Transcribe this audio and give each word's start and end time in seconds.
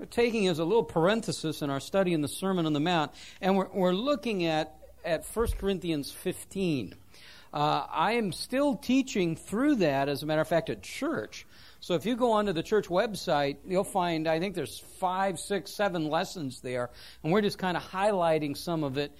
we're 0.00 0.06
taking 0.06 0.46
as 0.46 0.58
a 0.58 0.64
little 0.64 0.82
parenthesis 0.82 1.60
in 1.60 1.68
our 1.68 1.78
study 1.78 2.14
in 2.14 2.22
the 2.22 2.28
Sermon 2.28 2.64
on 2.64 2.72
the 2.72 2.80
Mount, 2.80 3.12
and 3.42 3.54
we're, 3.54 3.68
we're 3.70 3.92
looking 3.92 4.46
at, 4.46 4.74
at 5.04 5.26
1 5.26 5.48
Corinthians 5.58 6.10
15. 6.10 6.94
Uh, 7.52 7.84
I 7.92 8.12
am 8.12 8.32
still 8.32 8.76
teaching 8.76 9.36
through 9.36 9.74
that, 9.76 10.08
as 10.08 10.22
a 10.22 10.26
matter 10.26 10.40
of 10.40 10.48
fact, 10.48 10.70
at 10.70 10.82
church. 10.82 11.46
So 11.80 11.96
if 11.96 12.06
you 12.06 12.16
go 12.16 12.32
onto 12.32 12.54
the 12.54 12.62
church 12.62 12.88
website, 12.88 13.58
you'll 13.68 13.84
find, 13.84 14.26
I 14.26 14.40
think 14.40 14.54
there's 14.54 14.78
five, 14.78 15.38
six, 15.38 15.70
seven 15.70 16.08
lessons 16.08 16.62
there, 16.62 16.88
and 17.22 17.30
we're 17.30 17.42
just 17.42 17.58
kind 17.58 17.76
of 17.76 17.82
highlighting 17.82 18.56
some 18.56 18.84
of 18.84 18.96
it 18.96 19.12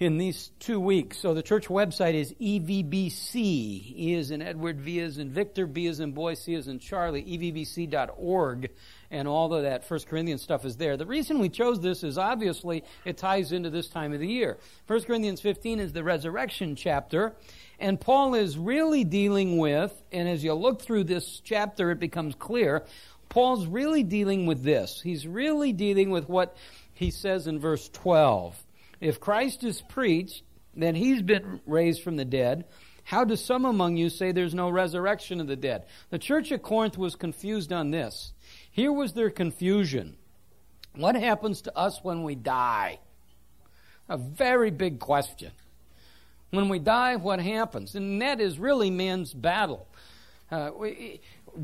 in 0.00 0.16
these 0.16 0.52
two 0.60 0.78
weeks. 0.78 1.18
So 1.18 1.34
the 1.34 1.42
church 1.42 1.66
website 1.66 2.14
is 2.14 2.32
EVBC. 2.34 3.34
E 3.34 4.14
is 4.14 4.30
in 4.30 4.40
Edward, 4.42 4.80
V 4.80 5.00
is 5.00 5.18
in 5.18 5.30
Victor, 5.30 5.66
B 5.66 5.86
is 5.86 5.98
in 5.98 6.12
Boy, 6.12 6.34
C 6.34 6.54
is 6.54 6.68
in 6.68 6.78
Charlie, 6.78 7.24
evbc.org, 7.24 8.70
and 9.10 9.26
all 9.26 9.52
of 9.52 9.62
that 9.62 9.84
First 9.84 10.06
Corinthians 10.06 10.42
stuff 10.42 10.64
is 10.64 10.76
there. 10.76 10.96
The 10.96 11.06
reason 11.06 11.40
we 11.40 11.48
chose 11.48 11.80
this 11.80 12.04
is 12.04 12.16
obviously 12.16 12.84
it 13.04 13.16
ties 13.16 13.50
into 13.50 13.70
this 13.70 13.88
time 13.88 14.12
of 14.12 14.20
the 14.20 14.28
year. 14.28 14.58
First 14.86 15.06
Corinthians 15.06 15.40
15 15.40 15.80
is 15.80 15.92
the 15.92 16.04
resurrection 16.04 16.76
chapter, 16.76 17.34
and 17.80 18.00
Paul 18.00 18.34
is 18.34 18.56
really 18.56 19.02
dealing 19.02 19.58
with, 19.58 20.00
and 20.12 20.28
as 20.28 20.44
you 20.44 20.54
look 20.54 20.80
through 20.80 21.04
this 21.04 21.40
chapter, 21.40 21.90
it 21.90 21.98
becomes 21.98 22.36
clear, 22.36 22.84
Paul's 23.28 23.66
really 23.66 24.04
dealing 24.04 24.46
with 24.46 24.62
this. 24.62 25.00
He's 25.02 25.26
really 25.26 25.72
dealing 25.72 26.10
with 26.10 26.28
what 26.28 26.56
he 26.94 27.10
says 27.10 27.46
in 27.46 27.58
verse 27.58 27.88
12. 27.90 28.64
If 29.00 29.20
Christ 29.20 29.64
is 29.64 29.80
preached, 29.80 30.42
then 30.74 30.94
he's 30.94 31.22
been 31.22 31.60
raised 31.66 32.02
from 32.02 32.16
the 32.16 32.24
dead. 32.24 32.64
How 33.04 33.24
do 33.24 33.36
some 33.36 33.64
among 33.64 33.96
you 33.96 34.10
say 34.10 34.32
there's 34.32 34.54
no 34.54 34.68
resurrection 34.68 35.40
of 35.40 35.46
the 35.46 35.56
dead? 35.56 35.86
The 36.10 36.18
church 36.18 36.52
at 36.52 36.62
Corinth 36.62 36.98
was 36.98 37.16
confused 37.16 37.72
on 37.72 37.90
this. 37.90 38.32
Here 38.70 38.92
was 38.92 39.14
their 39.14 39.30
confusion. 39.30 40.16
What 40.94 41.16
happens 41.16 41.62
to 41.62 41.76
us 41.76 42.00
when 42.02 42.22
we 42.22 42.34
die? 42.34 42.98
A 44.08 44.18
very 44.18 44.70
big 44.70 44.98
question. 44.98 45.52
When 46.50 46.68
we 46.68 46.78
die, 46.78 47.16
what 47.16 47.40
happens? 47.40 47.94
And 47.94 48.20
that 48.22 48.40
is 48.40 48.58
really 48.58 48.90
man's 48.90 49.32
battle. 49.34 49.86
Uh, 50.50 50.70
we, 50.76 51.20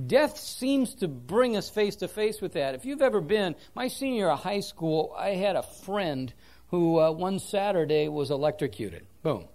death 0.06 0.38
seems 0.38 0.94
to 0.96 1.08
bring 1.08 1.56
us 1.56 1.70
face 1.70 1.96
to 1.96 2.08
face 2.08 2.40
with 2.40 2.52
that. 2.52 2.74
If 2.74 2.84
you've 2.84 3.02
ever 3.02 3.20
been, 3.20 3.54
my 3.74 3.88
senior 3.88 4.16
year 4.16 4.30
of 4.30 4.40
high 4.40 4.60
school, 4.60 5.14
I 5.16 5.30
had 5.30 5.56
a 5.56 5.62
friend 5.62 6.32
who 6.68 7.00
uh, 7.00 7.10
one 7.12 7.38
Saturday 7.38 8.08
was 8.08 8.30
electrocuted. 8.30 9.06
Boom. 9.22 9.46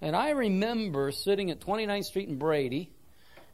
And 0.00 0.14
I 0.14 0.30
remember 0.30 1.12
sitting 1.12 1.50
at 1.50 1.60
29th 1.60 2.04
Street 2.04 2.28
in 2.28 2.36
Brady 2.36 2.90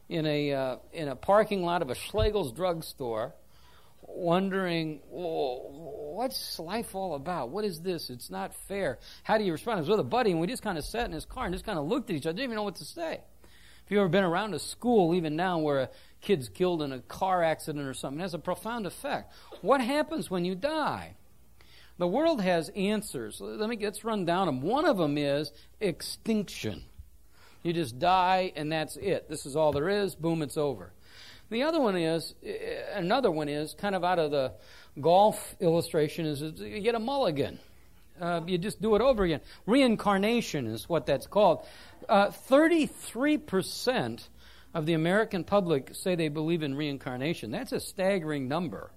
in 0.09 0.25
a, 0.25 0.53
uh, 0.53 0.75
in 0.91 1.07
a 1.07 1.15
parking 1.15 1.63
lot 1.63 1.81
of 1.81 1.89
a 1.89 1.95
Schlegel's 1.95 2.51
drugstore 2.51 3.33
wondering, 4.15 4.99
what's 5.09 6.59
life 6.59 6.95
all 6.95 7.15
about? 7.15 7.49
What 7.49 7.65
is 7.65 7.81
this? 7.81 8.09
It's 8.09 8.29
not 8.29 8.53
fair. 8.67 8.99
How 9.23 9.37
do 9.37 9.43
you 9.43 9.51
respond? 9.51 9.77
I 9.77 9.81
was 9.81 9.89
with 9.89 9.99
a 9.99 10.03
buddy, 10.03 10.31
and 10.31 10.39
we 10.39 10.47
just 10.47 10.63
kind 10.63 10.77
of 10.77 10.83
sat 10.83 11.05
in 11.05 11.11
his 11.11 11.25
car 11.25 11.45
and 11.45 11.53
just 11.53 11.65
kind 11.65 11.79
of 11.79 11.85
looked 11.85 12.09
at 12.09 12.15
each 12.15 12.25
other. 12.25 12.33
Didn't 12.33 12.45
even 12.45 12.55
know 12.55 12.63
what 12.63 12.75
to 12.75 12.85
say. 12.85 13.21
If 13.85 13.91
you've 13.91 13.99
ever 13.99 14.09
been 14.09 14.23
around 14.23 14.53
a 14.53 14.59
school, 14.59 15.15
even 15.15 15.35
now, 15.35 15.59
where 15.59 15.79
a 15.79 15.89
kid's 16.21 16.49
killed 16.49 16.81
in 16.81 16.91
a 16.91 16.99
car 16.99 17.43
accident 17.43 17.87
or 17.87 17.93
something, 17.93 18.19
it 18.19 18.23
has 18.23 18.33
a 18.33 18.39
profound 18.39 18.85
effect. 18.85 19.33
What 19.61 19.81
happens 19.81 20.29
when 20.29 20.45
you 20.45 20.55
die? 20.55 21.15
The 22.01 22.07
world 22.07 22.41
has 22.41 22.69
answers. 22.69 23.39
Let 23.39 23.69
me 23.69 23.77
let's 23.79 24.03
run 24.03 24.25
down 24.25 24.47
them. 24.47 24.61
One 24.61 24.85
of 24.85 24.97
them 24.97 25.19
is 25.19 25.51
extinction. 25.79 26.81
You 27.61 27.73
just 27.73 27.99
die 27.99 28.51
and 28.55 28.71
that's 28.71 28.97
it. 28.97 29.29
This 29.29 29.45
is 29.45 29.55
all 29.55 29.71
there 29.71 29.87
is. 29.87 30.15
Boom, 30.15 30.41
it's 30.41 30.57
over. 30.57 30.93
The 31.51 31.61
other 31.61 31.79
one 31.79 31.95
is 31.95 32.33
another 32.95 33.29
one 33.29 33.49
is 33.49 33.75
kind 33.75 33.93
of 33.93 34.03
out 34.03 34.17
of 34.17 34.31
the 34.31 34.53
golf 34.99 35.55
illustration 35.59 36.25
is 36.25 36.41
you 36.41 36.79
get 36.79 36.95
a 36.95 36.99
mulligan. 36.99 37.59
Uh, 38.19 38.41
you 38.47 38.57
just 38.57 38.81
do 38.81 38.95
it 38.95 39.01
over 39.01 39.23
again. 39.23 39.41
Reincarnation 39.67 40.65
is 40.65 40.89
what 40.89 41.05
that's 41.05 41.27
called. 41.27 41.67
Uh, 42.09 42.31
Thirty-three 42.31 43.37
percent 43.37 44.27
of 44.73 44.87
the 44.87 44.93
American 44.93 45.43
public 45.43 45.93
say 45.93 46.15
they 46.15 46.29
believe 46.29 46.63
in 46.63 46.73
reincarnation. 46.73 47.51
That's 47.51 47.73
a 47.73 47.79
staggering 47.79 48.47
number. 48.47 48.89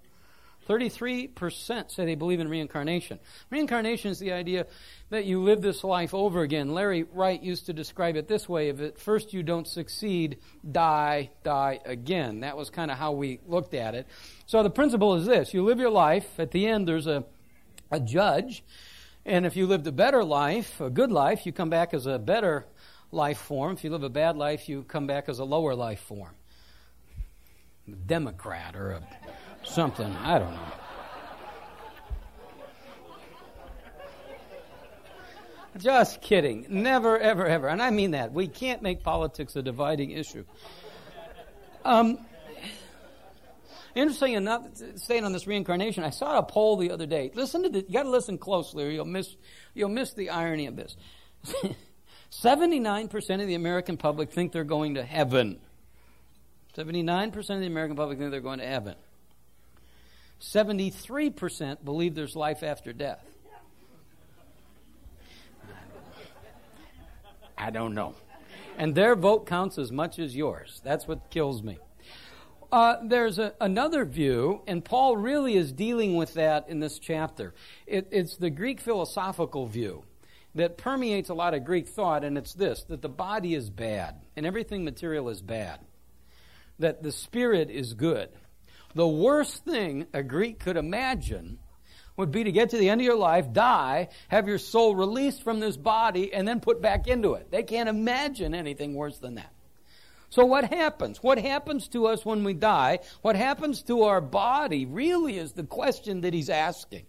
33% 0.66 1.90
say 1.90 2.04
they 2.04 2.14
believe 2.14 2.40
in 2.40 2.48
reincarnation. 2.48 3.18
Reincarnation 3.50 4.10
is 4.10 4.18
the 4.18 4.32
idea 4.32 4.66
that 5.10 5.24
you 5.24 5.42
live 5.42 5.62
this 5.62 5.84
life 5.84 6.14
over 6.14 6.42
again. 6.42 6.72
Larry 6.72 7.04
Wright 7.04 7.42
used 7.42 7.66
to 7.66 7.72
describe 7.72 8.16
it 8.16 8.28
this 8.28 8.48
way 8.48 8.68
if 8.68 8.80
at 8.80 8.98
first 8.98 9.32
you 9.32 9.42
don't 9.42 9.66
succeed, 9.66 10.38
die, 10.70 11.30
die 11.42 11.80
again. 11.84 12.40
That 12.40 12.56
was 12.56 12.70
kind 12.70 12.90
of 12.90 12.98
how 12.98 13.12
we 13.12 13.40
looked 13.46 13.74
at 13.74 13.94
it. 13.94 14.06
So 14.46 14.62
the 14.62 14.70
principle 14.70 15.14
is 15.14 15.26
this 15.26 15.54
you 15.54 15.64
live 15.64 15.78
your 15.78 15.90
life, 15.90 16.38
at 16.38 16.50
the 16.50 16.66
end, 16.66 16.88
there's 16.88 17.06
a, 17.06 17.24
a 17.90 18.00
judge, 18.00 18.64
and 19.26 19.46
if 19.46 19.56
you 19.56 19.66
lived 19.66 19.86
a 19.86 19.92
better 19.92 20.22
life, 20.22 20.80
a 20.80 20.90
good 20.90 21.10
life, 21.10 21.46
you 21.46 21.52
come 21.52 21.70
back 21.70 21.94
as 21.94 22.06
a 22.06 22.18
better 22.18 22.66
life 23.10 23.38
form. 23.38 23.72
If 23.72 23.84
you 23.84 23.90
live 23.90 24.02
a 24.02 24.10
bad 24.10 24.36
life, 24.36 24.68
you 24.68 24.82
come 24.82 25.06
back 25.06 25.28
as 25.28 25.38
a 25.38 25.44
lower 25.44 25.74
life 25.74 26.00
form. 26.00 26.34
A 27.88 27.92
Democrat 27.92 28.76
or 28.76 28.92
a 28.92 29.02
something. 29.74 30.14
I 30.16 30.38
don't 30.38 30.52
know. 30.52 30.60
Just 35.76 36.20
kidding. 36.20 36.66
Never, 36.68 37.18
ever, 37.18 37.46
ever. 37.46 37.66
And 37.66 37.82
I 37.82 37.90
mean 37.90 38.12
that. 38.12 38.32
We 38.32 38.46
can't 38.46 38.80
make 38.80 39.02
politics 39.02 39.56
a 39.56 39.62
dividing 39.62 40.12
issue. 40.12 40.44
Um, 41.84 42.24
interesting 43.96 44.34
enough, 44.34 44.62
staying 44.94 45.24
on 45.24 45.32
this 45.32 45.48
reincarnation, 45.48 46.04
I 46.04 46.10
saw 46.10 46.38
a 46.38 46.42
poll 46.44 46.76
the 46.76 46.92
other 46.92 47.06
day. 47.06 47.32
Listen 47.34 47.64
to 47.64 47.68
this. 47.68 47.84
You 47.88 47.94
got 47.94 48.04
to 48.04 48.10
listen 48.10 48.38
closely, 48.38 48.84
or 48.84 48.90
you'll 48.90 49.04
miss 49.04 49.36
you'll 49.74 49.88
miss 49.88 50.12
the 50.12 50.30
irony 50.30 50.66
of 50.66 50.76
this. 50.76 50.96
Seventy-nine 52.30 53.08
percent 53.08 53.42
of 53.42 53.48
the 53.48 53.54
American 53.54 53.96
public 53.96 54.30
think 54.30 54.52
they're 54.52 54.64
going 54.64 54.94
to 54.94 55.02
heaven. 55.02 55.58
Seventy-nine 56.74 57.32
percent 57.32 57.56
of 57.56 57.60
the 57.62 57.66
American 57.66 57.96
public 57.96 58.18
think 58.18 58.30
they're 58.30 58.40
going 58.40 58.60
to 58.60 58.66
heaven. 58.66 58.94
73% 60.44 61.84
believe 61.84 62.14
there's 62.14 62.36
life 62.36 62.62
after 62.62 62.92
death. 62.92 63.24
I 67.56 67.70
don't 67.70 67.94
know. 67.94 68.14
And 68.76 68.94
their 68.94 69.16
vote 69.16 69.46
counts 69.46 69.78
as 69.78 69.90
much 69.90 70.18
as 70.18 70.36
yours. 70.36 70.80
That's 70.84 71.08
what 71.08 71.30
kills 71.30 71.62
me. 71.62 71.78
Uh, 72.70 72.96
there's 73.04 73.38
a, 73.38 73.54
another 73.60 74.04
view, 74.04 74.60
and 74.66 74.84
Paul 74.84 75.16
really 75.16 75.54
is 75.56 75.72
dealing 75.72 76.16
with 76.16 76.34
that 76.34 76.68
in 76.68 76.80
this 76.80 76.98
chapter. 76.98 77.54
It, 77.86 78.08
it's 78.10 78.36
the 78.36 78.50
Greek 78.50 78.80
philosophical 78.80 79.66
view 79.66 80.02
that 80.56 80.76
permeates 80.76 81.28
a 81.28 81.34
lot 81.34 81.54
of 81.54 81.64
Greek 81.64 81.86
thought, 81.88 82.24
and 82.24 82.36
it's 82.36 82.52
this 82.52 82.82
that 82.84 83.00
the 83.00 83.08
body 83.08 83.54
is 83.54 83.70
bad, 83.70 84.16
and 84.36 84.44
everything 84.44 84.84
material 84.84 85.28
is 85.28 85.40
bad, 85.40 85.80
that 86.78 87.02
the 87.02 87.12
spirit 87.12 87.70
is 87.70 87.94
good. 87.94 88.30
The 88.94 89.08
worst 89.08 89.64
thing 89.64 90.06
a 90.12 90.22
Greek 90.22 90.58
could 90.60 90.76
imagine 90.76 91.58
would 92.16 92.30
be 92.30 92.44
to 92.44 92.52
get 92.52 92.70
to 92.70 92.76
the 92.76 92.90
end 92.90 93.00
of 93.00 93.04
your 93.04 93.16
life, 93.16 93.52
die, 93.52 94.08
have 94.28 94.46
your 94.46 94.58
soul 94.58 94.94
released 94.94 95.42
from 95.42 95.58
this 95.58 95.76
body, 95.76 96.32
and 96.32 96.46
then 96.46 96.60
put 96.60 96.80
back 96.80 97.08
into 97.08 97.34
it. 97.34 97.50
They 97.50 97.64
can't 97.64 97.88
imagine 97.88 98.54
anything 98.54 98.94
worse 98.94 99.18
than 99.18 99.34
that. 99.34 99.52
So 100.30 100.44
what 100.44 100.72
happens? 100.72 101.22
What 101.22 101.38
happens 101.38 101.88
to 101.88 102.06
us 102.06 102.24
when 102.24 102.44
we 102.44 102.54
die? 102.54 103.00
What 103.22 103.36
happens 103.36 103.82
to 103.84 104.04
our 104.04 104.20
body 104.20 104.86
really 104.86 105.38
is 105.38 105.52
the 105.52 105.64
question 105.64 106.22
that 106.22 106.34
he's 106.34 106.50
asking. 106.50 107.06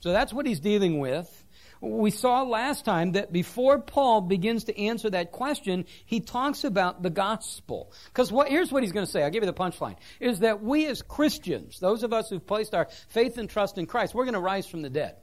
So 0.00 0.12
that's 0.12 0.32
what 0.32 0.46
he's 0.46 0.60
dealing 0.60 0.98
with. 0.98 1.39
We 1.80 2.10
saw 2.10 2.42
last 2.42 2.84
time 2.84 3.12
that 3.12 3.32
before 3.32 3.78
Paul 3.78 4.20
begins 4.20 4.64
to 4.64 4.78
answer 4.78 5.08
that 5.10 5.32
question, 5.32 5.86
he 6.04 6.20
talks 6.20 6.64
about 6.64 7.02
the 7.02 7.08
gospel. 7.08 7.90
Because 8.06 8.30
what, 8.30 8.48
here's 8.48 8.70
what 8.70 8.82
he's 8.82 8.92
going 8.92 9.06
to 9.06 9.10
say. 9.10 9.22
I'll 9.22 9.30
give 9.30 9.42
you 9.42 9.50
the 9.50 9.54
punchline. 9.54 9.96
Is 10.20 10.40
that 10.40 10.62
we 10.62 10.86
as 10.86 11.00
Christians, 11.00 11.80
those 11.80 12.02
of 12.02 12.12
us 12.12 12.28
who've 12.28 12.46
placed 12.46 12.74
our 12.74 12.88
faith 13.08 13.38
and 13.38 13.48
trust 13.48 13.78
in 13.78 13.86
Christ, 13.86 14.14
we're 14.14 14.24
going 14.24 14.34
to 14.34 14.40
rise 14.40 14.66
from 14.66 14.82
the 14.82 14.90
dead. 14.90 15.16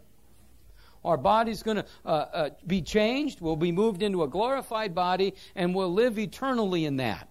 Our 1.05 1.17
body's 1.17 1.61
going 1.61 1.77
to 1.77 1.85
uh, 2.05 2.09
uh, 2.09 2.49
be 2.65 2.81
changed. 2.81 3.39
We'll 3.39 3.55
be 3.55 3.71
moved 3.71 4.01
into 4.01 4.23
a 4.23 4.27
glorified 4.27 4.95
body, 4.95 5.35
and 5.55 5.75
we'll 5.75 5.93
live 5.93 6.17
eternally 6.17 6.85
in 6.85 6.97
that. 6.97 7.29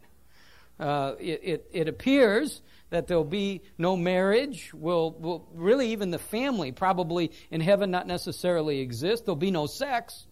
Uh, 0.78 1.14
it, 1.18 1.40
it, 1.42 1.70
it 1.72 1.88
appears 1.88 2.62
that 2.90 3.06
there'll 3.06 3.24
be 3.24 3.62
no 3.78 3.96
marriage. 3.96 4.72
Will 4.72 5.12
will 5.12 5.46
really 5.54 5.90
even 5.90 6.10
the 6.10 6.18
family 6.18 6.72
probably 6.72 7.32
in 7.50 7.60
heaven 7.60 7.90
not 7.90 8.06
necessarily 8.06 8.80
exist. 8.80 9.24
There'll 9.24 9.36
be 9.36 9.50
no 9.50 9.66
sex. 9.66 10.26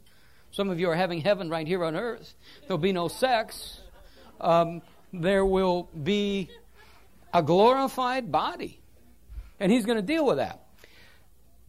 Some 0.51 0.71
of 0.71 0.79
you 0.79 0.89
are 0.91 0.95
having 0.95 1.21
heaven 1.21 1.51
right 1.51 1.67
here 1.67 1.85
on 1.85 1.97
earth. 1.97 2.35
There'll 2.67 2.79
be 2.79 2.93
no 2.93 3.09
sex. 3.09 3.81
Um, 4.41 4.83
there 5.13 5.45
will 5.45 5.89
be 6.01 6.49
a 7.33 7.43
glorified 7.43 8.31
body, 8.31 8.81
and 9.59 9.73
he's 9.73 9.85
going 9.85 9.99
to 9.99 10.03
deal 10.03 10.25
with 10.25 10.37
that. 10.37 10.61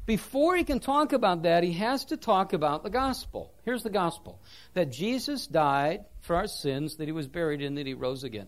Before 0.05 0.55
he 0.55 0.63
can 0.63 0.79
talk 0.79 1.13
about 1.13 1.43
that, 1.43 1.63
he 1.63 1.73
has 1.73 2.05
to 2.05 2.17
talk 2.17 2.53
about 2.53 2.83
the 2.83 2.91
gospel. 2.91 3.51
Here's 3.63 3.81
the 3.81 3.89
gospel 3.89 4.39
that 4.75 4.91
Jesus 4.91 5.47
died 5.47 6.05
for 6.21 6.35
our 6.35 6.47
sins, 6.47 6.97
that 6.97 7.05
he 7.05 7.11
was 7.11 7.27
buried, 7.27 7.63
and 7.63 7.75
that 7.79 7.87
he 7.87 7.95
rose 7.95 8.23
again. 8.23 8.47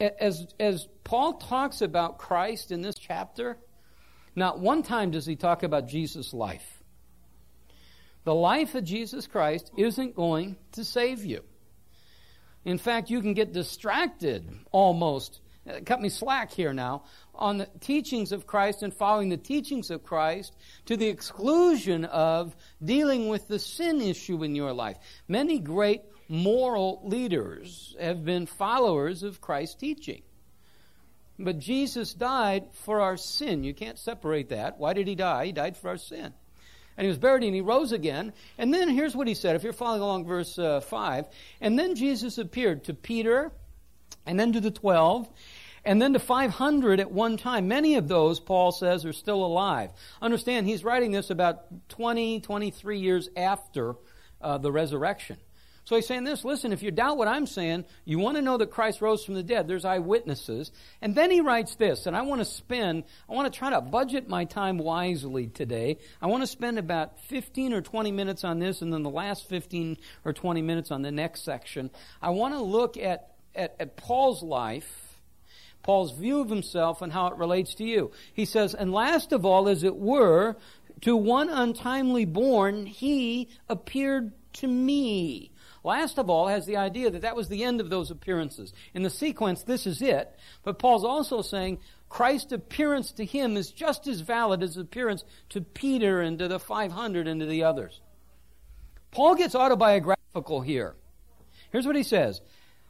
As, 0.00 0.46
as 0.58 0.88
Paul 1.04 1.34
talks 1.34 1.82
about 1.82 2.18
Christ 2.18 2.70
in 2.70 2.82
this 2.82 2.96
chapter, 2.96 3.58
not 4.36 4.60
one 4.60 4.82
time 4.82 5.10
does 5.10 5.26
he 5.26 5.36
talk 5.36 5.62
about 5.62 5.88
Jesus' 5.88 6.32
life. 6.32 6.82
The 8.24 8.34
life 8.34 8.74
of 8.74 8.84
Jesus 8.84 9.26
Christ 9.26 9.70
isn't 9.76 10.14
going 10.14 10.56
to 10.72 10.84
save 10.84 11.24
you. 11.24 11.42
In 12.64 12.78
fact, 12.78 13.10
you 13.10 13.20
can 13.20 13.34
get 13.34 13.52
distracted 13.52 14.46
almost. 14.70 15.40
Uh, 15.68 15.80
cut 15.84 16.00
me 16.00 16.08
slack 16.08 16.50
here 16.50 16.72
now 16.72 17.04
on 17.34 17.58
the 17.58 17.68
teachings 17.80 18.32
of 18.32 18.46
Christ 18.46 18.82
and 18.82 18.92
following 18.92 19.28
the 19.28 19.36
teachings 19.36 19.90
of 19.90 20.02
Christ 20.02 20.54
to 20.86 20.96
the 20.96 21.08
exclusion 21.08 22.04
of 22.04 22.54
dealing 22.84 23.28
with 23.28 23.48
the 23.48 23.58
sin 23.58 24.00
issue 24.00 24.42
in 24.44 24.54
your 24.54 24.72
life. 24.72 24.98
Many 25.26 25.58
great 25.58 26.02
moral 26.28 27.00
leaders 27.04 27.96
have 28.00 28.24
been 28.24 28.46
followers 28.46 29.22
of 29.22 29.40
Christ's 29.40 29.74
teaching. 29.76 30.22
But 31.38 31.58
Jesus 31.58 32.14
died 32.14 32.64
for 32.72 33.00
our 33.00 33.16
sin. 33.16 33.62
You 33.64 33.72
can't 33.72 33.98
separate 33.98 34.48
that. 34.48 34.78
Why 34.78 34.92
did 34.92 35.06
he 35.06 35.14
die? 35.14 35.46
He 35.46 35.52
died 35.52 35.76
for 35.76 35.88
our 35.88 35.96
sin. 35.96 36.32
And 36.96 37.04
he 37.04 37.08
was 37.08 37.18
buried 37.18 37.44
and 37.44 37.54
he 37.54 37.60
rose 37.60 37.92
again. 37.92 38.32
And 38.58 38.74
then 38.74 38.88
here's 38.88 39.14
what 39.14 39.28
he 39.28 39.34
said, 39.34 39.54
if 39.54 39.62
you're 39.62 39.72
following 39.72 40.02
along 40.02 40.24
verse 40.26 40.58
uh, 40.58 40.80
5. 40.80 41.26
And 41.60 41.78
then 41.78 41.94
Jesus 41.94 42.38
appeared 42.38 42.84
to 42.84 42.94
Peter, 42.94 43.52
and 44.26 44.38
then 44.38 44.52
to 44.52 44.60
the 44.60 44.72
12, 44.72 45.28
and 45.84 46.02
then 46.02 46.12
to 46.14 46.18
500 46.18 46.98
at 46.98 47.12
one 47.12 47.36
time. 47.36 47.68
Many 47.68 47.94
of 47.94 48.08
those, 48.08 48.40
Paul 48.40 48.72
says, 48.72 49.06
are 49.06 49.12
still 49.12 49.44
alive. 49.44 49.90
Understand, 50.20 50.66
he's 50.66 50.82
writing 50.82 51.12
this 51.12 51.30
about 51.30 51.88
20, 51.90 52.40
23 52.40 52.98
years 52.98 53.28
after 53.36 53.94
uh, 54.40 54.58
the 54.58 54.72
resurrection. 54.72 55.36
So 55.88 55.96
he's 55.96 56.06
saying 56.06 56.24
this 56.24 56.44
listen, 56.44 56.74
if 56.74 56.82
you 56.82 56.90
doubt 56.90 57.16
what 57.16 57.28
I'm 57.28 57.46
saying, 57.46 57.86
you 58.04 58.18
want 58.18 58.36
to 58.36 58.42
know 58.42 58.58
that 58.58 58.70
Christ 58.70 59.00
rose 59.00 59.24
from 59.24 59.32
the 59.32 59.42
dead, 59.42 59.66
there's 59.66 59.86
eyewitnesses. 59.86 60.70
And 61.00 61.14
then 61.14 61.30
he 61.30 61.40
writes 61.40 61.76
this, 61.76 62.04
and 62.04 62.14
I 62.14 62.20
want 62.20 62.42
to 62.42 62.44
spend, 62.44 63.04
I 63.26 63.32
want 63.32 63.50
to 63.50 63.58
try 63.58 63.70
to 63.70 63.80
budget 63.80 64.28
my 64.28 64.44
time 64.44 64.76
wisely 64.76 65.46
today. 65.46 65.96
I 66.20 66.26
want 66.26 66.42
to 66.42 66.46
spend 66.46 66.78
about 66.78 67.18
15 67.20 67.72
or 67.72 67.80
20 67.80 68.12
minutes 68.12 68.44
on 68.44 68.58
this, 68.58 68.82
and 68.82 68.92
then 68.92 69.02
the 69.02 69.08
last 69.08 69.48
15 69.48 69.96
or 70.26 70.34
20 70.34 70.60
minutes 70.60 70.90
on 70.90 71.00
the 71.00 71.10
next 71.10 71.42
section. 71.42 71.90
I 72.20 72.30
want 72.30 72.52
to 72.52 72.60
look 72.60 72.98
at, 72.98 73.32
at, 73.54 73.74
at 73.80 73.96
Paul's 73.96 74.42
life. 74.42 75.18
Paul's 75.82 76.12
view 76.12 76.40
of 76.40 76.50
himself 76.50 77.00
and 77.00 77.10
how 77.10 77.28
it 77.28 77.38
relates 77.38 77.76
to 77.76 77.84
you. 77.84 78.10
He 78.34 78.44
says, 78.44 78.74
and 78.74 78.92
last 78.92 79.32
of 79.32 79.46
all, 79.46 79.70
as 79.70 79.84
it 79.84 79.96
were, 79.96 80.56
to 81.00 81.16
one 81.16 81.48
untimely 81.48 82.26
born, 82.26 82.84
he 82.84 83.48
appeared 83.70 84.32
to 84.52 84.66
me. 84.66 85.50
Last 85.88 86.18
of 86.18 86.28
all, 86.28 86.48
has 86.48 86.66
the 86.66 86.76
idea 86.76 87.10
that 87.10 87.22
that 87.22 87.34
was 87.34 87.48
the 87.48 87.64
end 87.64 87.80
of 87.80 87.88
those 87.88 88.10
appearances. 88.10 88.74
In 88.92 89.04
the 89.04 89.08
sequence, 89.08 89.62
this 89.62 89.86
is 89.86 90.02
it. 90.02 90.38
But 90.62 90.78
Paul's 90.78 91.02
also 91.02 91.40
saying 91.40 91.78
Christ's 92.10 92.52
appearance 92.52 93.10
to 93.12 93.24
him 93.24 93.56
is 93.56 93.70
just 93.70 94.06
as 94.06 94.20
valid 94.20 94.62
as 94.62 94.76
appearance 94.76 95.24
to 95.48 95.62
Peter 95.62 96.20
and 96.20 96.38
to 96.40 96.46
the 96.46 96.58
500 96.58 97.26
and 97.26 97.40
to 97.40 97.46
the 97.46 97.64
others. 97.64 98.02
Paul 99.12 99.34
gets 99.34 99.54
autobiographical 99.54 100.60
here. 100.60 100.94
Here's 101.72 101.86
what 101.86 101.96
he 101.96 102.02
says 102.02 102.42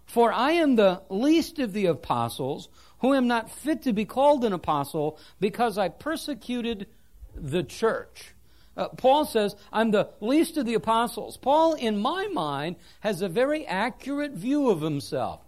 For 0.05 0.33
I 0.33 0.55
am 0.55 0.75
the 0.75 1.03
least 1.09 1.61
of 1.61 1.73
the 1.73 1.87
apostles, 1.87 2.69
who 2.99 3.15
am 3.15 3.29
not 3.29 3.49
fit 3.49 3.83
to 3.83 3.93
be 3.93 4.07
called 4.07 4.45
an 4.45 4.53
apostle, 4.53 5.21
because 5.39 5.79
I 5.79 5.89
persecuted 5.89 6.89
the 7.37 7.63
church. 7.63 8.35
Uh, 8.79 8.89
Paul 8.91 9.25
says, 9.25 9.57
I'm 9.73 9.91
the 9.91 10.09
least 10.21 10.57
of 10.57 10.65
the 10.65 10.75
apostles. 10.75 11.37
Paul, 11.37 11.75
in 11.75 11.99
my 11.99 12.29
mind, 12.29 12.77
has 13.01 13.21
a 13.21 13.29
very 13.29 13.67
accurate 13.67 14.33
view 14.33 14.71
of 14.71 14.81
himself. 14.81 15.41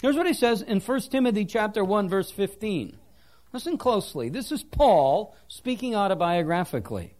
Here's 0.00 0.16
what 0.16 0.28
he 0.28 0.32
says 0.32 0.62
in 0.62 0.80
1 0.80 1.00
Timothy 1.02 1.44
chapter 1.44 1.84
1 1.84 2.08
verse 2.08 2.30
15. 2.30 2.96
Listen 3.52 3.76
closely. 3.76 4.28
This 4.28 4.52
is 4.52 4.62
Paul 4.62 5.34
speaking 5.48 5.92
autobiographically. 5.92 7.10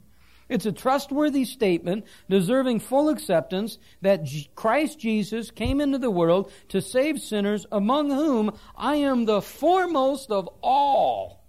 It's 0.48 0.66
a 0.66 0.72
trustworthy 0.72 1.44
statement 1.44 2.04
deserving 2.30 2.80
full 2.80 3.08
acceptance 3.08 3.78
that 4.02 4.28
Christ 4.54 5.00
Jesus 5.00 5.50
came 5.50 5.80
into 5.80 5.98
the 5.98 6.10
world 6.10 6.52
to 6.69 6.80
save 6.80 7.20
sinners 7.20 7.66
among 7.72 8.10
whom 8.10 8.56
I 8.76 8.96
am 8.96 9.24
the 9.24 9.42
foremost 9.42 10.30
of 10.30 10.48
all. 10.62 11.45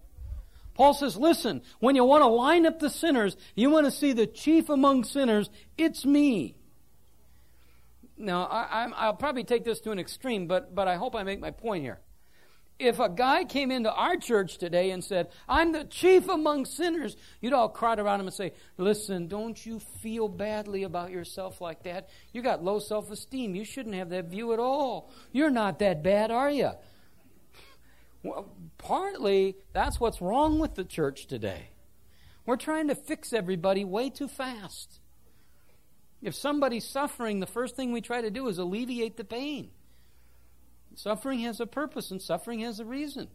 Paul 0.78 0.94
says, 0.94 1.18
listen, 1.18 1.64
when 1.80 1.96
you 1.96 2.04
want 2.04 2.22
to 2.22 2.28
line 2.28 2.68
up 2.68 2.78
the 2.78 2.92
sinners, 2.92 3.36
you 3.56 3.72
want 3.72 3.88
to 3.88 3.92
see 3.92 4.14
the 4.14 4.28
chief 4.28 4.70
among 4.70 5.06
sinners, 5.06 5.50
it's 5.76 6.06
me. 6.06 6.56
Now, 8.16 8.44
I, 8.44 9.08
will 9.08 9.16
probably 9.16 9.44
take 9.44 9.66
this 9.66 9.80
to 9.82 9.92
an 9.92 9.98
extreme, 9.98 10.46
but, 10.46 10.76
but 10.76 10.88
I 10.88 10.96
hope 10.96 11.16
I 11.16 11.24
make 11.24 11.40
my 11.40 11.50
point 11.50 11.84
here. 11.84 12.00
If 12.78 13.00
a 13.00 13.10
guy 13.10 13.44
came 13.44 13.72
into 13.72 13.92
our 13.92 14.18
church 14.18 14.60
today 14.60 14.92
and 14.92 15.04
said, 15.04 15.30
I'm 15.50 15.72
the 15.72 15.84
chief 15.84 16.30
among 16.30 16.66
sinners, 16.66 17.18
you'd 17.42 17.54
all 17.54 17.70
crowd 17.70 17.98
around 17.98 18.20
him 18.20 18.28
and 18.28 18.36
say, 18.36 18.54
Listen, 18.78 19.28
don't 19.28 19.66
you 19.66 19.80
feel 19.80 20.28
badly 20.28 20.84
about 20.84 21.10
yourself 21.10 21.60
like 21.60 21.82
that? 21.84 22.08
You 22.34 22.44
got 22.44 22.64
low 22.64 22.78
self 22.78 23.10
esteem. 23.10 23.56
You 23.56 23.66
shouldn't 23.66 23.96
have 23.96 24.10
that 24.10 24.26
view 24.26 24.54
at 24.54 24.60
all. 24.60 25.10
You're 25.32 25.50
not 25.50 25.80
that 25.80 26.04
bad, 26.04 26.30
are 26.30 26.52
you? 26.52 26.70
Well, 28.28 28.50
partly 28.78 29.56
that's 29.74 30.00
what's 30.00 30.22
wrong 30.22 30.60
with 30.60 30.76
the 30.76 30.84
church 30.84 31.28
today. 31.28 31.70
We're 32.46 32.58
trying 32.58 32.90
to 32.90 32.96
fix 32.96 33.34
everybody 33.34 33.86
way 33.86 34.10
too 34.10 34.28
fast. 34.28 35.00
If 36.22 36.36
somebody's 36.36 36.86
suffering, 36.86 37.40
the 37.40 37.46
first 37.46 37.76
thing 37.76 37.92
we 37.92 38.02
try 38.02 38.22
to 38.22 38.32
do 38.32 38.48
is 38.48 38.58
alleviate 38.58 39.18
the 39.18 39.24
pain. 39.24 39.70
Suffering 40.96 41.40
has 41.42 41.60
a 41.60 41.68
purpose 41.68 42.12
and 42.12 42.22
suffering 42.22 42.62
has 42.62 42.80
a 42.80 42.86
reason. 42.86 43.28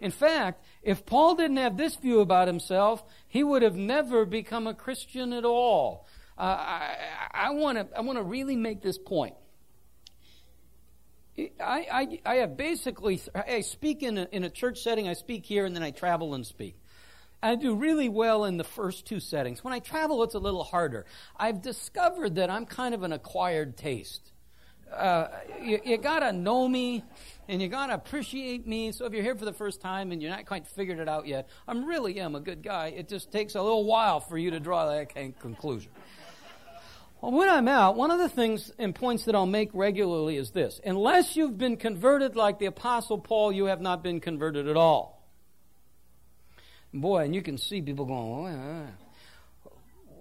In 0.00 0.10
fact, 0.10 0.64
if 0.82 1.04
Paul 1.04 1.34
didn't 1.34 1.56
have 1.56 1.76
this 1.76 1.96
view 1.96 2.20
about 2.20 2.48
himself, 2.48 3.02
he 3.28 3.42
would 3.42 3.62
have 3.62 3.76
never 3.76 4.24
become 4.24 4.66
a 4.66 4.74
Christian 4.74 5.32
at 5.32 5.44
all. 5.44 6.06
Uh, 6.38 6.42
I, 6.42 6.96
I 7.32 7.50
want 7.50 7.78
to 7.78 7.86
I 7.96 8.00
want 8.00 8.18
to 8.18 8.22
really 8.22 8.56
make 8.56 8.82
this 8.82 8.98
point. 8.98 9.34
I, 11.38 11.48
I, 11.60 12.20
I 12.24 12.34
have 12.36 12.56
basically, 12.56 13.20
I 13.34 13.60
speak 13.62 14.02
in 14.02 14.18
a, 14.18 14.28
in 14.32 14.44
a 14.44 14.50
church 14.50 14.82
setting, 14.82 15.08
I 15.08 15.14
speak 15.14 15.46
here, 15.46 15.64
and 15.64 15.74
then 15.74 15.82
I 15.82 15.90
travel 15.90 16.34
and 16.34 16.46
speak. 16.46 16.76
I 17.42 17.54
do 17.54 17.74
really 17.74 18.08
well 18.08 18.44
in 18.44 18.58
the 18.58 18.64
first 18.64 19.06
two 19.06 19.20
settings. 19.20 19.64
When 19.64 19.72
I 19.72 19.78
travel, 19.78 20.22
it's 20.22 20.34
a 20.34 20.38
little 20.38 20.64
harder. 20.64 21.06
I've 21.36 21.62
discovered 21.62 22.34
that 22.34 22.50
I'm 22.50 22.66
kind 22.66 22.94
of 22.94 23.02
an 23.02 23.12
acquired 23.12 23.78
taste. 23.78 24.32
Uh, 24.92 25.28
you, 25.62 25.80
you 25.84 25.96
gotta 25.96 26.32
know 26.32 26.68
me 26.68 27.04
and 27.48 27.62
you 27.62 27.68
gotta 27.68 27.94
appreciate 27.94 28.66
me. 28.66 28.92
So 28.92 29.06
if 29.06 29.12
you're 29.12 29.22
here 29.22 29.36
for 29.36 29.44
the 29.44 29.52
first 29.52 29.80
time 29.80 30.12
and 30.12 30.20
you're 30.20 30.32
not 30.32 30.46
quite 30.46 30.66
figured 30.66 30.98
it 30.98 31.08
out 31.08 31.26
yet, 31.26 31.48
I 31.66 31.70
am 31.70 31.86
really 31.86 32.18
am 32.20 32.34
a 32.34 32.40
good 32.40 32.62
guy. 32.62 32.88
It 32.88 33.08
just 33.08 33.30
takes 33.30 33.54
a 33.54 33.62
little 33.62 33.84
while 33.84 34.20
for 34.20 34.36
you 34.36 34.50
to 34.50 34.60
draw 34.60 34.86
that 34.86 35.14
conclusion. 35.38 35.92
Well, 37.20 37.32
when 37.32 37.50
I'm 37.50 37.68
out, 37.68 37.96
one 37.96 38.10
of 38.10 38.18
the 38.18 38.30
things 38.30 38.72
and 38.78 38.94
points 38.94 39.26
that 39.26 39.34
I'll 39.34 39.44
make 39.44 39.70
regularly 39.74 40.36
is 40.36 40.52
this. 40.52 40.80
Unless 40.84 41.36
you've 41.36 41.58
been 41.58 41.76
converted 41.76 42.34
like 42.34 42.58
the 42.58 42.66
Apostle 42.66 43.18
Paul, 43.18 43.52
you 43.52 43.66
have 43.66 43.80
not 43.80 44.02
been 44.02 44.20
converted 44.20 44.68
at 44.68 44.76
all. 44.76 45.28
Boy, 46.94 47.24
and 47.24 47.34
you 47.34 47.42
can 47.42 47.58
see 47.58 47.82
people 47.82 48.06
going, 48.06 48.18
oh, 48.18 48.86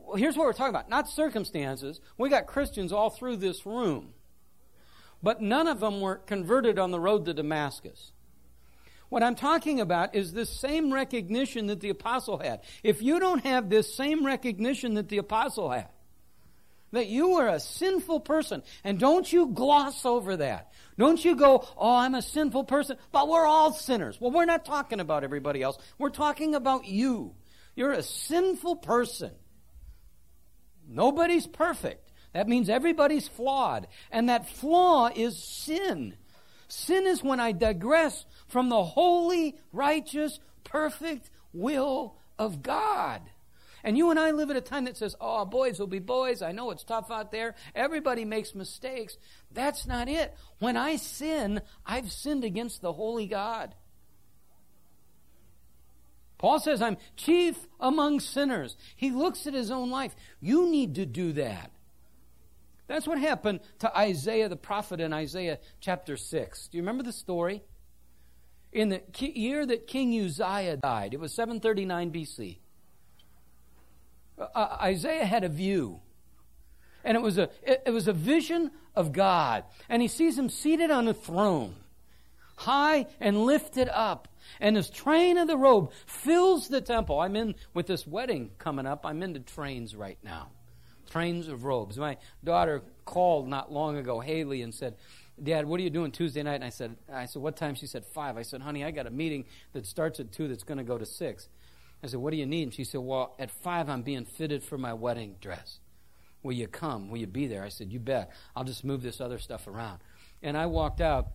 well, 0.08 0.15
here's 0.18 0.36
what 0.36 0.46
we're 0.46 0.53
talking 0.53 0.75
about. 0.75 0.89
Not 0.89 1.10
circumstances. 1.10 2.01
We 2.18 2.29
got 2.29 2.48
Christians 2.48 2.91
all 2.91 3.10
through 3.10 3.38
this 3.38 3.65
room. 3.65 4.13
But 5.24 5.41
none 5.41 5.68
of 5.68 5.79
them 5.79 6.01
were 6.01 6.15
converted 6.15 6.79
on 6.79 6.91
the 6.91 7.00
road 7.00 7.25
to 7.25 7.34
Damascus. 7.34 8.12
What 9.08 9.24
I'm 9.24 9.36
talking 9.36 9.79
about 9.79 10.15
is 10.15 10.34
this 10.34 10.50
same 10.50 10.94
recognition 10.94 11.68
that 11.68 11.79
the 11.79 11.89
apostle 11.89 12.39
had. 12.39 12.62
If 12.84 13.01
you 13.01 13.20
don't 13.20 13.44
have 13.46 13.70
this 13.70 13.96
same 13.96 14.25
recognition 14.25 14.96
that 14.96 15.10
the 15.10 15.18
apostle 15.18 15.72
had, 15.72 15.88
that 16.91 17.08
you 17.08 17.29
were 17.29 17.48
a 17.48 17.60
sinful 17.60 18.22
person. 18.22 18.63
And 18.84 19.00
don't 19.00 19.31
you 19.31 19.48
gloss 19.48 20.05
over 20.05 20.38
that. 20.38 20.72
Don't 20.98 21.24
you 21.24 21.36
go, 21.36 21.67
oh, 21.77 21.96
I'm 21.96 22.15
a 22.15 22.22
sinful 22.22 22.65
person, 22.65 22.98
but 23.12 23.29
we're 23.29 23.46
all 23.46 23.72
sinners. 23.74 24.19
Well, 24.19 24.31
we're 24.31 24.46
not 24.46 24.65
talking 24.65 25.00
about 25.00 25.24
everybody 25.24 25.62
else. 25.62 25.77
We're 25.98 26.10
talking 26.10 26.55
about 26.55 26.86
you. 26.86 27.36
You're 27.75 27.93
a 27.93 28.03
sinful 28.03 28.77
person. 28.77 29.31
Nobody's 30.88 31.48
perfect. 31.48 32.12
That 32.34 32.48
means 32.48 32.69
everybody's 32.69 33.27
flawed. 33.27 33.88
And 34.12 34.29
that 34.29 34.50
flaw 34.50 35.10
is 35.15 35.41
sin. 35.41 36.15
Sin 36.67 37.08
is 37.08 37.24
when 37.24 37.39
I 37.39 37.51
digress 37.51 38.25
from 38.48 38.69
the 38.69 38.84
holy, 38.84 39.55
righteous, 39.72 40.39
perfect 40.63 41.29
will 41.53 42.15
of 42.38 42.62
God. 42.62 43.22
And 43.83 43.98
you 43.98 44.09
and 44.09 44.19
I 44.19 44.31
live 44.31 44.50
at 44.50 44.55
a 44.55 44.62
time 44.62 44.86
that 44.86 44.98
says, 44.98 45.15
oh, 45.19 45.45
boys 45.45 45.79
will 45.79 45.88
be 45.88 46.00
boys. 46.00 46.41
I 46.41 46.51
know 46.51 46.71
it's 46.71 46.83
tough 46.83 47.12
out 47.12 47.31
there. 47.31 47.55
Everybody 47.75 48.25
makes 48.25 48.55
mistakes. 48.55 49.17
That's 49.51 49.88
not 49.88 50.07
it. 50.07 50.36
When 50.59 50.77
I 50.77 50.98
sin, 50.98 51.62
I've 51.86 52.12
sinned 52.12 52.43
against 52.43 52.81
the 52.81 52.93
holy 52.93 53.27
God. 53.27 53.75
Paul 56.38 56.59
says, 56.59 56.81
I'm 56.81 56.98
chief 57.17 57.67
among 57.79 58.21
sinners. 58.21 58.77
He 58.95 59.12
looks 59.12 59.45
at 59.45 59.53
his 59.53 59.71
own 59.71 59.89
life. 59.89 60.15
You 60.39 60.69
need 60.69 60.95
to 60.95 61.05
do 61.05 61.33
that. 61.33 61.71
That's 62.88 63.07
what 63.07 63.19
happened 63.19 63.59
to 63.79 63.98
Isaiah 63.98 64.50
the 64.50 64.55
prophet 64.55 65.00
in 65.00 65.13
Isaiah 65.13 65.59
chapter 65.79 66.17
6. 66.17 66.67
Do 66.69 66.77
you 66.77 66.81
remember 66.81 67.03
the 67.03 67.12
story? 67.12 67.63
in 68.71 68.89
the 68.89 69.01
year 69.19 69.65
that 69.65 69.88
King 69.88 70.13
Uzziah 70.19 70.77
died. 70.77 71.13
It 71.13 71.19
was 71.19 71.33
739 71.33 72.12
BC. 72.12 72.57
Uh, 74.39 74.48
uh, 74.55 74.77
Isaiah 74.81 75.25
had 75.25 75.43
a 75.43 75.50
view. 75.50 76.01
And 77.03 77.15
it 77.15 77.22
was 77.22 77.38
a, 77.38 77.50
it, 77.63 77.84
it 77.88 77.91
was 77.91 78.08
a 78.08 78.13
vision 78.13 78.72
of 78.96 79.13
God. 79.13 79.63
And 79.88 80.01
he 80.01 80.08
sees 80.08 80.38
him 80.38 80.50
seated 80.50 80.91
on 80.91 81.08
a 81.08 81.13
throne, 81.13 81.75
high 82.55 83.08
and 83.19 83.46
lifted 83.46 83.89
up. 83.89 84.27
And 84.60 84.75
his 84.75 84.89
train 84.89 85.38
of 85.38 85.48
the 85.48 85.58
robe 85.58 85.91
fills 86.05 86.67
the 86.67 86.81
temple. 86.81 87.19
I'm 87.19 87.36
in 87.36 87.55
with 87.74 87.88
this 87.88 88.05
wedding 88.05 88.51
coming 88.58 88.86
up. 88.86 89.05
I'm 89.05 89.24
into 89.24 89.39
trains 89.39 89.96
right 89.96 90.17
now. 90.24 90.50
Trains 91.10 91.48
of 91.48 91.63
robes. 91.63 91.98
My 91.98 92.17
daughter 92.43 92.84
called 93.05 93.48
not 93.48 93.72
long 93.72 93.98
ago, 93.98 94.19
Haley, 94.19 94.62
and 94.62 94.74
said, 94.74 94.96
Dad, 95.41 95.65
what 95.65 95.79
are 95.79 95.84
you 95.84 95.89
doing 95.89 96.12
Tuesday 96.12 96.43
night? 96.43 96.55
And 96.55 96.65
I 96.65 96.69
said, 96.69 96.98
I 97.12 97.25
said, 97.25 97.41
what 97.41 97.55
time? 97.55 97.75
She 97.75 97.88
said, 97.88 98.05
five. 98.05 98.38
I 98.38 98.41
said, 98.41 98.62
honey, 98.62 98.84
I 98.84 98.91
got 98.91 99.08
a 99.08 99.12
meeting 99.12 99.46
that 99.74 99.86
starts 99.86 100.19
at 100.19 100.31
two 100.31 100.48
that's 100.48 100.63
going 100.63 100.79
to 100.79 100.84
go 100.84 100.98
to 100.98 101.05
six. 101.05 101.48
I 102.03 102.08
said, 102.08 102.20
what 102.20 102.32
do 102.32 102.38
you 102.38 102.46
need? 102.46 102.63
And 102.63 102.74
she 102.74 102.84
said, 102.84 103.01
well, 103.01 103.36
at 103.39 103.51
five, 103.51 103.89
I'm 103.89 104.01
being 104.01 104.25
fitted 104.25 104.63
for 104.63 104.77
my 104.77 104.94
wedding 104.94 105.36
dress. 105.41 105.79
Will 106.44 106.53
you 106.53 106.68
come? 106.68 107.10
Will 107.10 107.18
you 107.18 107.27
be 107.27 107.48
there? 107.48 107.63
I 107.63 107.70
said, 107.70 107.91
you 107.91 108.00
bet. 108.00 108.32
I'll 108.56 108.63
just 108.63 108.84
move 108.84 109.01
this 109.01 109.20
other 109.20 109.39
stuff 109.39 109.68
around. 109.68 110.00
And 110.41 110.58
I 110.58 110.68
walked 110.68 111.01
out, 111.01 111.27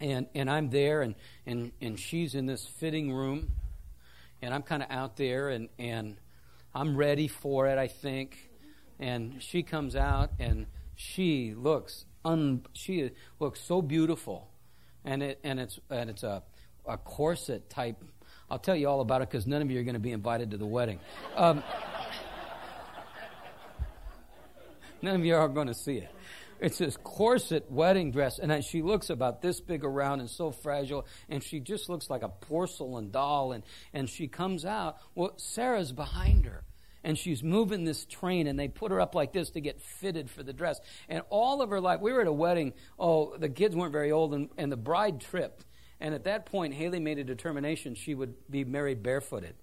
and, 0.00 0.26
and 0.34 0.50
I'm 0.50 0.68
there, 0.68 1.00
and, 1.00 1.14
and, 1.46 1.72
and 1.80 1.98
she's 1.98 2.34
in 2.34 2.44
this 2.46 2.66
fitting 2.66 3.12
room, 3.12 3.52
and 4.42 4.52
I'm 4.52 4.62
kind 4.62 4.82
of 4.82 4.90
out 4.90 5.16
there, 5.16 5.48
and, 5.48 5.70
and 5.78 6.16
I'm 6.74 6.96
ready 6.96 7.28
for 7.28 7.68
it, 7.68 7.78
I 7.78 7.88
think. 7.88 8.50
And 9.00 9.42
she 9.42 9.62
comes 9.62 9.96
out, 9.96 10.32
and 10.38 10.66
she 10.94 11.54
looks 11.54 12.04
un, 12.24 12.62
she 12.72 13.10
looks 13.38 13.60
so 13.60 13.82
beautiful, 13.82 14.48
and 15.04 15.22
it 15.22 15.40
and 15.42 15.58
it's 15.60 15.78
and 15.90 16.10
it's 16.10 16.22
a 16.22 16.42
a 16.86 16.96
corset 16.96 17.68
type. 17.70 18.02
I'll 18.52 18.58
tell 18.58 18.76
you 18.76 18.86
all 18.86 19.00
about 19.00 19.22
it 19.22 19.30
because 19.30 19.46
none 19.46 19.62
of 19.62 19.70
you 19.70 19.80
are 19.80 19.82
going 19.82 19.94
to 19.94 19.98
be 19.98 20.12
invited 20.12 20.50
to 20.50 20.58
the 20.58 20.66
wedding. 20.66 20.98
Um, 21.36 21.62
none 25.00 25.16
of 25.16 25.24
you 25.24 25.34
are 25.36 25.48
going 25.48 25.68
to 25.68 25.74
see 25.74 25.96
it. 25.96 26.14
It's 26.60 26.76
this 26.76 26.98
corset 26.98 27.72
wedding 27.72 28.10
dress, 28.12 28.38
and 28.38 28.62
she 28.62 28.82
looks 28.82 29.08
about 29.08 29.40
this 29.40 29.62
big 29.62 29.86
around 29.86 30.20
and 30.20 30.28
so 30.28 30.50
fragile, 30.50 31.06
and 31.30 31.42
she 31.42 31.60
just 31.60 31.88
looks 31.88 32.10
like 32.10 32.22
a 32.22 32.28
porcelain 32.28 33.10
doll. 33.10 33.52
And, 33.52 33.64
and 33.94 34.06
she 34.06 34.28
comes 34.28 34.66
out. 34.66 34.98
Well, 35.14 35.32
Sarah's 35.38 35.92
behind 35.92 36.44
her 36.44 36.62
and 37.02 37.18
she's 37.18 37.42
moving 37.42 37.82
this 37.82 38.04
train 38.04 38.46
and 38.46 38.56
they 38.56 38.68
put 38.68 38.92
her 38.92 39.00
up 39.00 39.14
like 39.16 39.32
this 39.32 39.50
to 39.50 39.60
get 39.60 39.80
fitted 39.80 40.30
for 40.30 40.44
the 40.44 40.52
dress. 40.52 40.78
And 41.08 41.22
all 41.30 41.60
of 41.62 41.70
her 41.70 41.80
life, 41.80 42.00
we 42.00 42.12
were 42.12 42.20
at 42.20 42.28
a 42.28 42.32
wedding. 42.32 42.74
Oh, 42.96 43.36
the 43.36 43.48
kids 43.48 43.74
weren't 43.74 43.92
very 43.92 44.12
old 44.12 44.34
and, 44.34 44.50
and 44.56 44.70
the 44.70 44.76
bride 44.76 45.20
tripped. 45.20 45.64
And 46.02 46.16
at 46.16 46.24
that 46.24 46.46
point, 46.46 46.74
Haley 46.74 46.98
made 46.98 47.20
a 47.20 47.24
determination 47.24 47.94
she 47.94 48.16
would 48.16 48.34
be 48.50 48.64
married 48.64 49.04
barefooted. 49.04 49.54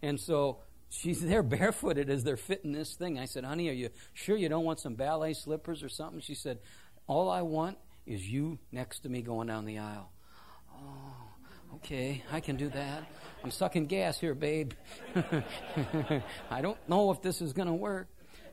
And 0.00 0.18
so 0.18 0.58
she's 0.88 1.20
there 1.20 1.42
barefooted 1.42 2.08
as 2.08 2.22
they're 2.22 2.36
fitting 2.36 2.70
this 2.70 2.94
thing. 2.94 3.18
I 3.18 3.24
said, 3.24 3.42
honey, 3.44 3.68
are 3.68 3.72
you 3.72 3.90
sure 4.14 4.36
you 4.36 4.48
don't 4.48 4.64
want 4.64 4.78
some 4.78 4.94
ballet 4.94 5.34
slippers 5.34 5.82
or 5.82 5.88
something? 5.88 6.20
She 6.20 6.36
said, 6.36 6.60
all 7.08 7.28
I 7.28 7.42
want 7.42 7.76
is 8.06 8.30
you 8.30 8.60
next 8.70 9.00
to 9.00 9.08
me 9.08 9.20
going 9.20 9.48
down 9.48 9.64
the 9.64 9.80
aisle. 9.80 10.12
Oh, 10.72 11.74
okay, 11.74 12.22
I 12.30 12.38
can 12.38 12.54
do 12.54 12.68
that. 12.68 13.02
I'm 13.42 13.50
sucking 13.50 13.86
gas 13.86 14.20
here, 14.20 14.36
babe. 14.36 14.74
I 16.50 16.62
don't 16.62 16.78
know 16.88 17.10
if 17.10 17.20
this 17.20 17.42
is 17.42 17.52
going 17.52 17.66
to 17.66 17.74
work. 17.74 18.06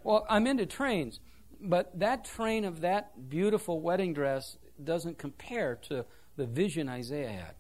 Well, 0.03 0.25
I'm 0.27 0.47
into 0.47 0.65
trains, 0.65 1.19
but 1.61 1.99
that 1.99 2.25
train 2.25 2.65
of 2.65 2.81
that 2.81 3.29
beautiful 3.29 3.79
wedding 3.79 4.15
dress 4.15 4.57
doesn't 4.83 5.19
compare 5.19 5.75
to 5.89 6.05
the 6.39 6.47
vision 6.47 6.89
Isaiah 6.89 7.29
had. 7.29 7.55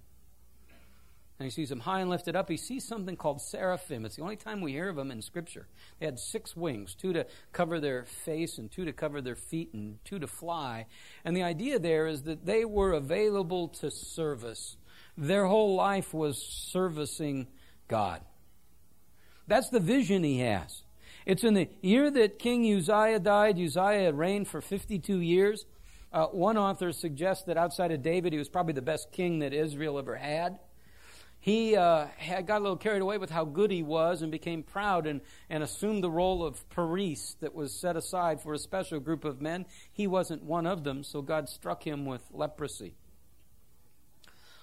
And 1.37 1.45
he 1.45 1.51
sees 1.51 1.69
them 1.69 1.81
high 1.81 2.01
and 2.01 2.09
lifted 2.09 2.35
up. 2.35 2.49
He 2.49 2.57
sees 2.57 2.83
something 2.83 3.15
called 3.15 3.41
seraphim. 3.41 4.03
It's 4.03 4.17
the 4.17 4.23
only 4.23 4.35
time 4.35 4.59
we 4.59 4.73
hear 4.73 4.89
of 4.89 4.97
them 4.97 5.09
in 5.09 5.21
Scripture. 5.21 5.67
They 5.99 6.05
had 6.05 6.19
six 6.19 6.55
wings 6.55 6.95
two 6.95 7.13
to 7.13 7.27
cover 7.53 7.79
their 7.79 8.03
face, 8.03 8.57
and 8.57 8.69
two 8.69 8.83
to 8.83 8.91
cover 8.91 9.21
their 9.21 9.35
feet, 9.35 9.73
and 9.73 10.03
two 10.03 10.19
to 10.19 10.27
fly. 10.27 10.87
And 11.23 11.37
the 11.37 11.43
idea 11.43 11.79
there 11.79 12.07
is 12.07 12.23
that 12.23 12.45
they 12.45 12.65
were 12.65 12.91
available 12.91 13.69
to 13.69 13.89
service 13.89 14.75
their 15.19 15.45
whole 15.47 15.75
life 15.75 16.13
was 16.13 16.41
servicing 16.41 17.47
God. 17.87 18.21
That's 19.47 19.69
the 19.69 19.79
vision 19.79 20.23
he 20.23 20.39
has. 20.39 20.83
It's 21.25 21.43
in 21.43 21.55
the 21.55 21.67
year 21.81 22.09
that 22.09 22.39
King 22.39 22.65
Uzziah 22.73 23.19
died. 23.19 23.59
Uzziah 23.59 24.13
reigned 24.13 24.47
for 24.47 24.61
52 24.61 25.19
years. 25.19 25.65
Uh, 26.11 26.25
one 26.27 26.57
author 26.57 26.91
suggests 26.91 27.43
that 27.45 27.57
outside 27.57 27.91
of 27.91 28.01
David, 28.01 28.33
he 28.33 28.39
was 28.39 28.49
probably 28.49 28.73
the 28.73 28.81
best 28.81 29.11
king 29.11 29.39
that 29.39 29.53
Israel 29.53 29.99
ever 29.99 30.15
had. 30.15 30.59
He 31.41 31.75
uh, 31.77 32.07
had 32.17 32.47
got 32.47 32.59
a 32.59 32.63
little 32.63 32.77
carried 32.77 33.01
away 33.01 33.17
with 33.17 33.29
how 33.29 33.45
good 33.45 33.71
he 33.71 33.81
was 33.81 34.21
and 34.21 34.31
became 34.31 34.61
proud 34.61 35.07
and, 35.07 35.21
and 35.49 35.63
assumed 35.63 36.03
the 36.03 36.09
role 36.09 36.45
of 36.45 36.67
paris 36.69 37.37
that 37.39 37.55
was 37.55 37.73
set 37.73 37.95
aside 37.95 38.41
for 38.41 38.53
a 38.53 38.59
special 38.59 38.99
group 38.99 39.23
of 39.23 39.39
men. 39.39 39.65
He 39.91 40.05
wasn't 40.05 40.43
one 40.43 40.67
of 40.67 40.83
them, 40.83 41.03
so 41.03 41.21
God 41.21 41.47
struck 41.47 41.87
him 41.87 42.05
with 42.05 42.23
leprosy. 42.33 42.95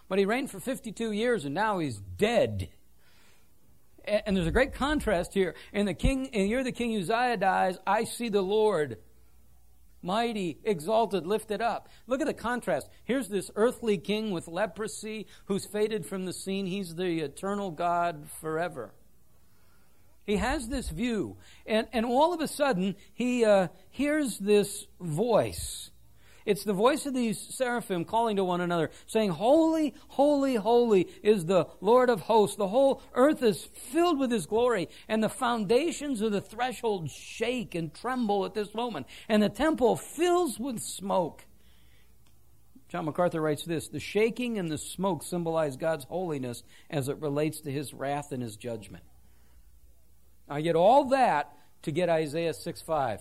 But 0.09 0.19
he 0.19 0.27
reigned 0.27 0.51
for 0.51 0.61
52 0.61 1.13
years 1.13 1.47
and 1.47 1.55
now 1.55 1.79
he's 1.79 1.97
dead. 1.97 2.69
And 4.05 4.37
there's 4.37 4.47
a 4.47 4.53
great 4.53 4.75
contrast 4.75 5.33
here. 5.33 5.55
In 5.73 5.87
the 5.87 5.95
king, 5.95 6.27
in 6.27 6.47
year 6.49 6.63
the 6.63 6.73
king 6.73 6.95
Uzziah 6.95 7.39
dies, 7.39 7.79
I 7.87 8.05
see 8.05 8.29
the 8.29 8.43
Lord 8.43 8.99
mighty, 10.07 10.59
exalted, 10.65 11.27
lifted 11.27 11.61
up. 11.61 11.89
Look 12.07 12.21
at 12.21 12.27
the 12.27 12.35
contrast. 12.35 12.89
Here's 13.05 13.29
this 13.29 13.51
earthly 13.57 13.99
king 13.99 14.31
with 14.31 14.49
leprosy 14.49 15.27
who's 15.47 15.67
faded 15.67 16.07
from 16.07 16.25
the 16.25 16.33
scene. 16.33 16.67
He's 16.67 16.95
the 16.95 17.21
eternal 17.21 17.71
God 17.71 18.29
forever. 18.41 18.93
He 20.25 20.37
has 20.37 20.69
this 20.69 20.89
view, 20.89 21.37
and, 21.67 21.87
and 21.93 22.05
all 22.05 22.35
of 22.35 22.41
a 22.41 22.49
sudden, 22.49 22.97
he 23.15 23.45
uh, 23.45 23.69
hears 23.91 24.39
this 24.39 24.87
voice 25.01 25.91
it's 26.47 26.63
the 26.63 26.73
voice 26.73 27.05
of 27.05 27.13
these 27.13 27.39
seraphim 27.39 28.05
calling 28.05 28.37
to 28.37 28.45
one 28.45 28.61
another, 28.61 28.91
saying, 29.07 29.31
Holy, 29.31 29.95
holy, 30.09 30.55
holy 30.55 31.09
is 31.23 31.45
the 31.45 31.67
Lord 31.81 32.09
of 32.09 32.23
hosts. 32.23 32.57
The 32.57 32.69
whole 32.69 33.03
earth 33.15 33.43
is 33.43 33.65
filled 33.65 34.19
with 34.19 34.31
his 34.31 34.47
glory, 34.47 34.89
and 35.09 35.23
the 35.23 35.29
foundations 35.29 36.21
of 36.21 36.31
the 36.31 36.41
threshold 36.41 37.11
shake 37.11 37.75
and 37.75 37.93
tremble 37.93 38.45
at 38.45 38.55
this 38.55 38.73
moment, 38.75 39.07
and 39.29 39.43
the 39.43 39.49
temple 39.49 39.97
fills 39.97 40.59
with 40.59 40.79
smoke. 40.79 41.45
John 42.89 43.05
MacArthur 43.05 43.41
writes 43.41 43.65
this 43.65 43.89
The 43.89 44.01
shaking 44.01 44.57
and 44.57 44.71
the 44.71 44.79
smoke 44.79 45.25
symbolize 45.25 45.77
God's 45.77 46.05
holiness 46.05 46.63
as 46.89 47.09
it 47.09 47.21
relates 47.21 47.61
to 47.63 47.73
his 47.73 47.93
wrath 47.93 48.31
and 48.31 48.43
his 48.43 48.57
judgment. 48.57 49.03
I 50.49 50.61
get 50.61 50.77
all 50.77 51.07
that 51.07 51.53
to 51.83 51.91
get 51.91 52.09
Isaiah 52.09 52.55
6 52.55 52.83
5. 52.83 53.21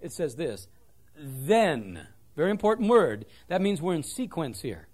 It 0.00 0.12
says 0.12 0.36
this 0.36 0.68
Then 1.14 2.06
very 2.36 2.50
important 2.50 2.88
word. 2.88 3.26
That 3.48 3.62
means 3.62 3.80
we're 3.80 3.94
in 3.94 4.02
sequence 4.02 4.60
here. 4.60 4.88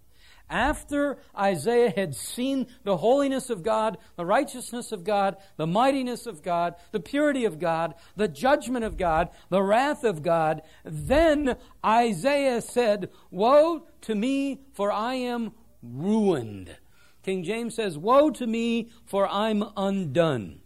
After 0.49 1.19
Isaiah 1.37 1.91
had 1.91 2.15
seen 2.15 2.67
the 2.85 2.99
holiness 2.99 3.49
of 3.49 3.63
God, 3.63 3.97
the 4.17 4.27
righteousness 4.27 4.93
of 4.93 5.03
God, 5.03 5.37
the 5.57 5.67
mightiness 5.67 6.27
of 6.27 6.43
God, 6.43 6.75
the 6.91 7.01
purity 7.01 7.45
of 7.47 7.59
God, 7.59 7.95
the 8.17 8.29
judgment 8.29 8.85
of 8.85 8.99
God, 8.99 9.31
the 9.49 9.63
wrath 9.63 10.05
of 10.05 10.23
God, 10.23 10.63
then 10.85 11.57
Isaiah 11.85 12.61
said, 12.61 13.09
Woe 13.31 13.87
to 14.03 14.15
me, 14.15 14.61
for 14.75 14.93
I 14.93 15.15
am 15.15 15.53
ruined. 15.83 16.77
King 17.23 17.45
James 17.45 17.75
says, 17.75 17.97
Woe 17.97 18.31
to 18.31 18.47
me, 18.47 18.91
for 19.07 19.27
I'm 19.29 19.65
undone. 19.77 20.62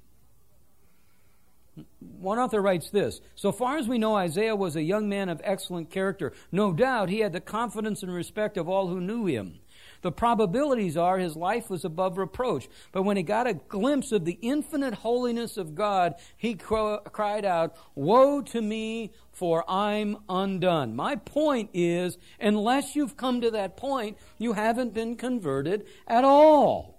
One 2.26 2.40
author 2.40 2.60
writes 2.60 2.90
this 2.90 3.20
So 3.36 3.52
far 3.52 3.76
as 3.76 3.86
we 3.86 3.98
know, 3.98 4.16
Isaiah 4.16 4.56
was 4.56 4.74
a 4.74 4.82
young 4.82 5.08
man 5.08 5.28
of 5.28 5.40
excellent 5.44 5.90
character. 5.90 6.32
No 6.50 6.72
doubt 6.72 7.08
he 7.08 7.20
had 7.20 7.32
the 7.32 7.40
confidence 7.40 8.02
and 8.02 8.12
respect 8.12 8.56
of 8.56 8.68
all 8.68 8.88
who 8.88 9.00
knew 9.00 9.26
him. 9.26 9.60
The 10.02 10.10
probabilities 10.10 10.96
are 10.96 11.18
his 11.18 11.36
life 11.36 11.70
was 11.70 11.84
above 11.84 12.18
reproach. 12.18 12.68
But 12.90 13.04
when 13.04 13.16
he 13.16 13.22
got 13.22 13.46
a 13.46 13.54
glimpse 13.54 14.10
of 14.10 14.24
the 14.24 14.40
infinite 14.42 14.94
holiness 14.94 15.56
of 15.56 15.76
God, 15.76 16.16
he 16.36 16.56
cried 16.56 17.44
out, 17.44 17.76
Woe 17.94 18.42
to 18.42 18.60
me, 18.60 19.12
for 19.30 19.64
I'm 19.70 20.16
undone. 20.28 20.96
My 20.96 21.14
point 21.14 21.70
is, 21.74 22.18
unless 22.40 22.96
you've 22.96 23.16
come 23.16 23.40
to 23.40 23.52
that 23.52 23.76
point, 23.76 24.18
you 24.36 24.54
haven't 24.54 24.94
been 24.94 25.14
converted 25.14 25.86
at 26.08 26.24
all. 26.24 26.95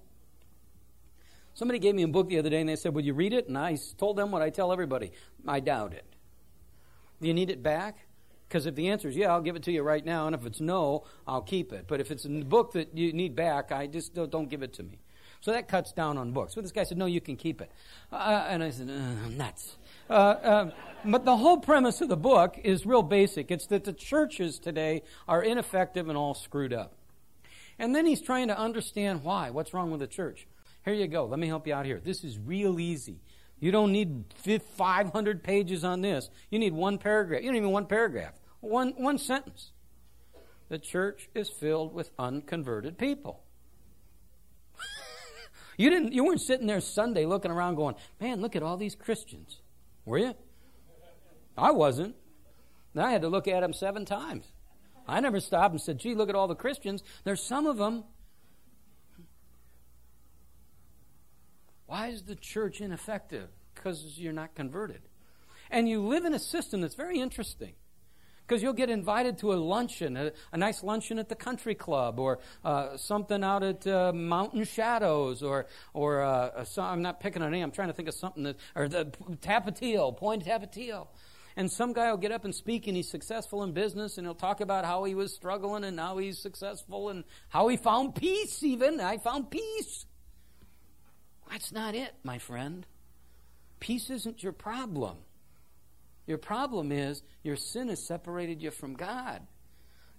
Somebody 1.57 1.79
gave 1.79 1.95
me 1.95 2.03
a 2.03 2.07
book 2.07 2.29
the 2.29 2.37
other 2.37 2.51
day 2.51 2.59
and 2.59 2.69
they 2.69 2.75
said, 2.75 2.93
Would 2.93 3.03
you 3.03 3.15
read 3.15 3.33
it? 3.33 3.47
And 3.47 3.57
I 3.57 3.79
told 3.97 4.15
them 4.15 4.29
what 4.29 4.43
I 4.43 4.51
tell 4.51 4.71
everybody 4.71 5.11
I 5.47 5.59
doubt 5.59 5.91
it. 5.91 6.05
Do 7.19 7.27
you 7.27 7.33
need 7.33 7.49
it 7.49 7.63
back? 7.63 8.05
Because 8.47 8.67
if 8.67 8.75
the 8.75 8.89
answer 8.89 9.07
is 9.07 9.15
yeah, 9.15 9.31
I'll 9.31 9.41
give 9.41 9.55
it 9.55 9.63
to 9.63 9.71
you 9.71 9.81
right 9.81 10.05
now. 10.05 10.27
And 10.27 10.35
if 10.35 10.45
it's 10.45 10.61
no, 10.61 11.05
I'll 11.27 11.41
keep 11.41 11.73
it. 11.73 11.85
But 11.87 11.99
if 11.99 12.11
it's 12.11 12.25
a 12.25 12.29
book 12.29 12.73
that 12.73 12.95
you 12.95 13.11
need 13.11 13.35
back, 13.35 13.71
I 13.71 13.87
just 13.87 14.13
don't, 14.13 14.29
don't 14.29 14.47
give 14.47 14.61
it 14.61 14.73
to 14.73 14.83
me. 14.83 14.99
So 15.41 15.51
that 15.51 15.67
cuts 15.67 15.93
down 15.93 16.19
on 16.19 16.31
books. 16.31 16.53
But 16.53 16.61
this 16.61 16.71
guy 16.71 16.83
said, 16.83 16.99
No, 16.99 17.07
you 17.07 17.21
can 17.21 17.37
keep 17.37 17.59
it. 17.59 17.71
Uh, 18.11 18.45
and 18.47 18.61
I 18.61 18.69
said, 18.69 18.91
uh, 18.91 19.29
Nuts. 19.29 19.77
Uh, 20.07 20.13
uh, 20.13 20.71
but 21.05 21.25
the 21.25 21.37
whole 21.37 21.57
premise 21.57 22.01
of 22.01 22.09
the 22.09 22.17
book 22.17 22.59
is 22.63 22.85
real 22.85 23.01
basic. 23.01 23.49
It's 23.49 23.65
that 23.67 23.83
the 23.83 23.93
churches 23.93 24.59
today 24.59 25.01
are 25.27 25.41
ineffective 25.41 26.07
and 26.07 26.15
all 26.19 26.35
screwed 26.35 26.71
up. 26.71 26.93
And 27.79 27.95
then 27.95 28.05
he's 28.05 28.21
trying 28.21 28.49
to 28.49 28.57
understand 28.59 29.23
why. 29.23 29.49
What's 29.49 29.73
wrong 29.73 29.89
with 29.89 30.01
the 30.01 30.07
church? 30.07 30.45
Here 30.87 30.95
you 30.95 31.07
go. 31.07 31.25
Let 31.25 31.37
me 31.37 31.47
help 31.47 31.67
you 31.67 31.73
out 31.73 31.85
here. 31.85 31.99
This 32.01 32.23
is 32.23 32.39
real 32.39 32.79
easy. 32.79 33.19
You 33.59 33.73
don't 33.73 33.91
need 33.91 34.23
500 34.77 35.43
pages 35.43 35.83
on 35.83 35.99
this. 35.99 36.29
You 36.49 36.59
need 36.59 36.71
one 36.71 36.97
paragraph. 36.97 37.41
You 37.41 37.49
don't 37.49 37.57
even 37.57 37.71
one 37.71 37.87
paragraph. 37.87 38.35
One, 38.61 38.93
one 38.95 39.17
sentence. 39.17 39.73
The 40.69 40.79
church 40.79 41.27
is 41.35 41.49
filled 41.49 41.93
with 41.93 42.11
unconverted 42.17 42.97
people. 42.97 43.43
you 45.77 45.89
didn't 45.89 46.13
you 46.13 46.23
weren't 46.23 46.39
sitting 46.39 46.67
there 46.67 46.79
Sunday 46.79 47.25
looking 47.25 47.51
around 47.51 47.75
going, 47.75 47.95
"Man, 48.21 48.39
look 48.39 48.55
at 48.55 48.63
all 48.63 48.77
these 48.77 48.95
Christians." 48.95 49.59
Were 50.05 50.19
you? 50.19 50.35
I 51.57 51.71
wasn't. 51.71 52.15
I 52.95 53.11
had 53.11 53.23
to 53.23 53.27
look 53.27 53.49
at 53.49 53.59
them 53.59 53.73
7 53.73 54.05
times. 54.05 54.45
I 55.05 55.19
never 55.19 55.41
stopped 55.41 55.73
and 55.73 55.81
said, 55.81 55.99
"Gee, 55.99 56.15
look 56.15 56.29
at 56.29 56.35
all 56.35 56.47
the 56.47 56.55
Christians. 56.55 57.03
There's 57.25 57.43
some 57.43 57.65
of 57.65 57.75
them 57.75 58.05
Why 61.87 62.07
is 62.07 62.23
the 62.23 62.35
church 62.35 62.81
ineffective? 62.81 63.49
Because 63.73 64.19
you're 64.19 64.33
not 64.33 64.55
converted. 64.55 65.01
And 65.71 65.89
you 65.89 66.01
live 66.01 66.25
in 66.25 66.33
a 66.33 66.39
system 66.39 66.81
that's 66.81 66.95
very 66.95 67.19
interesting. 67.19 67.73
Because 68.45 68.63
you'll 68.63 68.73
get 68.73 68.89
invited 68.89 69.39
to 69.39 69.51
a 69.53 69.55
luncheon, 69.55 70.15
a, 70.15 70.31
a, 70.53 70.57
nice 70.57 70.81
luncheon 70.81 71.19
at 71.19 71.27
the 71.27 71.35
country 71.35 71.75
club, 71.75 72.17
or 72.17 72.39
uh, 72.63 72.95
something 72.95 73.43
out 73.43 73.61
at 73.61 73.85
uh, 73.85 74.13
Mountain 74.13 74.63
Shadows, 74.63 75.43
or 75.43 75.65
or 75.93 76.21
uh, 76.21 76.63
I'm 76.77 77.01
not 77.01 77.19
picking 77.19 77.41
on 77.41 77.53
any. 77.53 77.61
I'm 77.61 77.71
trying 77.71 77.89
to 77.89 77.93
think 77.93 78.07
of 78.07 78.15
something 78.15 78.43
that, 78.43 78.55
or 78.73 78.87
the 78.87 79.05
Tapatio, 79.41 80.15
Pointe 80.15 80.45
Tapatio. 80.45 81.07
And 81.57 81.69
some 81.69 81.91
guy 81.91 82.09
will 82.09 82.17
get 82.17 82.31
up 82.31 82.45
and 82.45 82.55
speak, 82.55 82.87
and 82.87 82.95
he's 82.95 83.09
successful 83.09 83.63
in 83.63 83.73
business, 83.73 84.17
and 84.17 84.25
he'll 84.25 84.35
talk 84.35 84.61
about 84.61 84.85
how 84.85 85.03
he 85.03 85.13
was 85.13 85.33
struggling, 85.33 85.83
and 85.83 85.97
now 85.97 86.17
he's 86.17 86.39
successful, 86.39 87.09
and 87.09 87.25
how 87.49 87.67
he 87.67 87.75
found 87.75 88.15
peace. 88.15 88.63
Even 88.63 89.01
I 89.01 89.17
found 89.17 89.51
peace. 89.51 90.05
That's 91.49 91.71
not 91.71 91.95
it, 91.95 92.13
my 92.23 92.37
friend. 92.37 92.85
Peace 93.79 94.09
isn't 94.09 94.43
your 94.43 94.53
problem. 94.53 95.17
Your 96.25 96.37
problem 96.37 96.91
is 96.91 97.21
your 97.43 97.55
sin 97.55 97.87
has 97.87 98.05
separated 98.05 98.61
you 98.61 98.71
from 98.71 98.95
God. 98.95 99.41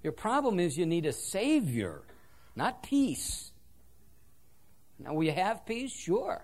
Your 0.02 0.12
problem 0.12 0.58
is 0.58 0.76
you 0.76 0.86
need 0.86 1.06
a 1.06 1.12
Savior, 1.12 2.02
not 2.56 2.82
peace. 2.82 3.50
Now, 4.98 5.14
will 5.14 5.24
you 5.24 5.32
have 5.32 5.66
peace? 5.66 5.92
Sure. 5.92 6.42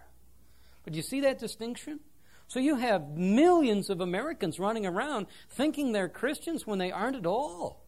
But 0.85 0.93
do 0.93 0.97
you 0.97 1.03
see 1.03 1.21
that 1.23 1.39
distinction? 1.39 2.01
So 2.47 2.61
you 2.61 2.77
have 2.77 3.17
millions 3.17 3.91
of 3.91 4.01
Americans 4.01 4.59
running 4.59 4.87
around 4.87 5.27
thinking 5.49 5.93
they're 5.93 6.09
Christians 6.09 6.67
when 6.67 6.79
they 6.79 6.93
aren't 6.93 7.17
at 7.17 7.27
all 7.27 7.84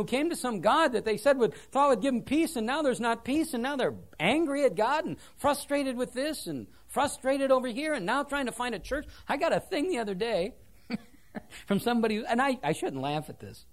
who 0.00 0.06
came 0.06 0.30
to 0.30 0.36
some 0.36 0.60
God 0.60 0.92
that 0.92 1.04
they 1.04 1.18
said 1.18 1.36
would 1.38 1.54
thought 1.54 1.90
would 1.90 2.00
give 2.00 2.14
them 2.14 2.22
peace, 2.22 2.56
and 2.56 2.66
now 2.66 2.80
there's 2.80 3.00
not 3.00 3.22
peace, 3.22 3.52
and 3.52 3.62
now 3.62 3.76
they're 3.76 3.94
angry 4.18 4.64
at 4.64 4.74
God 4.74 5.04
and 5.04 5.16
frustrated 5.36 5.96
with 5.96 6.14
this 6.14 6.46
and 6.46 6.66
frustrated 6.86 7.50
over 7.50 7.68
here, 7.68 7.92
and 7.92 8.06
now 8.06 8.22
trying 8.22 8.46
to 8.46 8.52
find 8.52 8.74
a 8.74 8.78
church. 8.78 9.06
I 9.28 9.36
got 9.36 9.52
a 9.52 9.60
thing 9.60 9.90
the 9.90 9.98
other 9.98 10.14
day 10.14 10.54
from 11.66 11.80
somebody, 11.80 12.24
and 12.26 12.40
I, 12.40 12.58
I 12.62 12.72
shouldn't 12.72 13.02
laugh 13.02 13.28
at 13.28 13.40
this, 13.40 13.66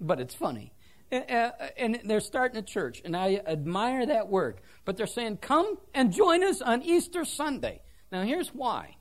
but 0.00 0.18
it's 0.18 0.34
funny. 0.34 0.72
Uh, 1.10 1.16
uh, 1.16 1.50
and 1.76 2.00
they're 2.04 2.20
starting 2.20 2.58
a 2.58 2.62
church, 2.62 3.00
and 3.04 3.16
I 3.16 3.40
admire 3.46 4.04
that 4.04 4.28
work. 4.28 4.60
But 4.84 4.96
they're 4.96 5.06
saying, 5.06 5.38
Come 5.38 5.78
and 5.94 6.12
join 6.12 6.42
us 6.42 6.60
on 6.60 6.82
Easter 6.82 7.24
Sunday. 7.24 7.82
Now, 8.10 8.24
here's 8.24 8.48
why. 8.48 8.96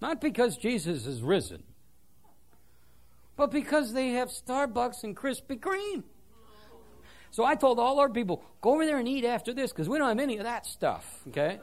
Not 0.00 0.20
because 0.20 0.56
Jesus 0.56 1.06
is 1.06 1.22
risen, 1.22 1.64
but 3.38 3.52
because 3.52 3.92
they 3.92 4.10
have 4.10 4.28
Starbucks 4.28 5.04
and 5.04 5.16
Krispy 5.16 5.58
Kreme. 5.58 6.02
So 7.30 7.44
I 7.44 7.54
told 7.54 7.78
all 7.78 8.00
our 8.00 8.08
people, 8.08 8.44
go 8.60 8.74
over 8.74 8.84
there 8.84 8.98
and 8.98 9.06
eat 9.06 9.24
after 9.24 9.54
this 9.54 9.70
because 9.70 9.88
we 9.88 9.96
don't 9.96 10.08
have 10.08 10.18
any 10.18 10.38
of 10.38 10.44
that 10.44 10.66
stuff, 10.66 11.20
okay? 11.28 11.60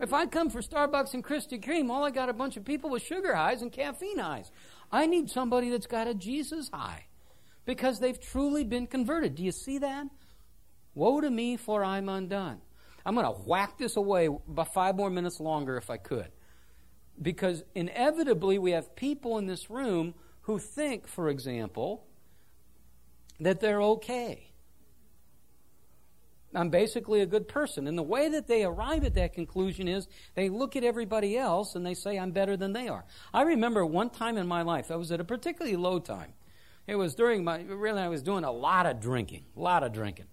If 0.00 0.14
I 0.14 0.24
come 0.26 0.48
for 0.48 0.62
Starbucks 0.62 1.12
and 1.12 1.22
Krispy 1.22 1.62
Kreme, 1.62 1.90
all 1.90 2.02
I 2.02 2.10
got 2.10 2.30
a 2.30 2.32
bunch 2.32 2.56
of 2.56 2.64
people 2.64 2.88
with 2.88 3.02
sugar 3.02 3.34
highs 3.34 3.60
and 3.60 3.70
caffeine 3.70 4.18
highs. 4.18 4.50
I 4.90 5.06
need 5.06 5.28
somebody 5.28 5.68
that's 5.68 5.86
got 5.86 6.08
a 6.08 6.14
Jesus 6.14 6.70
high 6.72 7.04
because 7.66 8.00
they've 8.00 8.18
truly 8.18 8.64
been 8.64 8.86
converted. 8.86 9.34
Do 9.34 9.44
you 9.44 9.52
see 9.52 9.78
that? 9.78 10.06
Woe 10.94 11.20
to 11.20 11.30
me, 11.30 11.58
for 11.58 11.84
I'm 11.84 12.08
undone. 12.08 12.62
I'm 13.04 13.14
going 13.14 13.26
to 13.26 13.32
whack 13.32 13.76
this 13.76 13.96
away 13.96 14.30
by 14.48 14.64
five 14.64 14.96
more 14.96 15.10
minutes 15.10 15.40
longer 15.40 15.76
if 15.76 15.90
I 15.90 15.98
could. 15.98 16.30
Because 17.20 17.64
inevitably, 17.74 18.58
we 18.58 18.72
have 18.72 18.96
people 18.96 19.38
in 19.38 19.46
this 19.46 19.70
room 19.70 20.14
who 20.42 20.58
think, 20.58 21.06
for 21.06 21.28
example, 21.28 22.06
that 23.40 23.60
they're 23.60 23.82
okay. 23.82 24.50
I'm 26.54 26.70
basically 26.70 27.20
a 27.20 27.26
good 27.26 27.48
person. 27.48 27.86
And 27.86 27.98
the 27.98 28.02
way 28.02 28.28
that 28.28 28.46
they 28.46 28.64
arrive 28.64 29.04
at 29.04 29.14
that 29.14 29.32
conclusion 29.32 29.88
is 29.88 30.06
they 30.34 30.48
look 30.48 30.76
at 30.76 30.84
everybody 30.84 31.36
else 31.36 31.74
and 31.74 31.84
they 31.84 31.94
say, 31.94 32.18
I'm 32.18 32.30
better 32.30 32.56
than 32.56 32.72
they 32.72 32.88
are. 32.88 33.04
I 33.32 33.42
remember 33.42 33.84
one 33.84 34.10
time 34.10 34.36
in 34.36 34.46
my 34.46 34.62
life, 34.62 34.90
I 34.90 34.96
was 34.96 35.10
at 35.10 35.20
a 35.20 35.24
particularly 35.24 35.76
low 35.76 35.98
time. 35.98 36.32
It 36.86 36.96
was 36.96 37.14
during 37.14 37.44
my, 37.44 37.62
really, 37.62 38.00
I 38.00 38.08
was 38.08 38.22
doing 38.22 38.44
a 38.44 38.52
lot 38.52 38.86
of 38.86 39.00
drinking, 39.00 39.44
a 39.56 39.60
lot 39.60 39.82
of 39.82 39.92
drinking. 39.92 40.26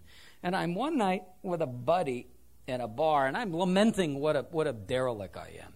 And 0.44 0.56
I'm 0.56 0.76
one 0.76 0.98
night 0.98 1.24
with 1.42 1.62
a 1.62 1.68
buddy 1.68 2.28
in 2.68 2.82
a 2.82 2.88
bar, 2.88 3.28
and 3.28 3.38
I'm 3.38 3.56
lamenting 3.56 4.20
what 4.20 4.36
a, 4.36 4.46
what 4.52 4.68
a 4.68 4.74
derelict 4.74 5.38
I 5.38 5.60
am. 5.64 5.74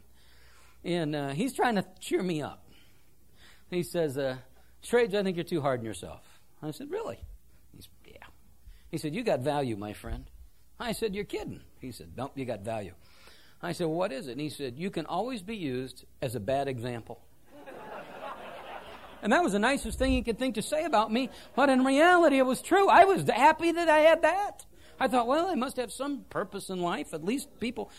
And 0.86 1.16
uh, 1.16 1.30
he's 1.30 1.54
trying 1.54 1.76
to 1.76 1.86
cheer 2.00 2.22
me 2.22 2.44
up. 2.44 2.64
He 3.72 3.82
says, 3.82 4.18
uh, 4.18 4.38
Shrader, 4.84 5.16
I 5.16 5.24
think 5.24 5.36
you're 5.36 5.44
too 5.44 5.62
hard 5.62 5.80
on 5.80 5.86
yourself. 5.86 6.22
I 6.62 6.72
said, 6.72 6.92
Really? 6.92 7.20
He's, 7.76 7.90
Yeah. 8.06 8.28
He 8.92 9.00
said, 9.00 9.16
You 9.16 9.24
got 9.24 9.40
value, 9.40 9.76
my 9.76 9.94
friend. 9.94 10.30
I 10.80 10.92
said, 10.92 11.16
You're 11.16 11.26
kidding. 11.26 11.62
He 11.82 11.92
said, 11.92 12.12
Nope, 12.16 12.34
you 12.36 12.46
got 12.46 12.62
value. 12.62 12.94
I 13.64 13.72
said, 13.72 13.88
What 13.88 14.12
is 14.12 14.28
it? 14.28 14.34
And 14.34 14.42
he 14.42 14.50
said, 14.50 14.78
You 14.78 14.92
can 14.92 15.08
always 15.08 15.42
be 15.42 15.56
used 15.56 16.06
as 16.22 16.36
a 16.36 16.40
bad 16.40 16.68
example. 16.68 17.20
and 19.24 19.34
that 19.34 19.44
was 19.44 19.54
the 19.54 19.60
nicest 19.60 19.98
thing 19.98 20.12
he 20.12 20.22
could 20.22 20.38
think 20.38 20.54
to 20.56 20.62
say 20.62 20.86
about 20.86 21.12
me, 21.12 21.32
but 21.56 21.70
in 21.70 21.84
reality, 21.84 22.38
it 22.38 22.46
was 22.46 22.62
true. 22.62 22.88
I 22.88 23.06
was 23.06 23.28
happy 23.28 23.72
that 23.72 23.90
I 23.90 24.00
had 24.00 24.22
that. 24.22 24.66
I 25.00 25.08
thought, 25.08 25.28
well, 25.28 25.48
I 25.48 25.56
must 25.56 25.78
have 25.78 25.92
some 25.92 26.26
purpose 26.30 26.70
in 26.70 26.80
life. 26.80 27.14
At 27.14 27.24
least 27.24 27.60
people 27.60 27.92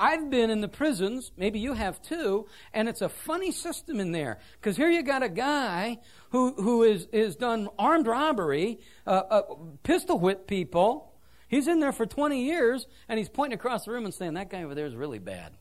I've 0.00 0.30
been 0.30 0.50
in 0.50 0.60
the 0.60 0.68
prisons, 0.68 1.32
maybe 1.36 1.58
you 1.58 1.72
have 1.72 2.00
too, 2.00 2.46
and 2.72 2.88
it's 2.88 3.02
a 3.02 3.08
funny 3.08 3.50
system 3.50 3.98
in 3.98 4.12
there. 4.12 4.38
Because 4.60 4.76
here 4.76 4.88
you 4.88 5.02
got 5.02 5.24
a 5.24 5.28
guy 5.28 5.98
who, 6.30 6.52
who 6.52 6.84
is, 6.84 7.08
is 7.12 7.34
done 7.34 7.68
armed 7.78 8.06
robbery, 8.06 8.78
uh, 9.06 9.10
uh, 9.10 9.42
pistol 9.82 10.18
whip 10.18 10.46
people. 10.46 11.14
He's 11.48 11.66
in 11.66 11.80
there 11.80 11.92
for 11.92 12.06
20 12.06 12.44
years, 12.44 12.86
and 13.08 13.18
he's 13.18 13.28
pointing 13.28 13.58
across 13.58 13.86
the 13.86 13.90
room 13.90 14.04
and 14.04 14.14
saying, 14.14 14.34
That 14.34 14.50
guy 14.50 14.62
over 14.62 14.74
there 14.74 14.86
is 14.86 14.94
really 14.94 15.18
bad. 15.18 15.52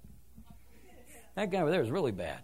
That 1.36 1.52
guy 1.52 1.62
over 1.62 1.72
there 1.72 1.82
is 1.82 1.90
really 1.90 2.12
bad. 2.12 2.44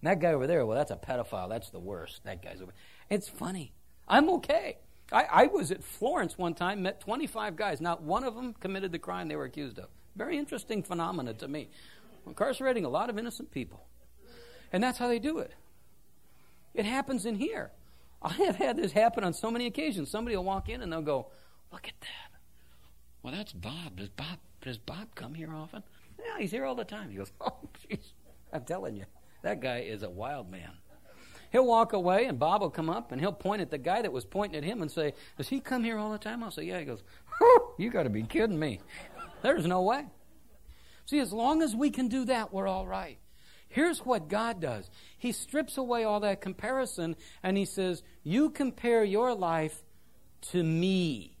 And 0.00 0.10
that 0.10 0.20
guy 0.20 0.32
over 0.32 0.46
there, 0.46 0.64
well, 0.66 0.76
that's 0.76 0.90
a 0.90 0.96
pedophile. 0.96 1.48
That's 1.48 1.70
the 1.70 1.80
worst. 1.80 2.24
That 2.24 2.42
guy's 2.42 2.60
over. 2.60 2.72
It's 3.08 3.28
funny. 3.28 3.72
I'm 4.06 4.28
okay. 4.30 4.78
I, 5.12 5.24
I 5.30 5.46
was 5.46 5.70
at 5.70 5.82
Florence 5.82 6.36
one 6.36 6.54
time, 6.54 6.82
met 6.82 7.00
25 7.00 7.56
guys. 7.56 7.80
Not 7.80 8.02
one 8.02 8.24
of 8.24 8.34
them 8.34 8.54
committed 8.54 8.92
the 8.92 8.98
crime 8.98 9.28
they 9.28 9.36
were 9.36 9.44
accused 9.44 9.78
of. 9.78 9.88
Very 10.18 10.36
interesting 10.36 10.82
phenomena 10.82 11.32
to 11.34 11.46
me. 11.46 11.68
Incarcerating 12.26 12.84
a 12.84 12.88
lot 12.88 13.08
of 13.08 13.18
innocent 13.18 13.52
people. 13.52 13.86
And 14.72 14.82
that's 14.82 14.98
how 14.98 15.06
they 15.06 15.20
do 15.20 15.38
it. 15.38 15.52
It 16.74 16.84
happens 16.84 17.24
in 17.24 17.36
here. 17.36 17.70
I 18.20 18.32
have 18.32 18.56
had 18.56 18.76
this 18.76 18.92
happen 18.92 19.22
on 19.22 19.32
so 19.32 19.48
many 19.50 19.66
occasions. 19.66 20.10
Somebody 20.10 20.36
will 20.36 20.44
walk 20.44 20.68
in 20.68 20.82
and 20.82 20.92
they'll 20.92 21.00
go, 21.02 21.28
Look 21.72 21.86
at 21.86 22.00
that. 22.00 22.40
Well, 23.22 23.32
that's 23.32 23.52
Bob. 23.52 23.96
Does 23.96 24.08
Bob 24.08 24.38
does 24.60 24.76
Bob 24.78 25.14
come 25.14 25.34
here 25.34 25.54
often? 25.54 25.84
Yeah, 26.18 26.40
he's 26.40 26.50
here 26.50 26.64
all 26.64 26.74
the 26.74 26.84
time. 26.84 27.10
He 27.10 27.16
goes, 27.16 27.30
Oh, 27.40 27.56
jeez. 27.88 28.12
I'm 28.52 28.64
telling 28.64 28.96
you, 28.96 29.04
that 29.42 29.60
guy 29.60 29.80
is 29.80 30.02
a 30.02 30.10
wild 30.10 30.50
man. 30.50 30.72
He'll 31.52 31.66
walk 31.66 31.92
away, 31.92 32.24
and 32.24 32.38
Bob 32.38 32.60
will 32.60 32.70
come 32.70 32.90
up, 32.90 33.12
and 33.12 33.20
he'll 33.20 33.32
point 33.32 33.62
at 33.62 33.70
the 33.70 33.78
guy 33.78 34.02
that 34.02 34.12
was 34.12 34.24
pointing 34.24 34.58
at 34.58 34.64
him 34.64 34.82
and 34.82 34.90
say, 34.90 35.14
Does 35.36 35.48
he 35.48 35.60
come 35.60 35.84
here 35.84 35.96
all 35.96 36.10
the 36.10 36.18
time? 36.18 36.42
I'll 36.42 36.50
say, 36.50 36.64
Yeah. 36.64 36.80
He 36.80 36.84
goes, 36.84 37.04
You 37.78 37.90
got 37.90 38.02
to 38.02 38.10
be 38.10 38.24
kidding 38.24 38.58
me. 38.58 38.80
There's 39.42 39.66
no 39.66 39.82
way. 39.82 40.06
See, 41.06 41.20
as 41.20 41.32
long 41.32 41.62
as 41.62 41.74
we 41.74 41.90
can 41.90 42.08
do 42.08 42.26
that, 42.26 42.52
we're 42.52 42.68
all 42.68 42.86
right. 42.86 43.18
Here's 43.68 44.04
what 44.04 44.28
God 44.28 44.60
does 44.60 44.90
He 45.18 45.32
strips 45.32 45.76
away 45.76 46.04
all 46.04 46.20
that 46.20 46.40
comparison 46.40 47.16
and 47.42 47.56
He 47.56 47.64
says, 47.64 48.02
You 48.22 48.50
compare 48.50 49.04
your 49.04 49.34
life 49.34 49.82
to 50.52 50.62
me. 50.62 51.36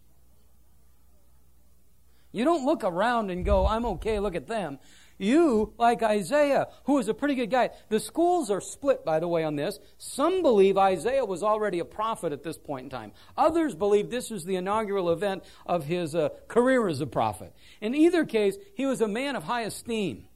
You 2.32 2.44
don't 2.44 2.66
look 2.66 2.84
around 2.84 3.30
and 3.30 3.44
go, 3.44 3.66
I'm 3.66 3.86
okay, 3.86 4.18
look 4.20 4.34
at 4.34 4.46
them. 4.46 4.78
You, 5.18 5.74
like 5.78 6.02
Isaiah, 6.02 6.68
who 6.84 6.98
is 6.98 7.08
a 7.08 7.14
pretty 7.14 7.34
good 7.34 7.50
guy. 7.50 7.70
The 7.88 7.98
schools 7.98 8.50
are 8.50 8.60
split, 8.60 9.04
by 9.04 9.18
the 9.18 9.26
way, 9.26 9.42
on 9.42 9.56
this. 9.56 9.80
Some 9.98 10.42
believe 10.42 10.78
Isaiah 10.78 11.24
was 11.24 11.42
already 11.42 11.80
a 11.80 11.84
prophet 11.84 12.32
at 12.32 12.44
this 12.44 12.56
point 12.56 12.84
in 12.84 12.90
time. 12.90 13.12
Others 13.36 13.74
believe 13.74 14.10
this 14.10 14.30
was 14.30 14.44
the 14.44 14.54
inaugural 14.54 15.10
event 15.10 15.42
of 15.66 15.84
his 15.86 16.14
uh, 16.14 16.28
career 16.46 16.86
as 16.86 17.00
a 17.00 17.06
prophet. 17.06 17.52
In 17.80 17.96
either 17.96 18.24
case, 18.24 18.56
he 18.76 18.86
was 18.86 19.00
a 19.00 19.08
man 19.08 19.34
of 19.34 19.42
high 19.42 19.62
esteem. 19.62 20.28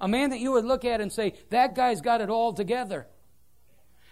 A 0.00 0.06
man 0.06 0.30
that 0.30 0.40
you 0.40 0.52
would 0.52 0.64
look 0.64 0.84
at 0.84 1.00
and 1.00 1.12
say, 1.12 1.34
that 1.50 1.74
guy's 1.74 2.00
got 2.00 2.20
it 2.20 2.30
all 2.30 2.52
together. 2.52 3.08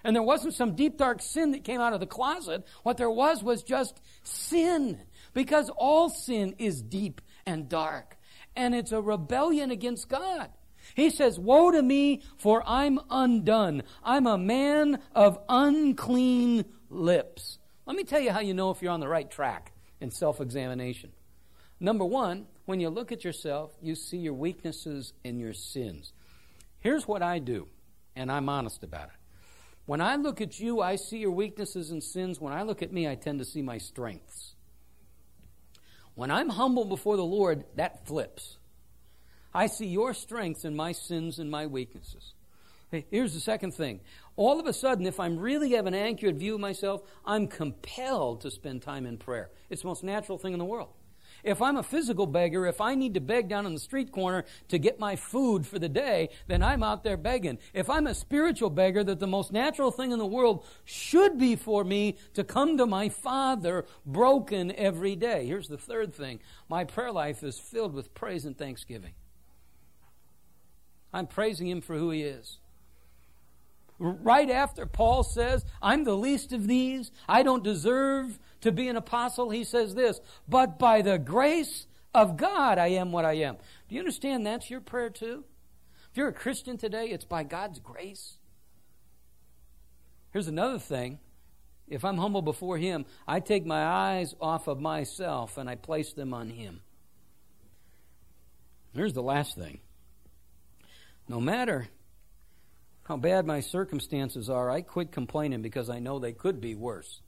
And 0.05 0.17
there 0.17 0.23
wasn't 0.23 0.55
some 0.55 0.75
deep, 0.75 0.99
dark 0.99 1.23
sin 1.23 1.53
that 1.53 1.63
came 1.63 1.81
out 1.81 1.93
of 1.93 2.01
the 2.01 2.07
closet. 2.07 2.67
What 2.83 2.97
there 2.97 3.11
was 3.11 3.43
was 3.43 3.63
just 3.63 4.01
sin. 4.25 4.99
Because 5.33 5.71
all 5.77 6.09
sin 6.09 6.57
is 6.59 6.83
deep 6.83 7.21
and 7.47 7.69
dark. 7.69 8.17
And 8.55 8.75
it's 8.75 8.93
a 8.93 9.01
rebellion 9.01 9.71
against 9.71 10.09
God. 10.09 10.51
He 10.95 11.11
says, 11.11 11.39
Woe 11.39 11.71
to 11.71 11.83
me, 11.83 12.23
for 12.37 12.63
I'm 12.67 13.01
undone. 13.11 13.83
I'm 14.03 14.27
a 14.27 14.39
man 14.39 15.01
of 15.15 15.39
unclean 15.49 16.65
lips. 16.91 17.59
Let 17.87 17.97
me 17.97 18.05
tell 18.05 18.21
you 18.21 18.33
how 18.33 18.41
you 18.41 18.55
know 18.55 18.71
if 18.71 18.83
you're 18.83 18.93
on 18.93 19.01
the 19.01 19.09
right 19.09 19.31
track 19.31 19.73
in 20.01 20.11
self 20.11 20.41
examination. 20.41 21.13
Number 21.81 22.05
one, 22.05 22.47
when 22.65 22.79
you 22.79 22.91
look 22.91 23.11
at 23.11 23.25
yourself, 23.25 23.73
you 23.81 23.95
see 23.95 24.19
your 24.19 24.35
weaknesses 24.35 25.13
and 25.25 25.41
your 25.41 25.53
sins. 25.53 26.13
Here's 26.79 27.09
what 27.09 27.23
I 27.23 27.39
do, 27.39 27.69
and 28.15 28.31
I'm 28.31 28.49
honest 28.49 28.85
about 28.85 29.09
it. 29.09 29.15
When 29.87 30.01
I 30.01 30.17
look 30.17 30.41
at 30.41 30.61
you, 30.61 30.81
I 30.81 30.97
see 30.97 31.19
your 31.19 31.33
weaknesses 31.33 31.91
and 31.91 32.03
sins. 32.03 32.41
When 32.41 32.53
I 32.53 32.63
look 32.63 32.83
at 32.83 32.93
me, 32.93 33.09
I 33.09 33.17
tend 33.17 33.41
to 33.41 33.45
see 33.45 33.63
my 33.63 33.79
strengths. 33.79 34.55
When 36.15 36.31
I'm 36.31 36.51
humble 36.51 36.85
before 36.85 37.17
the 37.17 37.25
Lord, 37.25 37.65
that 37.77 38.07
flips. 38.07 38.59
I 39.55 39.67
see 39.67 39.87
your 39.87 40.15
strengths 40.15 40.65
and 40.65 40.77
my 40.77 40.93
sins 40.93 41.39
and 41.39 41.51
my 41.51 41.67
weaknesses. 41.67 42.35
Here's 43.11 43.33
the 43.33 43.41
second 43.41 43.73
thing. 43.73 44.01
All 44.37 44.61
of 44.61 44.67
a 44.67 44.73
sudden, 44.73 45.07
if 45.07 45.19
I'm 45.19 45.39
really 45.39 45.73
have 45.73 45.87
an 45.87 45.95
accurate 45.95 46.37
view 46.37 46.55
of 46.55 46.61
myself, 46.61 47.03
I'm 47.25 47.47
compelled 47.47 48.43
to 48.43 48.51
spend 48.51 48.83
time 48.83 49.07
in 49.07 49.17
prayer. 49.17 49.51
It's 49.71 49.83
the 49.83 49.89
most 49.89 50.05
natural 50.05 50.37
thing 50.37 50.53
in 50.53 50.59
the 50.59 50.65
world. 50.65 50.91
If 51.43 51.61
I'm 51.61 51.77
a 51.77 51.83
physical 51.83 52.27
beggar, 52.27 52.67
if 52.67 52.81
I 52.81 52.95
need 52.95 53.15
to 53.15 53.21
beg 53.21 53.49
down 53.49 53.67
on 53.67 53.75
the 53.75 53.81
street 53.81 54.13
corner 54.13 54.45
to 54.69 54.79
get 54.79 55.01
my 55.01 55.17
food 55.17 55.67
for 55.67 55.79
the 55.79 55.89
day, 55.89 56.29
then 56.47 56.63
I'm 56.63 56.83
out 56.85 57.03
there 57.03 57.17
begging. 57.17 57.59
If 57.75 57.91
I'm 57.91 58.07
a 58.07 58.15
spiritual 58.15 58.71
beggar, 58.71 59.03
that 59.03 59.19
the 59.19 59.27
most 59.27 59.53
natural 59.53 59.91
thing 59.91 60.13
in 60.13 60.21
the 60.21 60.27
world 60.27 60.65
should 60.85 61.39
be 61.39 61.57
for 61.57 61.83
me 61.83 62.17
to 62.35 62.45
come 62.45 62.79
to 62.79 62.87
my 62.87 63.09
Father 63.09 63.85
broken 64.07 64.71
every 64.77 65.17
day. 65.17 65.47
Here's 65.47 65.69
the 65.69 65.79
third 65.79 66.15
thing. 66.15 66.39
My 66.69 66.85
prayer 66.85 67.11
life 67.13 67.43
is 67.43 67.59
filled 67.59 67.93
with 67.93 68.15
praise 68.15 68.45
and 68.45 68.57
thanksgiving. 68.57 69.15
I'm 71.13 71.27
praising 71.27 71.69
Him 71.69 71.81
for 71.81 71.97
who 71.97 72.11
He 72.11 72.23
is 72.23 72.59
right 74.03 74.51
after 74.51 74.87
Paul 74.87 75.23
says, 75.23 75.65
I'm 75.81 76.05
the 76.05 76.17
least 76.17 76.53
of 76.53 76.67
these, 76.67 77.11
I 77.29 77.43
don't 77.43 77.63
deserve 77.63 78.39
to 78.63 78.73
be 78.73 78.89
an 78.89 78.97
apostle, 78.97 79.51
he 79.51 79.65
says 79.65 79.95
this, 79.95 80.21
but 80.49 80.79
by 80.79 81.03
the 81.03 81.19
grace 81.19 81.87
of 82.15 82.37
God 82.37 82.79
I 82.79 82.89
am 82.89 83.13
what 83.13 83.25
I 83.25 83.35
am. 83.35 83.57
Do 83.89 83.95
you 83.95 84.01
understand 84.01 84.47
that's 84.47 84.71
your 84.71 84.81
prayer 84.81 85.11
too? 85.11 85.45
If 86.11 86.17
you're 86.17 86.29
a 86.29 86.33
Christian 86.33 86.77
today, 86.77 87.07
it's 87.07 87.25
by 87.25 87.43
God's 87.43 87.79
grace. 87.79 88.37
Here's 90.31 90.49
another 90.49 90.79
thing. 90.79 91.19
If 91.89 92.05
I'm 92.05 92.19
humble 92.19 92.43
before 92.43 92.79
Him, 92.79 93.05
I 93.27 93.41
take 93.41 93.67
my 93.67 93.83
eyes 93.83 94.35
off 94.41 94.67
of 94.67 94.81
myself 94.81 95.59
and 95.59 95.69
I 95.69 95.75
place 95.75 96.13
them 96.13 96.33
on 96.33 96.51
Him. 96.51 96.81
Here's 98.95 99.15
the 99.15 99.23
last 99.23 99.57
thing. 99.57 99.81
No 101.29 101.41
matter 101.41 101.89
how 103.05 103.17
bad 103.17 103.47
my 103.47 103.61
circumstances 103.61 104.51
are, 104.51 104.71
I 104.71 104.83
quit 104.83 105.13
complaining 105.13 105.63
because 105.63 105.89
I 105.89 105.99
know 105.99 106.19
they 106.19 106.33
could 106.33 106.61
be 106.61 106.75
worse. 106.75 107.22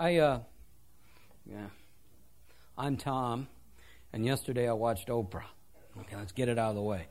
I, 0.00 0.16
uh, 0.16 0.40
yeah, 1.44 1.66
I'm 2.78 2.96
Tom, 2.96 3.48
and 4.14 4.24
yesterday 4.24 4.66
I 4.66 4.72
watched 4.72 5.08
Oprah. 5.08 5.42
Okay, 6.00 6.16
let's 6.16 6.32
get 6.32 6.48
it 6.48 6.58
out 6.58 6.70
of 6.70 6.76
the 6.76 6.80
way. 6.80 7.06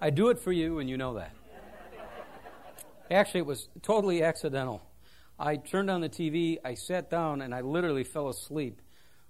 I 0.00 0.10
do 0.10 0.28
it 0.28 0.38
for 0.38 0.52
you, 0.52 0.78
and 0.78 0.88
you 0.88 0.96
know 0.96 1.14
that. 1.14 1.32
Actually, 3.10 3.40
it 3.40 3.46
was 3.46 3.68
totally 3.82 4.22
accidental. 4.22 4.82
I 5.36 5.56
turned 5.56 5.90
on 5.90 6.00
the 6.00 6.08
TV, 6.08 6.58
I 6.64 6.74
sat 6.74 7.10
down, 7.10 7.42
and 7.42 7.52
I 7.52 7.62
literally 7.62 8.04
fell 8.04 8.28
asleep. 8.28 8.82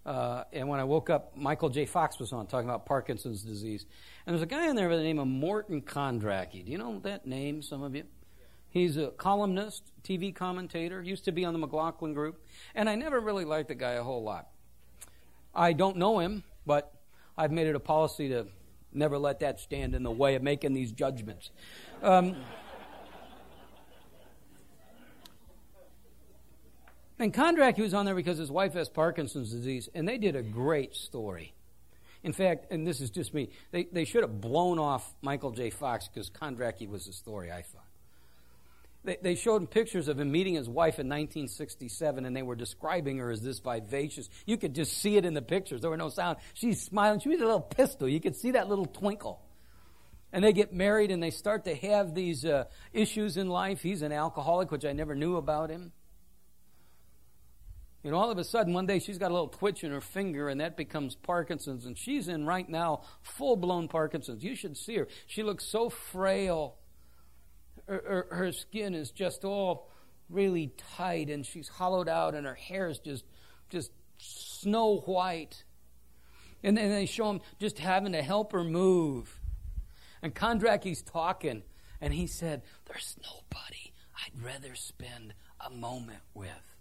Uh, 0.04 0.44
and 0.52 0.68
when 0.68 0.80
I 0.80 0.84
woke 0.84 1.08
up, 1.08 1.34
Michael 1.34 1.70
J. 1.70 1.86
Fox 1.86 2.18
was 2.18 2.30
on 2.34 2.46
talking 2.46 2.68
about 2.68 2.84
Parkinson's 2.84 3.42
disease. 3.42 3.86
And 4.26 4.34
there's 4.34 4.42
a 4.42 4.46
guy 4.46 4.68
in 4.68 4.76
there 4.76 4.90
by 4.90 4.96
the 4.96 5.02
name 5.02 5.18
of 5.18 5.28
Morton 5.28 5.80
Kondracke. 5.80 6.62
Do 6.62 6.70
you 6.70 6.76
know 6.76 6.98
that 7.04 7.26
name, 7.26 7.62
some 7.62 7.82
of 7.82 7.96
you? 7.96 8.04
He's 8.74 8.96
a 8.96 9.12
columnist, 9.12 9.84
TV 10.02 10.34
commentator, 10.34 11.00
used 11.00 11.24
to 11.26 11.32
be 11.32 11.44
on 11.44 11.52
the 11.52 11.60
McLaughlin 11.60 12.12
Group. 12.12 12.44
And 12.74 12.90
I 12.90 12.96
never 12.96 13.20
really 13.20 13.44
liked 13.44 13.68
the 13.68 13.76
guy 13.76 13.92
a 13.92 14.02
whole 14.02 14.24
lot. 14.24 14.48
I 15.54 15.72
don't 15.72 15.96
know 15.96 16.18
him, 16.18 16.42
but 16.66 16.92
I've 17.38 17.52
made 17.52 17.68
it 17.68 17.76
a 17.76 17.80
policy 17.80 18.28
to 18.30 18.48
never 18.92 19.16
let 19.16 19.38
that 19.38 19.60
stand 19.60 19.94
in 19.94 20.02
the 20.02 20.10
way 20.10 20.34
of 20.34 20.42
making 20.42 20.74
these 20.74 20.90
judgments. 20.90 21.52
Um, 22.02 22.34
And 27.16 27.32
Kondracke 27.32 27.78
was 27.78 27.94
on 27.94 28.06
there 28.06 28.14
because 28.16 28.38
his 28.38 28.50
wife 28.50 28.74
has 28.74 28.88
Parkinson's 28.88 29.52
disease, 29.52 29.88
and 29.94 30.06
they 30.06 30.18
did 30.18 30.34
a 30.34 30.42
great 30.42 30.96
story. 30.96 31.54
In 32.24 32.32
fact, 32.32 32.72
and 32.72 32.84
this 32.84 33.00
is 33.00 33.08
just 33.08 33.32
me, 33.32 33.50
they, 33.70 33.84
they 33.84 34.04
should 34.04 34.22
have 34.22 34.40
blown 34.40 34.80
off 34.80 35.14
Michael 35.22 35.52
J. 35.52 35.70
Fox 35.70 36.08
because 36.08 36.28
Kondracke 36.28 36.88
was 36.88 37.06
the 37.06 37.12
story, 37.12 37.52
I 37.52 37.62
thought. 37.62 37.86
They, 39.04 39.18
they 39.20 39.34
showed 39.34 39.60
him 39.60 39.66
pictures 39.66 40.08
of 40.08 40.18
him 40.18 40.32
meeting 40.32 40.54
his 40.54 40.68
wife 40.68 40.98
in 40.98 41.08
1967, 41.08 42.24
and 42.24 42.34
they 42.34 42.42
were 42.42 42.56
describing 42.56 43.18
her 43.18 43.30
as 43.30 43.42
this 43.42 43.58
vivacious. 43.58 44.30
You 44.46 44.56
could 44.56 44.74
just 44.74 44.96
see 44.98 45.16
it 45.16 45.24
in 45.24 45.34
the 45.34 45.42
pictures. 45.42 45.82
There 45.82 45.90
were 45.90 45.96
no 45.96 46.08
sound. 46.08 46.38
She's 46.54 46.80
smiling. 46.80 47.20
She 47.20 47.28
was 47.28 47.40
a 47.40 47.44
little 47.44 47.60
pistol. 47.60 48.08
You 48.08 48.20
could 48.20 48.34
see 48.34 48.52
that 48.52 48.68
little 48.68 48.86
twinkle. 48.86 49.42
And 50.32 50.42
they 50.42 50.52
get 50.52 50.72
married, 50.72 51.10
and 51.10 51.22
they 51.22 51.30
start 51.30 51.64
to 51.66 51.74
have 51.74 52.14
these 52.14 52.44
uh, 52.44 52.64
issues 52.92 53.36
in 53.36 53.48
life. 53.48 53.82
He's 53.82 54.02
an 54.02 54.10
alcoholic, 54.10 54.70
which 54.70 54.84
I 54.84 54.92
never 54.92 55.14
knew 55.14 55.36
about 55.36 55.70
him. 55.70 55.92
You 58.02 58.10
know, 58.10 58.16
all 58.18 58.30
of 58.30 58.38
a 58.38 58.44
sudden, 58.44 58.74
one 58.74 58.86
day 58.86 58.98
she's 58.98 59.16
got 59.16 59.30
a 59.30 59.34
little 59.34 59.48
twitch 59.48 59.84
in 59.84 59.90
her 59.90 60.00
finger, 60.00 60.48
and 60.48 60.60
that 60.60 60.76
becomes 60.76 61.14
Parkinson's, 61.14 61.86
and 61.86 61.96
she's 61.96 62.28
in 62.28 62.46
right 62.46 62.68
now 62.68 63.02
full 63.22 63.56
blown 63.56 63.88
Parkinson's. 63.88 64.44
You 64.44 64.54
should 64.54 64.76
see 64.76 64.96
her. 64.96 65.08
She 65.26 65.42
looks 65.42 65.64
so 65.64 65.88
frail. 65.88 66.76
Her, 67.86 68.26
her, 68.30 68.52
skin 68.52 68.94
is 68.94 69.10
just 69.10 69.44
all 69.44 69.90
really 70.30 70.72
tight, 70.96 71.28
and 71.28 71.44
she's 71.44 71.68
hollowed 71.68 72.08
out, 72.08 72.34
and 72.34 72.46
her 72.46 72.54
hair 72.54 72.88
is 72.88 72.98
just, 72.98 73.24
just 73.68 73.90
snow 74.18 74.98
white. 75.00 75.64
And 76.62 76.76
then 76.76 76.90
they 76.90 77.06
show 77.06 77.30
him 77.30 77.40
just 77.60 77.78
having 77.78 78.12
to 78.12 78.22
help 78.22 78.52
her 78.52 78.64
move. 78.64 79.38
And 80.22 80.34
Kondracke's 80.34 81.02
talking, 81.02 81.62
and 82.00 82.14
he 82.14 82.26
said, 82.26 82.62
There's 82.86 83.16
nobody 83.22 83.92
I'd 84.16 84.42
rather 84.42 84.74
spend 84.74 85.34
a 85.60 85.68
moment 85.68 86.20
with 86.32 86.76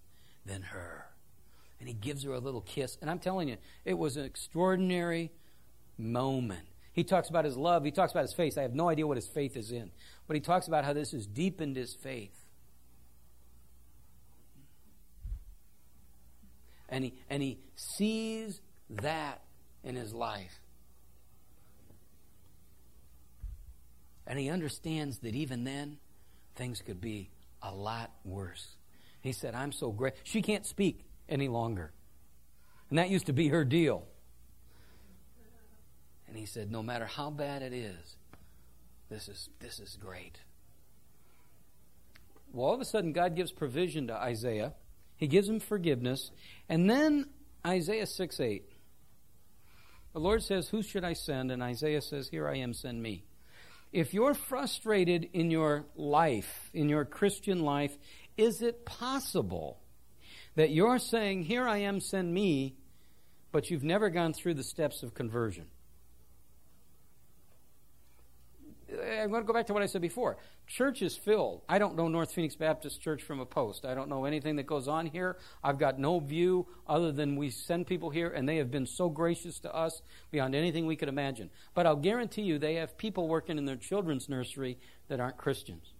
than 0.45 0.61
her 0.61 1.07
and 1.83 1.89
he 1.89 1.93
gives 1.93 2.23
her 2.23 2.31
a 2.31 2.39
little 2.39 2.61
kiss. 2.61 2.97
And 3.01 3.09
I'm 3.09 3.19
telling 3.19 3.49
you, 3.49 3.57
it 3.83 3.97
was 3.97 4.15
an 4.15 4.23
extraordinary 4.23 5.31
moment. 5.97 6.65
He 6.93 7.03
talks 7.03 7.29
about 7.29 7.43
his 7.43 7.57
love. 7.57 7.83
He 7.83 7.91
talks 7.91 8.11
about 8.11 8.21
his 8.21 8.33
faith. 8.33 8.57
I 8.57 8.61
have 8.61 8.75
no 8.75 8.87
idea 8.87 9.05
what 9.05 9.17
his 9.17 9.27
faith 9.27 9.57
is 9.57 9.71
in. 9.71 9.91
But 10.27 10.35
he 10.35 10.39
talks 10.39 10.67
about 10.67 10.85
how 10.85 10.93
this 10.93 11.11
has 11.11 11.25
deepened 11.25 11.75
his 11.75 11.95
faith. 11.95 12.35
And 16.87 17.03
he, 17.03 17.15
and 17.29 17.41
he 17.41 17.57
sees 17.75 18.61
that 18.89 19.41
in 19.83 19.95
his 19.95 20.13
life. 20.13 20.59
And 24.27 24.37
he 24.37 24.49
understands 24.49 25.17
that 25.19 25.33
even 25.33 25.63
then, 25.63 25.97
things 26.55 26.81
could 26.81 27.01
be 27.01 27.31
a 27.63 27.73
lot 27.73 28.11
worse. 28.23 28.75
He 29.21 29.31
said, 29.31 29.55
I'm 29.55 29.71
so 29.71 29.91
great. 29.91 30.13
She 30.23 30.43
can't 30.43 30.65
speak 30.65 31.03
any 31.27 31.47
longer. 31.47 31.91
And 32.89 32.99
that 32.99 33.09
used 33.09 33.25
to 33.25 33.33
be 33.33 33.47
her 33.47 33.65
deal. 33.65 34.05
And 36.33 36.39
he 36.39 36.47
said, 36.47 36.71
No 36.71 36.81
matter 36.81 37.05
how 37.05 37.29
bad 37.29 37.61
it 37.61 37.73
is, 37.73 38.15
this 39.07 39.29
is, 39.29 39.49
this 39.59 39.79
is 39.79 39.95
great. 40.01 40.39
Well, 42.51 42.65
all 42.65 42.73
of 42.73 42.81
a 42.81 42.85
sudden, 42.85 43.13
God 43.13 43.35
gives 43.35 43.51
provision 43.51 44.07
to 44.07 44.15
Isaiah. 44.15 44.73
He 45.15 45.27
gives 45.27 45.47
him 45.47 45.59
forgiveness. 45.59 46.31
And 46.67 46.89
then 46.89 47.29
Isaiah 47.63 48.07
6 48.07 48.39
8. 48.39 48.63
The 50.13 50.19
Lord 50.19 50.41
says, 50.41 50.69
Who 50.69 50.81
should 50.81 51.03
I 51.03 51.13
send? 51.13 51.51
And 51.51 51.61
Isaiah 51.61 52.01
says, 52.01 52.29
Here 52.29 52.47
I 52.47 52.57
am, 52.57 52.73
send 52.73 53.03
me. 53.03 53.25
If 53.91 54.15
you're 54.15 54.33
frustrated 54.33 55.29
in 55.33 55.51
your 55.51 55.85
life, 55.95 56.71
in 56.73 56.89
your 56.89 57.05
Christian 57.05 57.61
life, 57.61 57.95
is 58.37 58.63
it 58.63 58.87
possible 58.87 59.83
that 60.55 60.71
you're 60.71 60.97
saying, 60.97 61.43
Here 61.43 61.67
I 61.67 61.77
am, 61.81 61.99
send 61.99 62.33
me, 62.33 62.75
but 63.51 63.69
you've 63.69 63.83
never 63.83 64.09
gone 64.09 64.33
through 64.33 64.55
the 64.55 64.63
steps 64.63 65.03
of 65.03 65.13
conversion. 65.13 65.67
I'm 69.03 69.29
going 69.29 69.43
to 69.43 69.47
go 69.47 69.53
back 69.53 69.67
to 69.67 69.73
what 69.73 69.83
I 69.83 69.85
said 69.85 70.01
before. 70.01 70.37
Church 70.67 71.01
is 71.01 71.15
filled. 71.15 71.61
I 71.67 71.77
don't 71.77 71.95
know 71.95 72.07
North 72.07 72.33
Phoenix 72.33 72.55
Baptist 72.55 73.01
Church 73.01 73.23
from 73.23 73.39
a 73.39 73.45
post. 73.45 73.85
I 73.85 73.93
don't 73.93 74.09
know 74.09 74.25
anything 74.25 74.55
that 74.55 74.67
goes 74.67 74.87
on 74.87 75.05
here. 75.05 75.37
I've 75.63 75.77
got 75.77 75.99
no 75.99 76.19
view 76.19 76.67
other 76.87 77.11
than 77.11 77.35
we 77.35 77.49
send 77.49 77.87
people 77.87 78.09
here, 78.09 78.29
and 78.29 78.47
they 78.47 78.57
have 78.57 78.71
been 78.71 78.85
so 78.85 79.09
gracious 79.09 79.59
to 79.59 79.73
us 79.73 80.01
beyond 80.31 80.55
anything 80.55 80.85
we 80.85 80.95
could 80.95 81.09
imagine. 81.09 81.49
But 81.73 81.85
I'll 81.85 81.95
guarantee 81.95 82.43
you 82.43 82.57
they 82.57 82.75
have 82.75 82.97
people 82.97 83.27
working 83.27 83.57
in 83.57 83.65
their 83.65 83.75
children's 83.75 84.29
nursery 84.29 84.77
that 85.07 85.19
aren't 85.19 85.37
Christians, 85.37 85.93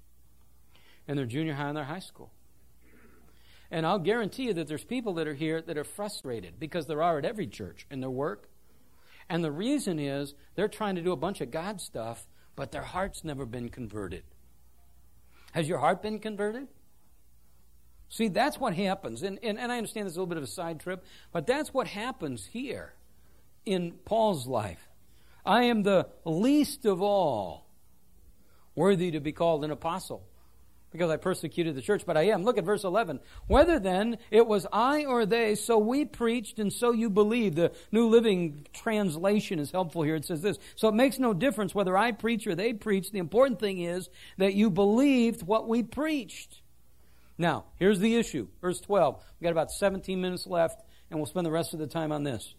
and 1.07 1.17
their 1.17 1.25
junior 1.25 1.53
high 1.53 1.67
and 1.67 1.77
their 1.77 1.83
high 1.83 1.99
school. 1.99 2.31
And 3.73 3.87
I'll 3.87 3.99
guarantee 3.99 4.43
you 4.43 4.53
that 4.53 4.67
there's 4.67 4.83
people 4.83 5.15
that 5.15 5.27
are 5.27 5.33
here 5.33 5.59
that 5.59 5.79
are 5.79 5.83
frustrated 5.83 6.59
because 6.59 6.85
there 6.85 7.01
are 7.01 7.17
at 7.17 7.25
every 7.25 7.47
church 7.47 7.87
in 7.89 8.01
their 8.01 8.09
work. 8.09 8.47
And 9.29 9.43
the 9.43 9.51
reason 9.51 9.97
is 9.97 10.35
they're 10.53 10.67
trying 10.67 10.93
to 10.95 11.01
do 11.01 11.11
a 11.11 11.17
bunch 11.17 11.41
of 11.41 11.49
God 11.49 11.81
stuff, 11.81 12.27
but 12.55 12.71
their 12.71 12.81
heart's 12.81 13.23
never 13.23 13.45
been 13.45 13.69
converted. 13.69 14.23
Has 15.53 15.67
your 15.67 15.79
heart 15.79 16.01
been 16.01 16.19
converted? 16.19 16.67
See, 18.09 18.27
that's 18.27 18.59
what 18.59 18.75
happens. 18.75 19.23
And, 19.23 19.39
and, 19.41 19.59
and 19.59 19.71
I 19.71 19.77
understand 19.77 20.05
this 20.05 20.13
is 20.13 20.17
a 20.17 20.19
little 20.19 20.27
bit 20.29 20.37
of 20.37 20.43
a 20.43 20.47
side 20.47 20.79
trip, 20.79 21.03
but 21.31 21.47
that's 21.47 21.73
what 21.73 21.87
happens 21.87 22.45
here 22.45 22.93
in 23.65 23.93
Paul's 24.05 24.45
life. 24.47 24.87
I 25.45 25.63
am 25.63 25.83
the 25.83 26.07
least 26.25 26.85
of 26.85 27.01
all 27.01 27.67
worthy 28.75 29.11
to 29.11 29.19
be 29.19 29.31
called 29.31 29.63
an 29.63 29.71
apostle 29.71 30.27
because 30.93 31.11
I 31.11 31.17
persecuted 31.17 31.75
the 31.75 31.81
church, 31.81 32.05
but 32.05 32.15
I 32.15 32.27
am. 32.27 32.43
Look 32.43 32.57
at 32.57 32.63
verse 32.63 32.85
11. 32.85 33.19
Whether 33.47 33.79
then 33.79 34.19
it 34.31 34.47
was 34.47 34.65
I 34.71 35.03
or 35.05 35.25
they, 35.25 35.55
so 35.55 35.77
we 35.77 36.05
preached 36.05 36.59
and 36.59 36.71
so 36.71 36.91
you 36.91 37.09
believed. 37.09 37.57
The 37.57 37.73
New 37.91 38.07
Living 38.07 38.65
Translation 38.71 39.59
is 39.59 39.71
helpful 39.71 40.03
here. 40.03 40.15
It 40.15 40.25
says 40.25 40.41
this. 40.41 40.57
So 40.75 40.87
it 40.87 40.93
makes 40.93 41.19
no 41.19 41.33
difference 41.33 41.75
whether 41.75 41.97
I 41.97 42.11
preach 42.11 42.47
or 42.47 42.55
they 42.55 42.71
preach. 42.73 43.11
The 43.11 43.19
important 43.19 43.59
thing 43.59 43.79
is 43.79 44.09
that 44.37 44.53
you 44.53 44.69
believed 44.69 45.41
what 45.41 45.67
we 45.67 45.83
preached. 45.83 46.61
Now, 47.37 47.65
here's 47.77 47.99
the 47.99 48.15
issue. 48.15 48.47
Verse 48.61 48.79
12. 48.79 49.15
We've 49.39 49.45
got 49.45 49.51
about 49.51 49.71
17 49.71 50.21
minutes 50.21 50.45
left, 50.45 50.83
and 51.09 51.19
we'll 51.19 51.25
spend 51.25 51.45
the 51.45 51.51
rest 51.51 51.73
of 51.73 51.79
the 51.79 51.87
time 51.87 52.11
on 52.11 52.23
this. 52.23 52.53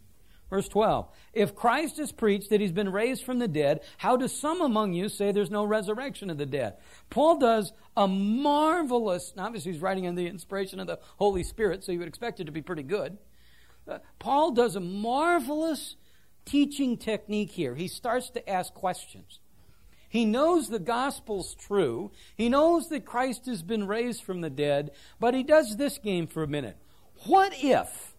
Verse 0.55 0.69
12. 0.69 1.09
If 1.33 1.57
Christ 1.57 1.99
is 1.99 2.12
preached 2.12 2.51
that 2.51 2.61
he's 2.61 2.71
been 2.71 2.93
raised 2.93 3.25
from 3.25 3.40
the 3.40 3.49
dead, 3.49 3.81
how 3.97 4.17
do 4.17 4.29
some 4.29 4.61
among 4.61 4.93
you 4.93 5.09
say 5.09 5.33
there's 5.33 5.51
no 5.51 5.64
resurrection 5.64 6.31
of 6.31 6.38
the 6.38 6.47
dead? 6.47 6.75
Paul 7.11 7.40
does 7.40 7.73
a 7.97 8.07
marvelous, 8.07 9.33
obviously 9.37 9.73
he's 9.73 9.81
writing 9.81 10.07
under 10.07 10.23
the 10.23 10.29
inspiration 10.29 10.79
of 10.79 10.87
the 10.87 11.01
Holy 11.17 11.43
Spirit, 11.43 11.83
so 11.83 11.90
you 11.90 11.99
would 11.99 12.07
expect 12.07 12.38
it 12.38 12.45
to 12.45 12.53
be 12.53 12.62
pretty 12.62 12.85
good. 12.85 13.19
Uh, 13.88 13.99
Paul 14.21 14.53
does 14.53 14.77
a 14.77 14.81
marvelous 14.81 15.97
teaching 16.45 16.99
technique 16.99 17.51
here. 17.51 17.75
He 17.75 17.88
starts 17.88 18.31
to 18.31 18.49
ask 18.49 18.73
questions. 18.75 19.40
He 20.09 20.25
knows 20.25 20.69
the 20.69 20.79
gospel's 20.79 21.57
true. 21.57 22.12
He 22.37 22.49
knows 22.49 22.90
that 22.90 23.05
Christ 23.05 23.47
has 23.47 23.64
been 23.64 23.88
raised 23.88 24.23
from 24.23 24.40
the 24.40 24.51
dead, 24.51 24.93
but 25.19 25.35
he 25.35 25.43
does 25.43 25.77
this 25.77 25.99
game 25.99 26.29
for 26.29 26.45
a 26.45 26.49
minute. 26.49 26.77
What 27.25 27.53
if? 27.57 28.13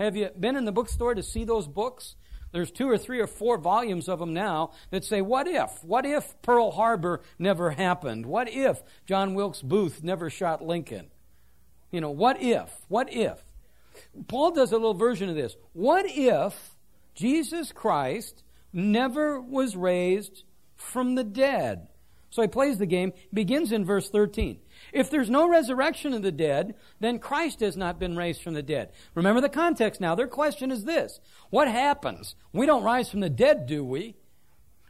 Have 0.00 0.16
you 0.16 0.30
been 0.30 0.56
in 0.56 0.64
the 0.64 0.72
bookstore 0.72 1.14
to 1.14 1.22
see 1.22 1.44
those 1.44 1.68
books? 1.68 2.16
There's 2.52 2.70
two 2.70 2.88
or 2.88 2.96
three 2.96 3.20
or 3.20 3.26
four 3.26 3.58
volumes 3.58 4.08
of 4.08 4.18
them 4.18 4.32
now 4.32 4.72
that 4.90 5.04
say, 5.04 5.20
What 5.20 5.46
if? 5.46 5.84
What 5.84 6.06
if 6.06 6.40
Pearl 6.40 6.70
Harbor 6.70 7.20
never 7.38 7.72
happened? 7.72 8.24
What 8.24 8.48
if 8.48 8.82
John 9.04 9.34
Wilkes 9.34 9.60
Booth 9.60 10.02
never 10.02 10.30
shot 10.30 10.64
Lincoln? 10.64 11.10
You 11.90 12.00
know, 12.00 12.10
what 12.10 12.40
if? 12.40 12.70
What 12.88 13.12
if? 13.12 13.44
Paul 14.26 14.52
does 14.52 14.72
a 14.72 14.76
little 14.76 14.94
version 14.94 15.28
of 15.28 15.36
this. 15.36 15.54
What 15.74 16.06
if 16.08 16.76
Jesus 17.14 17.70
Christ 17.70 18.42
never 18.72 19.38
was 19.38 19.76
raised 19.76 20.44
from 20.76 21.14
the 21.14 21.24
dead? 21.24 21.88
So 22.30 22.40
he 22.40 22.48
plays 22.48 22.78
the 22.78 22.86
game, 22.86 23.12
begins 23.34 23.70
in 23.70 23.84
verse 23.84 24.08
13. 24.08 24.60
If 24.92 25.10
there's 25.10 25.30
no 25.30 25.48
resurrection 25.48 26.12
of 26.12 26.22
the 26.22 26.32
dead, 26.32 26.74
then 26.98 27.18
Christ 27.18 27.60
has 27.60 27.76
not 27.76 27.98
been 27.98 28.16
raised 28.16 28.42
from 28.42 28.54
the 28.54 28.62
dead. 28.62 28.90
Remember 29.14 29.40
the 29.40 29.48
context 29.48 30.00
now. 30.00 30.14
Their 30.14 30.26
question 30.26 30.70
is 30.70 30.84
this 30.84 31.20
What 31.50 31.68
happens? 31.68 32.34
We 32.52 32.66
don't 32.66 32.84
rise 32.84 33.10
from 33.10 33.20
the 33.20 33.30
dead, 33.30 33.66
do 33.66 33.84
we? 33.84 34.16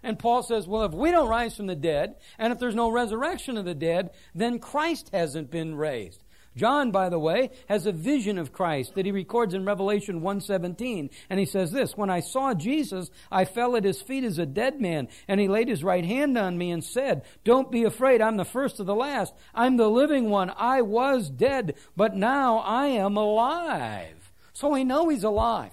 And 0.02 0.18
Paul 0.18 0.42
says, 0.42 0.66
well, 0.66 0.84
if 0.84 0.92
we 0.92 1.10
don't 1.10 1.28
rise 1.28 1.56
from 1.56 1.66
the 1.66 1.76
dead, 1.76 2.16
and 2.38 2.52
if 2.52 2.58
there's 2.58 2.74
no 2.74 2.90
resurrection 2.90 3.58
of 3.58 3.66
the 3.66 3.74
dead, 3.74 4.10
then 4.34 4.58
Christ 4.58 5.10
hasn't 5.12 5.50
been 5.50 5.74
raised. 5.74 6.24
John, 6.56 6.90
by 6.90 7.08
the 7.08 7.18
way, 7.18 7.50
has 7.68 7.86
a 7.86 7.92
vision 7.92 8.36
of 8.36 8.52
Christ 8.52 8.94
that 8.94 9.06
he 9.06 9.12
records 9.12 9.54
in 9.54 9.64
Revelation 9.64 10.20
1:17, 10.20 11.08
and 11.30 11.38
he 11.38 11.46
says 11.46 11.70
this, 11.70 11.96
"When 11.96 12.10
I 12.10 12.20
saw 12.20 12.54
Jesus, 12.54 13.10
I 13.30 13.44
fell 13.44 13.76
at 13.76 13.84
his 13.84 14.02
feet 14.02 14.24
as 14.24 14.38
a 14.38 14.46
dead 14.46 14.80
man, 14.80 15.08
and 15.28 15.40
he 15.40 15.46
laid 15.46 15.68
his 15.68 15.84
right 15.84 16.04
hand 16.04 16.36
on 16.36 16.58
me 16.58 16.72
and 16.72 16.82
said, 16.82 17.22
"Don't 17.44 17.70
be 17.70 17.84
afraid, 17.84 18.20
I'm 18.20 18.36
the 18.36 18.44
first 18.44 18.80
of 18.80 18.86
the 18.86 18.96
last. 18.96 19.32
I'm 19.54 19.76
the 19.76 19.88
living 19.88 20.28
one. 20.28 20.52
I 20.56 20.82
was 20.82 21.30
dead, 21.30 21.76
but 21.96 22.16
now 22.16 22.58
I 22.58 22.88
am 22.88 23.16
alive." 23.16 24.32
So 24.52 24.70
we 24.70 24.82
know 24.82 25.08
he's 25.08 25.24
alive. 25.24 25.72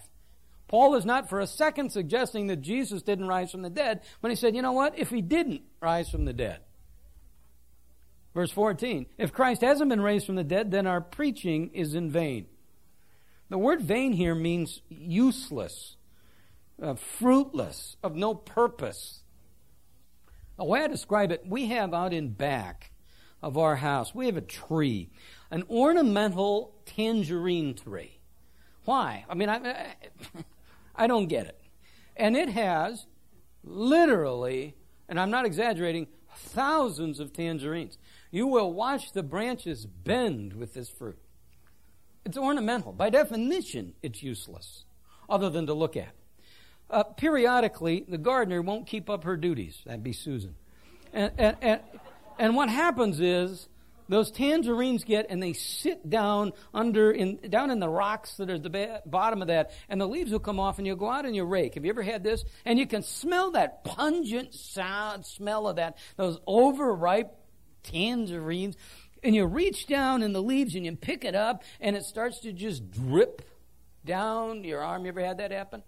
Paul 0.67 0.95
is 0.95 1.05
not 1.05 1.27
for 1.27 1.39
a 1.39 1.47
second 1.47 1.91
suggesting 1.91 2.47
that 2.47 2.57
Jesus 2.57 3.01
didn't 3.01 3.27
rise 3.27 3.51
from 3.51 3.63
the 3.63 3.69
dead, 3.69 4.01
but 4.21 4.31
he 4.31 4.35
said, 4.35 4.55
"You 4.55 4.61
know 4.61 4.73
what? 4.73 4.97
If 4.99 5.09
he 5.09 5.21
didn't 5.21 5.63
rise 5.81 6.09
from 6.09 6.25
the 6.25 6.33
dead, 6.33 6.59
Verse 8.37 8.51
14 8.51 9.07
If 9.17 9.33
Christ 9.33 9.61
hasn't 9.61 9.89
been 9.89 9.99
raised 9.99 10.27
from 10.27 10.35
the 10.35 10.43
dead, 10.43 10.69
then 10.69 10.85
our 10.85 11.01
preaching 11.01 11.71
is 11.73 11.95
in 11.95 12.11
vain. 12.11 12.45
The 13.49 13.57
word 13.57 13.81
vain 13.81 14.13
here 14.13 14.35
means 14.35 14.83
useless, 14.89 15.97
uh, 16.79 16.93
fruitless, 16.93 17.97
of 18.03 18.15
no 18.15 18.35
purpose. 18.35 19.23
The 20.55 20.65
way 20.65 20.83
I 20.83 20.87
describe 20.87 21.31
it, 21.31 21.47
we 21.47 21.69
have 21.69 21.95
out 21.95 22.13
in 22.13 22.29
back 22.29 22.91
of 23.41 23.57
our 23.57 23.77
house, 23.77 24.13
we 24.13 24.27
have 24.27 24.37
a 24.37 24.41
tree, 24.41 25.09
an 25.49 25.63
ornamental 25.67 26.75
tangerine 26.85 27.73
tree. 27.73 28.19
Why? 28.85 29.25
I 29.27 29.33
mean, 29.33 29.49
I, 29.49 29.95
I 30.95 31.07
don't 31.07 31.25
get 31.25 31.47
it. 31.47 31.59
And 32.15 32.37
it 32.37 32.49
has 32.49 33.07
literally, 33.63 34.75
and 35.09 35.19
I'm 35.19 35.31
not 35.31 35.47
exaggerating, 35.47 36.05
thousands 36.35 37.19
of 37.19 37.33
tangerines. 37.33 37.97
You 38.31 38.47
will 38.47 38.73
watch 38.73 39.11
the 39.13 39.23
branches 39.23 39.85
bend 39.85 40.53
with 40.53 40.73
this 40.73 40.89
fruit. 40.89 41.17
It's 42.25 42.37
ornamental. 42.37 42.91
By 42.91 43.09
definition, 43.09 43.93
it's 44.01 44.21
useless, 44.21 44.83
other 45.29 45.49
than 45.49 45.67
to 45.67 45.73
look 45.73 45.95
at. 45.95 46.09
Uh, 46.89 47.03
periodically, 47.03 48.05
the 48.07 48.17
gardener 48.17 48.61
won't 48.61 48.87
keep 48.87 49.09
up 49.09 49.23
her 49.23 49.37
duties. 49.37 49.81
That'd 49.85 50.03
be 50.03 50.13
Susan. 50.13 50.55
And, 51.13 51.31
and, 51.37 51.57
and, 51.61 51.81
and 52.37 52.55
what 52.55 52.69
happens 52.69 53.19
is 53.19 53.67
those 54.09 54.31
tangerines 54.31 55.03
get 55.03 55.27
and 55.29 55.41
they 55.41 55.53
sit 55.53 56.09
down 56.09 56.53
under 56.73 57.11
in 57.11 57.37
down 57.49 57.71
in 57.71 57.79
the 57.79 57.89
rocks 57.89 58.37
that 58.37 58.49
are 58.49 58.59
the 58.59 58.69
ba- 58.69 59.01
bottom 59.05 59.41
of 59.41 59.49
that 59.49 59.71
and 59.89 59.99
the 59.99 60.07
leaves 60.07 60.31
will 60.31 60.39
come 60.39 60.59
off 60.59 60.77
and 60.77 60.87
you'll 60.87 60.95
go 60.95 61.09
out 61.09 61.25
and 61.25 61.35
you 61.35 61.43
rake 61.43 61.75
have 61.75 61.83
you 61.83 61.89
ever 61.89 62.03
had 62.03 62.23
this 62.23 62.45
and 62.63 62.79
you 62.79 62.87
can 62.87 63.03
smell 63.03 63.51
that 63.51 63.83
pungent 63.83 64.53
sound 64.53 65.25
smell 65.25 65.67
of 65.67 65.75
that 65.75 65.97
those 66.15 66.39
overripe 66.47 67.35
tangerines. 67.89 68.75
And 69.23 69.35
you 69.35 69.45
reach 69.45 69.87
down 69.87 70.21
in 70.21 70.33
the 70.33 70.41
leaves 70.41 70.75
and 70.75 70.85
you 70.85 70.95
pick 70.95 71.25
it 71.25 71.35
up 71.35 71.63
and 71.81 71.95
it 71.95 72.03
starts 72.03 72.39
to 72.41 72.53
just 72.53 72.91
drip 72.91 73.41
down 74.05 74.63
your 74.63 74.81
arm. 74.81 75.03
You 75.03 75.09
ever 75.09 75.25
had 75.25 75.39
that 75.39 75.51
happen? 75.51 75.83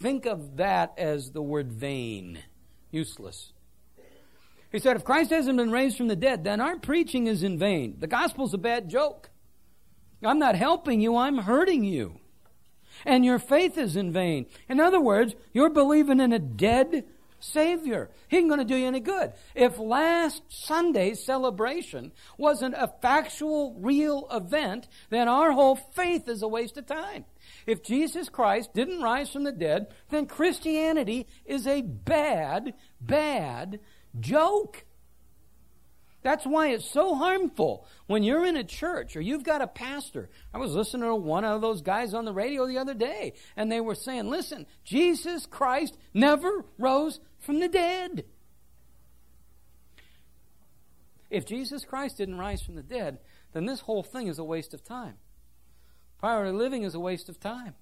Think 0.00 0.26
of 0.26 0.56
that 0.58 0.92
as 0.98 1.30
the 1.30 1.42
word 1.42 1.72
vain, 1.72 2.38
useless. 2.90 3.52
He 4.70 4.78
said, 4.78 4.96
if 4.96 5.04
Christ 5.04 5.30
hasn't 5.30 5.58
been 5.58 5.70
raised 5.70 5.96
from 5.96 6.08
the 6.08 6.16
dead, 6.16 6.44
then 6.44 6.60
our 6.60 6.78
preaching 6.78 7.26
is 7.26 7.42
in 7.42 7.58
vain. 7.58 7.96
The 7.98 8.06
gospel's 8.06 8.54
a 8.54 8.58
bad 8.58 8.88
joke. 8.88 9.30
I'm 10.22 10.38
not 10.38 10.54
helping 10.54 11.00
you, 11.00 11.16
I'm 11.16 11.38
hurting 11.38 11.84
you. 11.84 12.20
And 13.04 13.24
your 13.24 13.38
faith 13.38 13.76
is 13.76 13.96
in 13.96 14.12
vain. 14.12 14.46
In 14.68 14.78
other 14.78 15.00
words, 15.00 15.34
you're 15.52 15.70
believing 15.70 16.20
in 16.20 16.32
a 16.32 16.38
dead, 16.38 17.04
Savior. 17.42 18.10
He 18.28 18.38
ain't 18.38 18.48
going 18.48 18.60
to 18.60 18.64
do 18.64 18.76
you 18.76 18.86
any 18.86 19.00
good. 19.00 19.32
If 19.54 19.78
last 19.78 20.42
Sunday's 20.48 21.24
celebration 21.24 22.12
wasn't 22.38 22.74
a 22.76 22.92
factual, 23.00 23.76
real 23.80 24.26
event, 24.30 24.88
then 25.10 25.28
our 25.28 25.52
whole 25.52 25.76
faith 25.76 26.28
is 26.28 26.42
a 26.42 26.48
waste 26.48 26.76
of 26.76 26.86
time. 26.86 27.24
If 27.66 27.82
Jesus 27.82 28.28
Christ 28.28 28.74
didn't 28.74 29.02
rise 29.02 29.30
from 29.30 29.44
the 29.44 29.52
dead, 29.52 29.88
then 30.10 30.26
Christianity 30.26 31.26
is 31.44 31.66
a 31.66 31.82
bad, 31.82 32.74
bad 33.00 33.80
joke. 34.18 34.84
That's 36.22 36.46
why 36.46 36.68
it's 36.68 36.88
so 36.88 37.16
harmful 37.16 37.86
when 38.06 38.22
you're 38.22 38.46
in 38.46 38.56
a 38.56 38.62
church 38.62 39.16
or 39.16 39.20
you've 39.20 39.42
got 39.42 39.60
a 39.60 39.66
pastor. 39.66 40.30
I 40.54 40.58
was 40.58 40.72
listening 40.72 41.08
to 41.08 41.16
one 41.16 41.44
of 41.44 41.60
those 41.60 41.82
guys 41.82 42.14
on 42.14 42.24
the 42.24 42.32
radio 42.32 42.66
the 42.66 42.78
other 42.78 42.94
day, 42.94 43.32
and 43.56 43.70
they 43.70 43.80
were 43.80 43.96
saying, 43.96 44.30
listen, 44.30 44.66
Jesus 44.84 45.46
Christ 45.46 45.98
never 46.14 46.64
rose 46.78 47.18
from 47.42 47.60
the 47.60 47.68
dead. 47.68 48.24
If 51.28 51.44
Jesus 51.44 51.84
Christ 51.84 52.18
didn't 52.18 52.38
rise 52.38 52.62
from 52.62 52.76
the 52.76 52.82
dead, 52.82 53.18
then 53.52 53.66
this 53.66 53.80
whole 53.80 54.02
thing 54.02 54.28
is 54.28 54.38
a 54.38 54.44
waste 54.44 54.72
of 54.72 54.84
time. 54.84 55.14
Priority 56.18 56.52
living 56.52 56.84
is 56.84 56.94
a 56.94 57.00
waste 57.00 57.28
of 57.28 57.40
time. 57.40 57.74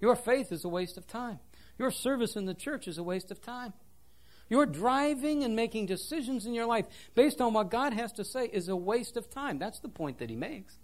Your 0.00 0.16
faith 0.16 0.50
is 0.50 0.64
a 0.64 0.68
waste 0.68 0.98
of 0.98 1.06
time. 1.06 1.38
Your 1.78 1.90
service 1.90 2.34
in 2.34 2.46
the 2.46 2.54
church 2.54 2.88
is 2.88 2.98
a 2.98 3.02
waste 3.02 3.30
of 3.30 3.40
time. 3.40 3.72
Your 4.48 4.66
driving 4.66 5.44
and 5.44 5.54
making 5.54 5.86
decisions 5.86 6.44
in 6.44 6.52
your 6.52 6.66
life 6.66 6.86
based 7.14 7.40
on 7.40 7.52
what 7.52 7.70
God 7.70 7.92
has 7.92 8.12
to 8.14 8.24
say 8.24 8.46
is 8.46 8.68
a 8.68 8.76
waste 8.76 9.16
of 9.16 9.30
time. 9.30 9.58
That's 9.58 9.78
the 9.78 9.88
point 9.88 10.18
that 10.18 10.28
he 10.28 10.36
makes. 10.36 10.78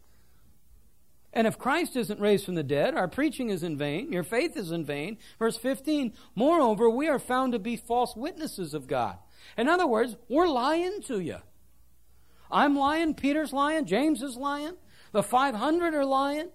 And 1.32 1.46
if 1.46 1.58
Christ 1.58 1.94
isn't 1.96 2.20
raised 2.20 2.44
from 2.44 2.54
the 2.54 2.62
dead, 2.62 2.94
our 2.94 3.08
preaching 3.08 3.50
is 3.50 3.62
in 3.62 3.76
vain, 3.76 4.12
your 4.12 4.22
faith 4.22 4.56
is 4.56 4.70
in 4.70 4.84
vain. 4.84 5.18
Verse 5.38 5.56
15, 5.56 6.14
moreover, 6.34 6.88
we 6.88 7.08
are 7.08 7.18
found 7.18 7.52
to 7.52 7.58
be 7.58 7.76
false 7.76 8.16
witnesses 8.16 8.72
of 8.72 8.86
God. 8.86 9.18
In 9.56 9.68
other 9.68 9.86
words, 9.86 10.16
we're 10.28 10.48
lying 10.48 11.00
to 11.02 11.20
you. 11.20 11.38
I'm 12.50 12.76
lying, 12.76 13.14
Peter's 13.14 13.52
lying, 13.52 13.84
James 13.84 14.22
is 14.22 14.36
lying, 14.36 14.74
the 15.12 15.22
500 15.22 15.94
are 15.94 16.04
lying. 16.04 16.48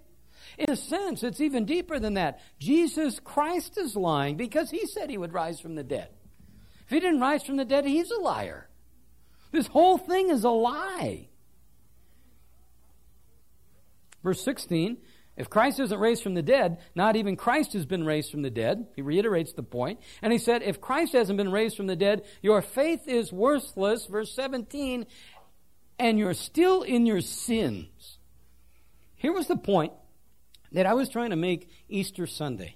In 0.57 0.69
a 0.69 0.75
sense, 0.75 1.23
it's 1.23 1.41
even 1.41 1.65
deeper 1.65 1.99
than 1.99 2.15
that. 2.15 2.39
Jesus 2.59 3.19
Christ 3.19 3.77
is 3.77 3.95
lying 3.95 4.38
because 4.38 4.69
he 4.71 4.86
said 4.88 5.09
he 5.09 5.17
would 5.17 5.33
rise 5.33 5.59
from 5.59 5.75
the 5.75 5.83
dead. 5.83 6.09
If 6.86 6.89
he 6.89 6.99
didn't 6.99 7.21
rise 7.21 7.43
from 7.43 7.57
the 7.57 7.65
dead, 7.65 7.86
he's 7.86 8.12
a 8.12 8.19
liar. 8.19 8.69
This 9.51 9.67
whole 9.67 9.97
thing 9.97 10.29
is 10.29 10.43
a 10.43 10.49
lie. 10.49 11.29
Verse 14.23 14.41
16 14.43 14.97
if 15.36 15.49
Christ 15.49 15.79
isn't 15.79 15.99
raised 15.99 16.21
from 16.21 16.36
the 16.36 16.43
dead, 16.43 16.77
not 16.93 17.15
even 17.15 17.36
Christ 17.36 17.73
has 17.73 17.86
been 17.86 18.05
raised 18.05 18.29
from 18.29 18.43
the 18.43 18.51
dead. 18.51 18.88
He 18.95 19.01
reiterates 19.01 19.53
the 19.53 19.63
point. 19.63 19.99
And 20.21 20.31
he 20.31 20.38
said, 20.38 20.62
if 20.62 20.79
Christ 20.79 21.13
hasn't 21.13 21.38
been 21.38 21.51
raised 21.51 21.75
from 21.75 21.88
the 21.88 21.95
dead, 21.95 22.23
your 22.41 22.62
faith 22.62 23.07
is 23.07 23.33
worthless. 23.33 24.05
Verse 24.05 24.31
17, 24.33 25.07
and 25.97 26.19
you're 26.19 26.36
still 26.36 26.83
in 26.83 27.05
your 27.05 27.21
sins. 27.21 28.19
Here 29.15 29.33
was 29.33 29.47
the 29.47 29.57
point 29.57 29.93
that 30.71 30.86
I 30.86 30.93
was 30.93 31.09
trying 31.09 31.31
to 31.31 31.36
make 31.36 31.69
Easter 31.89 32.27
Sunday. 32.27 32.75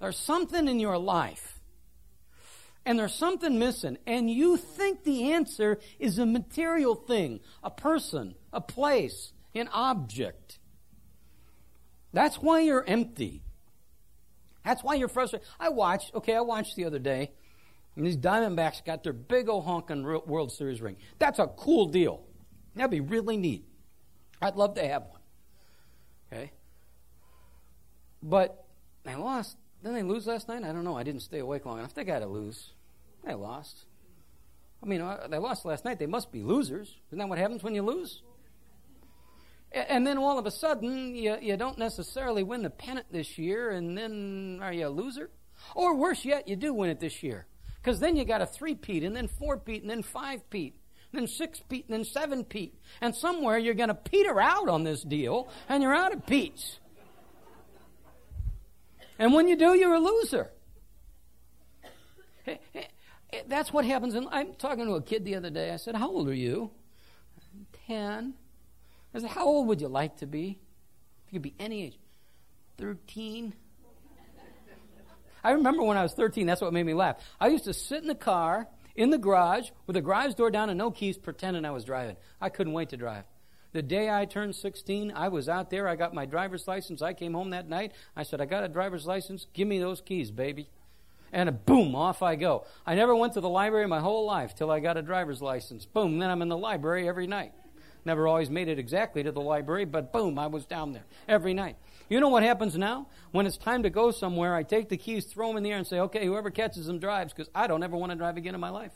There's 0.00 0.18
something 0.18 0.68
in 0.68 0.78
your 0.78 0.98
life, 0.98 1.60
and 2.84 2.98
there's 2.98 3.14
something 3.14 3.58
missing, 3.58 3.98
and 4.06 4.30
you 4.30 4.58
think 4.58 5.04
the 5.04 5.32
answer 5.32 5.78
is 5.98 6.18
a 6.18 6.26
material 6.26 6.94
thing, 6.94 7.40
a 7.62 7.70
person, 7.70 8.34
a 8.52 8.60
place, 8.60 9.32
an 9.58 9.68
object. 9.68 10.58
That's 12.12 12.36
why 12.36 12.60
you're 12.60 12.84
empty. 12.84 13.42
That's 14.64 14.82
why 14.82 14.94
you're 14.94 15.08
frustrated. 15.08 15.46
I 15.60 15.68
watched, 15.68 16.14
okay, 16.14 16.34
I 16.34 16.40
watched 16.40 16.76
the 16.76 16.84
other 16.84 16.98
day, 16.98 17.32
and 17.94 18.06
these 18.06 18.16
Diamondbacks 18.16 18.84
got 18.84 19.04
their 19.04 19.12
big 19.12 19.48
old 19.48 19.64
honking 19.64 20.02
World 20.02 20.52
Series 20.52 20.80
ring. 20.80 20.96
That's 21.18 21.38
a 21.38 21.46
cool 21.46 21.86
deal. 21.86 22.24
That'd 22.74 22.90
be 22.90 23.00
really 23.00 23.36
neat. 23.36 23.64
I'd 24.42 24.56
love 24.56 24.74
to 24.74 24.86
have 24.86 25.02
one. 25.02 25.20
Okay? 26.32 26.52
But 28.22 28.64
they 29.04 29.14
lost. 29.14 29.56
Didn't 29.82 29.94
they 29.94 30.02
lose 30.02 30.26
last 30.26 30.48
night? 30.48 30.64
I 30.64 30.72
don't 30.72 30.84
know. 30.84 30.96
I 30.96 31.04
didn't 31.04 31.22
stay 31.22 31.38
awake 31.38 31.64
long 31.64 31.78
enough. 31.78 31.94
They 31.94 32.04
got 32.04 32.18
to 32.18 32.26
lose. 32.26 32.72
They 33.24 33.34
lost. 33.34 33.86
I 34.82 34.86
mean, 34.86 35.00
uh, 35.00 35.26
they 35.30 35.38
lost 35.38 35.64
last 35.64 35.84
night. 35.84 35.98
They 35.98 36.06
must 36.06 36.32
be 36.32 36.42
losers. 36.42 36.96
Isn't 37.08 37.18
that 37.18 37.28
what 37.28 37.38
happens 37.38 37.62
when 37.62 37.74
you 37.74 37.82
lose? 37.82 38.22
And 39.76 40.06
then 40.06 40.16
all 40.16 40.38
of 40.38 40.46
a 40.46 40.50
sudden, 40.50 41.14
you, 41.14 41.36
you 41.40 41.56
don't 41.58 41.76
necessarily 41.76 42.42
win 42.42 42.62
the 42.62 42.70
pennant 42.70 43.12
this 43.12 43.36
year, 43.36 43.70
and 43.70 43.96
then 43.96 44.58
are 44.62 44.72
you 44.72 44.86
a 44.86 44.88
loser? 44.88 45.28
Or 45.74 45.94
worse 45.94 46.24
yet, 46.24 46.48
you 46.48 46.56
do 46.56 46.72
win 46.72 46.88
it 46.88 46.98
this 46.98 47.22
year. 47.22 47.46
Because 47.76 48.00
then 48.00 48.16
you 48.16 48.24
got 48.24 48.40
a 48.40 48.46
three-peat, 48.46 49.04
and 49.04 49.14
then 49.14 49.28
four-peat, 49.28 49.82
and 49.82 49.90
then 49.90 50.02
five-peat, 50.02 50.80
and 51.12 51.20
then 51.20 51.28
six-peat, 51.28 51.84
and 51.88 51.94
then 51.94 52.04
seven-peat. 52.04 52.74
And 53.02 53.14
somewhere 53.14 53.58
you're 53.58 53.74
going 53.74 53.90
to 53.90 53.94
peter 53.94 54.40
out 54.40 54.70
on 54.70 54.82
this 54.82 55.02
deal, 55.02 55.50
and 55.68 55.82
you're 55.82 55.94
out 55.94 56.14
of 56.14 56.26
peats. 56.26 56.78
And 59.18 59.34
when 59.34 59.46
you 59.46 59.56
do, 59.56 59.74
you're 59.74 59.94
a 59.94 60.00
loser. 60.00 60.50
That's 63.46 63.74
what 63.74 63.84
happens. 63.84 64.14
And 64.14 64.26
I'm 64.30 64.54
talking 64.54 64.86
to 64.86 64.94
a 64.94 65.02
kid 65.02 65.26
the 65.26 65.34
other 65.34 65.50
day. 65.50 65.70
I 65.70 65.76
said, 65.76 65.96
How 65.96 66.08
old 66.08 66.28
are 66.28 66.34
you? 66.34 66.70
Ten. 67.86 68.34
I 69.16 69.20
said, 69.20 69.30
How 69.30 69.46
old 69.46 69.68
would 69.68 69.80
you 69.80 69.88
like 69.88 70.18
to 70.18 70.26
be? 70.26 70.58
If 71.26 71.32
you 71.32 71.40
could 71.40 71.42
be 71.42 71.54
any 71.58 71.84
age. 71.84 71.98
13. 72.78 73.54
I 75.42 75.52
remember 75.52 75.82
when 75.82 75.96
I 75.96 76.02
was 76.02 76.12
13, 76.12 76.46
that's 76.46 76.60
what 76.60 76.72
made 76.72 76.84
me 76.84 76.92
laugh. 76.92 77.16
I 77.40 77.48
used 77.48 77.64
to 77.64 77.72
sit 77.72 78.02
in 78.02 78.08
the 78.08 78.14
car 78.14 78.68
in 78.94 79.10
the 79.10 79.18
garage 79.18 79.70
with 79.86 79.94
the 79.94 80.02
garage 80.02 80.34
door 80.34 80.50
down 80.50 80.68
and 80.70 80.76
no 80.76 80.90
keys, 80.90 81.16
pretending 81.16 81.64
I 81.64 81.70
was 81.70 81.84
driving. 81.84 82.16
I 82.40 82.48
couldn't 82.48 82.72
wait 82.72 82.90
to 82.90 82.96
drive. 82.96 83.24
The 83.72 83.82
day 83.82 84.10
I 84.10 84.24
turned 84.24 84.54
16, 84.54 85.12
I 85.14 85.28
was 85.28 85.48
out 85.48 85.70
there. 85.70 85.88
I 85.88 85.96
got 85.96 86.12
my 86.12 86.26
driver's 86.26 86.66
license. 86.66 87.00
I 87.00 87.12
came 87.14 87.32
home 87.32 87.50
that 87.50 87.68
night. 87.68 87.92
I 88.16 88.22
said, 88.22 88.40
I 88.40 88.44
got 88.44 88.64
a 88.64 88.68
driver's 88.68 89.06
license. 89.06 89.46
Give 89.52 89.68
me 89.68 89.78
those 89.78 90.00
keys, 90.00 90.30
baby. 90.30 90.68
And 91.32 91.64
boom, 91.64 91.94
off 91.94 92.22
I 92.22 92.36
go. 92.36 92.66
I 92.84 92.94
never 92.94 93.14
went 93.14 93.34
to 93.34 93.40
the 93.40 93.48
library 93.48 93.86
my 93.86 94.00
whole 94.00 94.26
life 94.26 94.54
till 94.54 94.70
I 94.70 94.80
got 94.80 94.96
a 94.96 95.02
driver's 95.02 95.40
license. 95.40 95.86
Boom, 95.86 96.18
then 96.18 96.30
I'm 96.30 96.42
in 96.42 96.48
the 96.48 96.56
library 96.56 97.08
every 97.08 97.26
night. 97.26 97.52
Never 98.06 98.28
always 98.28 98.48
made 98.50 98.68
it 98.68 98.78
exactly 98.78 99.24
to 99.24 99.32
the 99.32 99.40
library, 99.40 99.84
but 99.84 100.12
boom, 100.12 100.38
I 100.38 100.46
was 100.46 100.64
down 100.64 100.92
there 100.92 101.02
every 101.26 101.52
night. 101.52 101.74
You 102.08 102.20
know 102.20 102.28
what 102.28 102.44
happens 102.44 102.78
now? 102.78 103.08
When 103.32 103.46
it's 103.46 103.56
time 103.56 103.82
to 103.82 103.90
go 103.90 104.12
somewhere, 104.12 104.54
I 104.54 104.62
take 104.62 104.88
the 104.88 104.96
keys, 104.96 105.24
throw 105.24 105.48
them 105.48 105.56
in 105.56 105.64
the 105.64 105.72
air, 105.72 105.78
and 105.78 105.86
say, 105.86 105.98
okay, 105.98 106.24
whoever 106.24 106.50
catches 106.50 106.86
them 106.86 107.00
drives, 107.00 107.32
because 107.32 107.50
I 107.52 107.66
don't 107.66 107.82
ever 107.82 107.96
want 107.96 108.12
to 108.12 108.16
drive 108.16 108.36
again 108.36 108.54
in 108.54 108.60
my 108.60 108.70
life. 108.70 108.92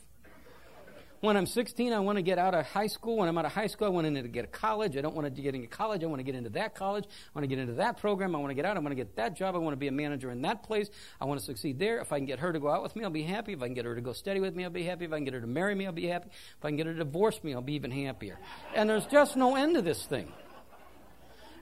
When 1.20 1.36
I'm 1.36 1.44
16, 1.44 1.92
I 1.92 2.00
want 2.00 2.16
to 2.16 2.22
get 2.22 2.38
out 2.38 2.54
of 2.54 2.64
high 2.64 2.86
school. 2.86 3.18
When 3.18 3.28
I'm 3.28 3.36
out 3.36 3.44
of 3.44 3.52
high 3.52 3.66
school, 3.66 3.86
I 3.86 3.90
want 3.90 4.06
to 4.14 4.22
get 4.22 4.44
a 4.44 4.48
college. 4.48 4.96
I 4.96 5.02
don't 5.02 5.14
want 5.14 5.26
to 5.34 5.42
get 5.42 5.54
into 5.54 5.68
college. 5.68 6.02
I 6.02 6.06
want 6.06 6.20
to 6.20 6.22
get 6.22 6.34
into 6.34 6.48
that 6.50 6.74
college. 6.74 7.04
I 7.06 7.38
want 7.38 7.42
to 7.44 7.46
get 7.46 7.58
into 7.58 7.74
that 7.74 7.98
program. 7.98 8.34
I 8.34 8.38
want 8.38 8.50
to 8.50 8.54
get 8.54 8.64
out. 8.64 8.78
I 8.78 8.80
want 8.80 8.92
to 8.92 8.96
get 8.96 9.16
that 9.16 9.36
job. 9.36 9.54
I 9.54 9.58
want 9.58 9.74
to 9.74 9.78
be 9.78 9.88
a 9.88 9.92
manager 9.92 10.30
in 10.30 10.40
that 10.42 10.62
place. 10.62 10.88
I 11.20 11.26
want 11.26 11.38
to 11.38 11.44
succeed 11.44 11.78
there. 11.78 12.00
If 12.00 12.10
I 12.10 12.18
can 12.18 12.24
get 12.24 12.38
her 12.38 12.54
to 12.54 12.58
go 12.58 12.70
out 12.70 12.82
with 12.82 12.96
me, 12.96 13.04
I'll 13.04 13.10
be 13.10 13.22
happy. 13.22 13.52
If 13.52 13.60
I 13.60 13.66
can 13.66 13.74
get 13.74 13.84
her 13.84 13.94
to 13.94 14.00
go 14.00 14.14
steady 14.14 14.40
with 14.40 14.56
me, 14.56 14.64
I'll 14.64 14.70
be 14.70 14.84
happy. 14.84 15.04
If 15.04 15.12
I 15.12 15.16
can 15.16 15.24
get 15.24 15.34
her 15.34 15.42
to 15.42 15.46
marry 15.46 15.74
me, 15.74 15.84
I'll 15.84 15.92
be 15.92 16.06
happy. 16.06 16.30
If 16.30 16.64
I 16.64 16.68
can 16.68 16.78
get 16.78 16.86
her 16.86 16.94
to 16.94 16.98
divorce 17.00 17.44
me, 17.44 17.52
I'll 17.52 17.60
be 17.60 17.74
even 17.74 17.90
happier. 17.90 18.38
And 18.74 18.88
there's 18.88 19.04
just 19.04 19.36
no 19.36 19.56
end 19.56 19.74
to 19.74 19.82
this 19.82 20.06
thing. 20.06 20.32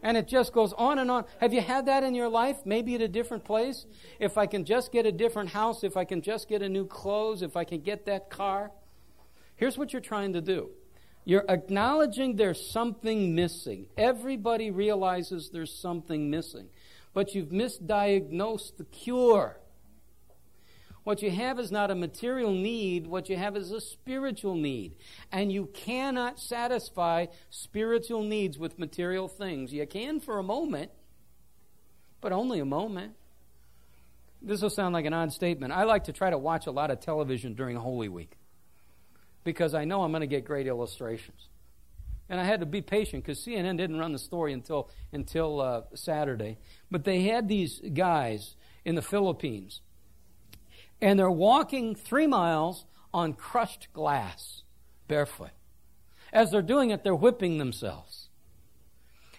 And 0.04 0.16
it 0.16 0.28
just 0.28 0.52
goes 0.52 0.72
on 0.74 1.00
and 1.00 1.10
on. 1.10 1.24
Have 1.40 1.52
you 1.52 1.62
had 1.62 1.86
that 1.86 2.04
in 2.04 2.14
your 2.14 2.28
life? 2.28 2.58
Maybe 2.64 2.94
at 2.94 3.00
a 3.00 3.08
different 3.08 3.44
place? 3.44 3.86
If 4.20 4.38
I 4.38 4.46
can 4.46 4.64
just 4.64 4.92
get 4.92 5.04
a 5.04 5.10
different 5.10 5.50
house, 5.50 5.82
if 5.82 5.96
I 5.96 6.04
can 6.04 6.22
just 6.22 6.48
get 6.48 6.62
a 6.62 6.68
new 6.68 6.86
clothes, 6.86 7.42
if 7.42 7.56
I 7.56 7.64
can 7.64 7.80
get 7.80 8.06
that 8.06 8.30
car. 8.30 8.70
Here's 9.58 9.76
what 9.76 9.92
you're 9.92 10.00
trying 10.00 10.32
to 10.32 10.40
do 10.40 10.70
you're 11.24 11.44
acknowledging 11.46 12.36
there's 12.36 12.70
something 12.72 13.34
missing. 13.34 13.86
Everybody 13.98 14.70
realizes 14.70 15.50
there's 15.52 15.78
something 15.78 16.30
missing, 16.30 16.70
but 17.12 17.34
you've 17.34 17.50
misdiagnosed 17.50 18.78
the 18.78 18.84
cure. 18.84 19.60
What 21.04 21.20
you 21.20 21.30
have 21.30 21.58
is 21.58 21.70
not 21.70 21.90
a 21.90 21.94
material 21.94 22.52
need, 22.52 23.06
what 23.06 23.28
you 23.28 23.36
have 23.36 23.56
is 23.56 23.70
a 23.70 23.80
spiritual 23.80 24.54
need. 24.54 24.94
And 25.32 25.52
you 25.52 25.66
cannot 25.74 26.38
satisfy 26.38 27.26
spiritual 27.50 28.22
needs 28.22 28.58
with 28.58 28.78
material 28.78 29.28
things. 29.28 29.72
You 29.72 29.86
can 29.86 30.20
for 30.20 30.38
a 30.38 30.42
moment, 30.42 30.90
but 32.20 32.32
only 32.32 32.58
a 32.58 32.64
moment. 32.64 33.14
This 34.40 34.62
will 34.62 34.70
sound 34.70 34.94
like 34.94 35.04
an 35.04 35.12
odd 35.12 35.32
statement. 35.32 35.72
I 35.72 35.84
like 35.84 36.04
to 36.04 36.12
try 36.12 36.30
to 36.30 36.38
watch 36.38 36.66
a 36.66 36.70
lot 36.70 36.90
of 36.90 37.00
television 37.00 37.54
during 37.54 37.76
Holy 37.76 38.08
Week 38.08 38.38
because 39.48 39.72
I 39.72 39.86
know 39.86 40.02
I'm 40.02 40.10
going 40.10 40.20
to 40.20 40.26
get 40.26 40.44
great 40.44 40.66
illustrations. 40.66 41.48
And 42.28 42.38
I 42.38 42.44
had 42.44 42.60
to 42.60 42.66
be 42.66 42.82
patient 42.82 43.24
because 43.24 43.38
CNN 43.38 43.78
didn't 43.78 43.98
run 43.98 44.12
the 44.12 44.18
story 44.18 44.52
until 44.52 44.90
until 45.10 45.62
uh, 45.62 45.82
Saturday. 45.94 46.58
But 46.90 47.04
they 47.04 47.22
had 47.22 47.48
these 47.48 47.80
guys 47.94 48.56
in 48.84 48.94
the 48.94 49.00
Philippines, 49.00 49.80
and 51.00 51.18
they're 51.18 51.30
walking 51.30 51.94
three 51.94 52.26
miles 52.26 52.84
on 53.14 53.32
crushed 53.32 53.88
glass, 53.94 54.64
barefoot. 55.06 55.52
As 56.30 56.50
they're 56.50 56.60
doing 56.60 56.90
it, 56.90 57.02
they're 57.02 57.14
whipping 57.14 57.56
themselves. 57.56 58.27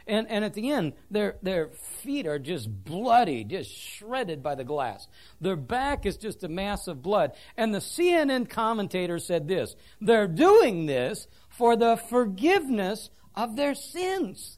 And, 0.10 0.28
and 0.28 0.44
at 0.44 0.56
the 0.56 0.72
end, 0.72 0.94
their, 1.12 1.38
their 1.44 1.68
feet 1.68 2.26
are 2.26 2.40
just 2.40 2.84
bloody, 2.84 3.44
just 3.44 3.72
shredded 3.72 4.42
by 4.42 4.56
the 4.56 4.64
glass. 4.64 5.08
Their 5.40 5.56
back 5.56 6.08
is 6.08 6.18
just 6.18 6.44
a 6.44 6.50
mass 6.50 6.88
of 6.88 7.04
blood. 7.04 7.34
And 7.56 7.76
the 7.76 7.80
CNN 7.80 8.50
commentator 8.50 9.20
said 9.20 9.48
this 9.48 9.76
they're 10.02 10.28
doing 10.28 10.88
this 10.88 11.28
for 11.48 11.76
the 11.76 11.96
forgiveness 11.96 13.12
of 13.36 13.56
their 13.56 13.76
sins. 13.76 14.58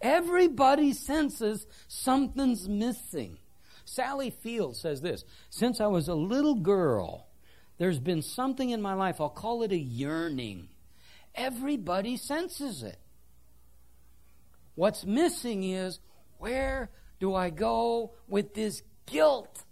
Everybody 0.00 0.92
senses 0.92 1.66
something's 1.88 2.68
missing. 2.68 3.38
Sally 3.84 4.30
Field 4.30 4.76
says 4.76 5.00
this 5.00 5.24
Since 5.50 5.80
I 5.80 5.88
was 5.88 6.06
a 6.06 6.14
little 6.14 6.54
girl, 6.54 7.26
there's 7.78 7.98
been 7.98 8.22
something 8.22 8.70
in 8.70 8.80
my 8.80 8.94
life, 8.94 9.20
I'll 9.20 9.28
call 9.28 9.64
it 9.64 9.72
a 9.72 9.76
yearning 9.76 10.68
Everybody 11.34 12.16
senses 12.16 12.82
it. 12.82 12.98
What's 14.74 15.04
missing 15.04 15.64
is 15.64 16.00
where 16.38 16.90
do 17.20 17.34
I 17.34 17.50
go 17.50 18.14
with 18.28 18.54
this 18.54 18.82
guilt? 19.06 19.64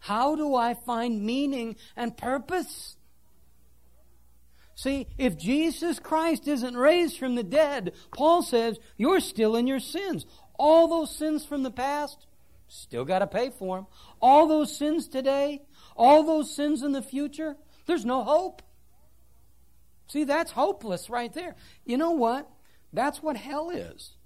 How 0.00 0.36
do 0.36 0.54
I 0.54 0.74
find 0.74 1.22
meaning 1.22 1.76
and 1.96 2.16
purpose? 2.16 2.96
See, 4.74 5.08
if 5.18 5.36
Jesus 5.36 5.98
Christ 5.98 6.46
isn't 6.46 6.76
raised 6.76 7.18
from 7.18 7.34
the 7.34 7.42
dead, 7.42 7.94
Paul 8.14 8.42
says, 8.42 8.78
you're 8.96 9.20
still 9.20 9.56
in 9.56 9.66
your 9.66 9.80
sins. 9.80 10.24
All 10.56 10.86
those 10.86 11.16
sins 11.16 11.44
from 11.44 11.64
the 11.64 11.70
past, 11.70 12.28
Still 12.68 13.06
got 13.06 13.20
to 13.20 13.26
pay 13.26 13.50
for 13.50 13.76
them. 13.78 13.86
All 14.20 14.46
those 14.46 14.76
sins 14.76 15.08
today, 15.08 15.62
all 15.96 16.22
those 16.22 16.54
sins 16.54 16.82
in 16.82 16.92
the 16.92 17.02
future, 17.02 17.56
there's 17.86 18.04
no 18.04 18.22
hope. 18.22 18.62
See, 20.08 20.24
that's 20.24 20.52
hopeless 20.52 21.10
right 21.10 21.32
there. 21.32 21.54
You 21.84 21.98
know 21.98 22.12
what? 22.12 22.50
That's 22.92 23.22
what 23.22 23.36
hell 23.36 23.70
is. 23.70 24.16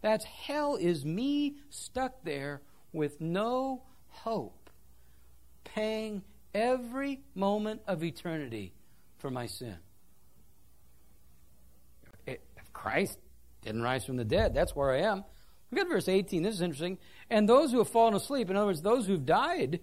That's 0.00 0.24
hell 0.24 0.76
is 0.76 1.04
me 1.04 1.56
stuck 1.70 2.24
there 2.24 2.62
with 2.92 3.20
no 3.20 3.84
hope, 4.08 4.70
paying 5.64 6.22
every 6.54 7.20
moment 7.34 7.82
of 7.86 8.02
eternity 8.02 8.72
for 9.18 9.30
my 9.30 9.46
sin. 9.46 9.76
If 12.26 12.72
Christ 12.72 13.18
didn't 13.62 13.82
rise 13.82 14.04
from 14.04 14.16
the 14.16 14.24
dead, 14.24 14.54
that's 14.54 14.74
where 14.74 14.90
I 14.92 15.02
am. 15.02 15.24
Look 15.70 15.80
at 15.80 15.88
verse 15.88 16.08
18. 16.08 16.42
This 16.42 16.54
is 16.54 16.60
interesting. 16.60 16.98
And 17.30 17.48
those 17.48 17.70
who 17.70 17.78
have 17.78 17.88
fallen 17.88 18.14
asleep, 18.14 18.50
in 18.50 18.56
other 18.56 18.66
words, 18.66 18.82
those 18.82 19.06
who've 19.06 19.24
died, 19.24 19.80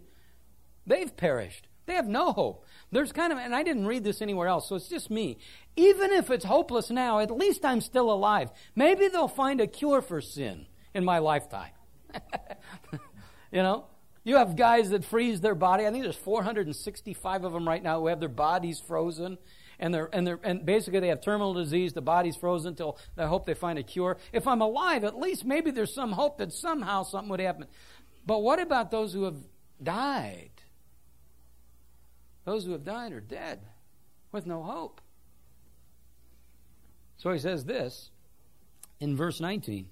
they've 0.86 1.16
perished. 1.16 1.68
They 1.90 1.96
have 1.96 2.08
no 2.08 2.32
hope. 2.32 2.66
There's 2.92 3.12
kind 3.12 3.34
of, 3.34 3.40
and 3.40 3.56
I 3.56 3.64
didn't 3.64 3.88
read 3.88 4.04
this 4.04 4.22
anywhere 4.22 4.48
else, 4.48 4.70
so 4.70 4.76
it's 4.76 4.88
just 4.88 5.10
me. 5.10 5.40
Even 5.76 6.12
if 6.12 6.30
it's 6.30 6.46
hopeless 6.46 6.92
now, 6.92 7.18
at 7.18 7.32
least 7.32 7.66
I'm 7.66 7.82
still 7.82 8.12
alive. 8.12 8.52
Maybe 8.76 9.08
they'll 9.08 9.28
find 9.28 9.60
a 9.60 9.66
cure 9.66 10.04
for 10.04 10.22
sin 10.22 10.68
in 10.94 11.04
my 11.04 11.18
lifetime. 11.18 11.72
you 13.52 13.64
know? 13.64 13.86
You 14.24 14.36
have 14.36 14.56
guys 14.56 14.92
that 14.92 15.04
freeze 15.04 15.42
their 15.42 15.56
body. 15.56 15.88
I 15.88 15.90
think 15.90 16.04
there's 16.04 16.16
465 16.16 17.44
of 17.44 17.54
them 17.54 17.68
right 17.68 17.82
now 17.82 18.02
who 18.02 18.06
have 18.06 18.20
their 18.20 18.30
bodies 18.30 18.80
frozen 18.80 19.40
and 19.80 19.92
they're 19.92 20.10
and 20.14 20.28
they're 20.28 20.40
and 20.44 20.64
basically 20.64 21.00
they 21.00 21.08
have 21.08 21.22
terminal 21.22 21.56
disease. 21.56 21.94
The 21.94 22.02
body's 22.02 22.36
frozen 22.36 22.70
until 22.70 23.00
I 23.18 23.26
hope 23.26 23.48
they 23.48 23.56
find 23.56 23.80
a 23.80 23.84
cure. 23.84 24.18
If 24.32 24.46
I'm 24.46 24.62
alive, 24.62 25.04
at 25.04 25.18
least 25.18 25.44
maybe 25.44 25.72
there's 25.72 25.96
some 25.96 26.12
hope 26.12 26.38
that 26.38 26.54
somehow 26.54 27.02
something 27.02 27.30
would 27.30 27.40
happen. 27.40 27.66
But 28.28 28.44
what 28.44 28.60
about 28.60 28.92
those 28.92 29.14
who 29.14 29.24
have 29.24 29.38
died? 29.82 30.49
Those 32.50 32.66
who 32.66 32.72
have 32.72 32.84
died 32.84 33.14
are 33.14 33.22
dead 33.22 33.60
with 34.32 34.48
no 34.48 34.64
hope. 34.64 35.02
So 37.18 37.32
he 37.32 37.38
says 37.38 37.66
this 37.66 38.10
in 39.00 39.16
verse 39.16 39.40
19. 39.40 39.88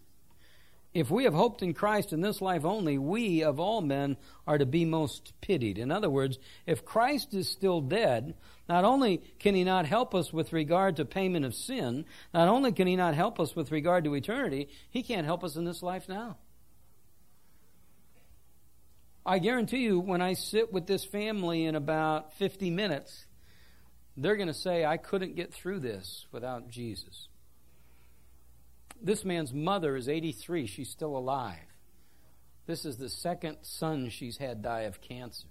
If 0.91 1.11
we 1.11 1.25
have 1.25 1.35
hoped 1.35 1.61
in 1.61 1.75
Christ 1.75 2.13
in 2.13 2.21
this 2.21 2.41
life 2.41 2.65
only, 2.65 2.97
we 2.97 3.43
of 3.43 3.59
all 3.59 3.81
men 3.81 4.17
are 4.47 4.57
to 4.57 4.65
be 4.65 4.85
most 4.85 5.39
pitied. 5.39 5.77
In 5.77 5.91
other 5.91 6.09
words, 6.09 6.39
if 6.65 6.83
Christ 6.83 7.35
is 7.35 7.47
still 7.47 7.79
dead, 7.79 8.33
not 8.67 8.83
only 8.83 9.21
can 9.37 9.53
he 9.53 9.63
not 9.63 9.85
help 9.85 10.15
us 10.15 10.33
with 10.33 10.51
regard 10.51 10.95
to 10.95 11.05
payment 11.05 11.45
of 11.45 11.53
sin, 11.53 12.05
not 12.33 12.47
only 12.47 12.71
can 12.71 12.87
he 12.87 12.95
not 12.95 13.13
help 13.13 13.39
us 13.39 13.55
with 13.55 13.71
regard 13.71 14.03
to 14.05 14.15
eternity, 14.15 14.67
he 14.89 15.03
can't 15.03 15.27
help 15.27 15.43
us 15.43 15.57
in 15.57 15.65
this 15.65 15.83
life 15.83 16.09
now. 16.09 16.37
I 19.27 19.39
guarantee 19.39 19.83
you, 19.83 19.99
when 19.99 20.21
I 20.21 20.33
sit 20.33 20.71
with 20.71 20.87
this 20.87 21.03
family 21.03 21.65
in 21.65 21.75
about 21.75 22.33
50 22.35 22.69
minutes, 22.69 23.25
they're 24.15 24.37
going 24.37 24.47
to 24.47 24.53
say, 24.53 24.85
I 24.85 24.95
couldn't 24.95 25.35
get 25.35 25.53
through 25.53 25.81
this 25.81 26.27
without 26.31 26.69
Jesus. 26.69 27.27
This 29.01 29.25
man's 29.25 29.53
mother 29.53 29.97
is 29.97 30.07
83. 30.07 30.65
She's 30.65 30.89
still 30.89 31.17
alive. 31.17 31.59
This 32.67 32.85
is 32.85 32.97
the 32.97 33.09
second 33.09 33.57
son 33.63 34.09
she's 34.09 34.37
had 34.37 34.61
die 34.61 34.81
of 34.81 35.01
cancer. 35.01 35.47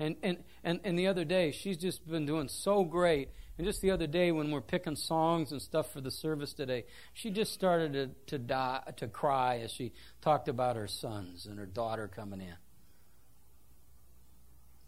And, 0.00 0.16
and, 0.24 0.42
and, 0.64 0.80
and 0.82 0.98
the 0.98 1.06
other 1.06 1.24
day, 1.24 1.52
she's 1.52 1.76
just 1.76 2.08
been 2.08 2.26
doing 2.26 2.48
so 2.48 2.82
great. 2.82 3.28
And 3.56 3.66
just 3.66 3.80
the 3.82 3.92
other 3.92 4.08
day, 4.08 4.32
when 4.32 4.50
we're 4.50 4.60
picking 4.60 4.96
songs 4.96 5.52
and 5.52 5.62
stuff 5.62 5.92
for 5.92 6.00
the 6.00 6.10
service 6.10 6.52
today, 6.52 6.86
she 7.12 7.30
just 7.30 7.52
started 7.52 7.92
to, 7.92 8.10
to, 8.26 8.38
die, 8.38 8.80
to 8.96 9.06
cry 9.06 9.58
as 9.58 9.70
she 9.70 9.92
talked 10.20 10.48
about 10.48 10.74
her 10.74 10.88
sons 10.88 11.46
and 11.46 11.58
her 11.58 11.66
daughter 11.66 12.08
coming 12.08 12.40
in. 12.40 12.56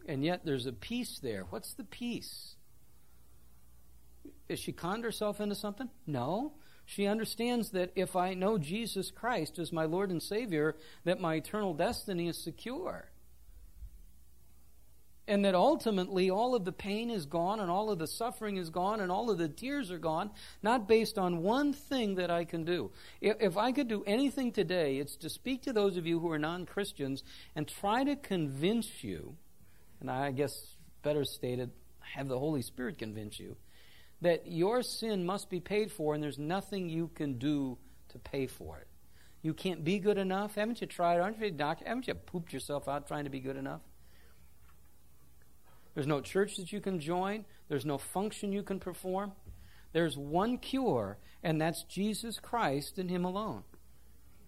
And 0.09 0.25
yet, 0.25 0.45
there's 0.45 0.67
a 0.67 0.73
peace 0.73 1.21
there. 1.21 1.45
What's 1.51 1.75
the 1.75 1.85
peace? 1.85 2.57
Is 4.49 4.59
she 4.59 4.73
conned 4.73 5.05
herself 5.05 5.41
into 5.41 5.55
something? 5.55 5.89
No. 6.07 6.55
She 6.85 7.07
understands 7.07 7.71
that 7.71 7.93
if 7.95 8.15
I 8.17 8.35
know 8.35 8.59
Jesus 8.59 9.11
Christ 9.11 9.59
as 9.59 9.73
my 9.73 9.85
Lord 9.85 10.11
and 10.11 10.23
Savior, 10.23 10.77
that 11.05 11.21
my 11.21 11.35
eternal 11.35 11.75
destiny 11.75 12.29
is 12.29 12.43
secure 12.43 13.11
and 15.29 15.45
that 15.45 15.55
ultimately 15.55 16.31
all 16.31 16.55
of 16.55 16.65
the 16.65 16.73
pain 16.73 17.11
is 17.11 17.27
gone 17.27 17.59
and 17.61 17.71
all 17.71 17.91
of 17.91 17.99
the 17.99 18.07
suffering 18.07 18.57
is 18.57 18.71
gone 18.71 19.01
and 19.01 19.11
all 19.11 19.31
of 19.31 19.39
the 19.39 19.49
tears 19.49 19.91
are 19.91 19.99
gone, 19.99 20.31
not 20.63 20.87
based 20.87 21.19
on 21.19 21.43
one 21.43 21.73
thing 21.73 22.15
that 22.15 22.31
I 22.31 22.45
can 22.45 22.65
do. 22.65 22.93
If, 23.21 23.37
if 23.41 23.57
I 23.57 23.73
could 23.73 23.89
do 23.89 24.05
anything 24.07 24.53
today, 24.53 24.99
it's 24.99 25.17
to 25.17 25.29
speak 25.29 25.63
to 25.63 25.73
those 25.73 25.97
of 25.97 26.07
you 26.07 26.21
who 26.21 26.31
are 26.31 26.39
non 26.39 26.65
Christians 26.65 27.25
and 27.57 27.67
try 27.67 28.05
to 28.05 28.15
convince 28.15 29.03
you, 29.03 29.37
and 30.01 30.11
I 30.11 30.31
guess 30.31 30.77
better 31.03 31.25
stated, 31.25 31.71
have 32.15 32.29
the 32.29 32.39
Holy 32.39 32.63
Spirit 32.63 32.99
convince 32.99 33.41
you, 33.41 33.57
that 34.21 34.47
your 34.47 34.83
sin 34.83 35.27
must 35.27 35.51
be 35.51 35.61
paid 35.61 35.91
for 35.91 36.15
and 36.15 36.23
there's 36.23 36.39
nothing 36.39 36.89
you 36.89 37.09
can 37.09 37.39
do 37.39 37.79
to 38.09 38.19
pay 38.19 38.47
for 38.47 38.79
it. 38.79 38.87
You 39.43 39.55
can't 39.55 39.85
be 39.85 39.99
good 39.99 40.19
enough. 40.19 40.55
Haven't 40.55 40.81
you 40.81 40.87
tried? 40.87 41.21
Aren't 41.21 41.39
you 41.39 41.47
a 41.47 41.51
doctor? 41.51 41.85
Haven't 41.87 42.09
you 42.09 42.15
pooped 42.15 42.53
yourself 42.53 42.89
out 42.89 43.07
trying 43.07 43.25
to 43.25 43.31
be 43.31 43.41
good 43.41 43.57
enough? 43.57 43.83
There's 45.97 46.07
no 46.07 46.21
church 46.21 46.59
that 46.59 46.73
you 46.73 46.81
can 46.83 47.01
join. 47.01 47.47
There's 47.71 47.87
no 47.87 47.97
function 47.97 48.53
you 48.53 48.63
can 48.63 48.79
perform. 48.79 49.33
There's 49.95 50.19
one 50.19 50.59
cure, 50.59 51.17
and 51.43 51.59
that's 51.59 51.85
Jesus 51.85 52.39
Christ 52.39 52.99
and 52.99 53.11
Him 53.11 53.25
alone. 53.25 53.65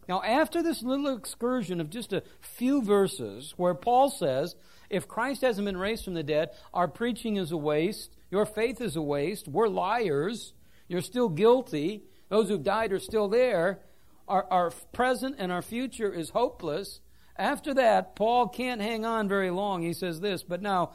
Now, 0.07 0.22
after 0.22 0.62
this 0.62 0.82
little 0.82 1.16
excursion 1.16 1.80
of 1.80 1.88
just 1.88 2.12
a 2.12 2.22
few 2.42 2.82
verses 2.82 3.55
where 3.57 3.72
Paul 3.72 4.11
says, 4.11 4.57
if 4.90 5.09
Christ 5.09 5.40
hasn't 5.40 5.64
been 5.64 5.78
raised 5.78 6.05
from 6.05 6.12
the 6.12 6.22
dead, 6.22 6.51
our 6.74 6.86
preaching 6.86 7.36
is 7.36 7.51
a 7.51 7.57
waste, 7.57 8.14
your 8.30 8.44
faith 8.44 8.82
is 8.82 8.94
a 8.94 9.03
waste, 9.03 9.49
we're 9.49 9.68
liars, 9.68 10.53
you're 10.86 11.01
still 11.01 11.30
guilty, 11.30 12.05
those 12.28 12.51
who've 12.51 12.62
died 12.62 12.92
are 12.92 12.99
still 12.99 13.28
there, 13.28 13.80
our, 14.28 14.46
our 14.51 14.70
present 14.92 15.36
and 15.38 15.51
our 15.51 15.62
future 15.62 16.12
is 16.12 16.28
hopeless. 16.28 17.01
After 17.36 17.72
that, 17.74 18.16
Paul 18.16 18.49
can't 18.49 18.82
hang 18.82 19.07
on 19.07 19.28
very 19.28 19.51
long. 19.51 19.82
He 19.82 19.92
says 19.92 20.20
this, 20.20 20.42
but 20.42 20.61
now 20.61 20.92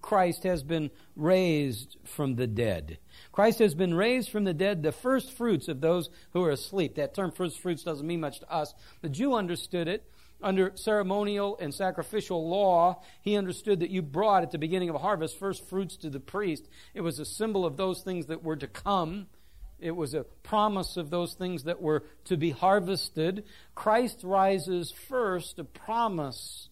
Christ 0.00 0.42
has 0.44 0.62
been 0.62 0.90
raised 1.16 1.96
from 2.04 2.36
the 2.36 2.46
dead. 2.46 2.98
Christ 3.32 3.58
has 3.60 3.74
been 3.74 3.94
raised 3.94 4.30
from 4.30 4.44
the 4.44 4.54
dead, 4.54 4.82
the 4.82 4.92
first 4.92 5.32
fruits 5.32 5.68
of 5.68 5.80
those 5.80 6.10
who 6.32 6.44
are 6.44 6.50
asleep. 6.50 6.96
That 6.96 7.14
term 7.14 7.32
first 7.32 7.60
fruits 7.60 7.82
doesn't 7.82 8.06
mean 8.06 8.20
much 8.20 8.40
to 8.40 8.52
us. 8.52 8.74
The 9.02 9.08
Jew 9.08 9.34
understood 9.34 9.88
it. 9.88 10.10
Under 10.40 10.70
ceremonial 10.76 11.58
and 11.60 11.74
sacrificial 11.74 12.48
law, 12.48 13.02
he 13.22 13.36
understood 13.36 13.80
that 13.80 13.90
you 13.90 14.02
brought 14.02 14.44
at 14.44 14.52
the 14.52 14.58
beginning 14.58 14.88
of 14.88 14.94
a 14.94 15.00
harvest 15.00 15.36
first 15.36 15.68
fruits 15.68 15.96
to 15.96 16.10
the 16.10 16.20
priest. 16.20 16.68
It 16.94 17.00
was 17.00 17.18
a 17.18 17.24
symbol 17.24 17.66
of 17.66 17.76
those 17.76 18.02
things 18.02 18.26
that 18.26 18.44
were 18.44 18.56
to 18.56 18.68
come. 18.68 19.26
It 19.80 19.92
was 19.92 20.14
a 20.14 20.22
promise 20.22 20.96
of 20.96 21.10
those 21.10 21.34
things 21.34 21.64
that 21.64 21.82
were 21.82 22.04
to 22.24 22.36
be 22.36 22.50
harvested. 22.50 23.44
Christ 23.74 24.20
rises 24.22 24.92
first, 24.92 25.58
a 25.58 25.64
promise 25.64 26.67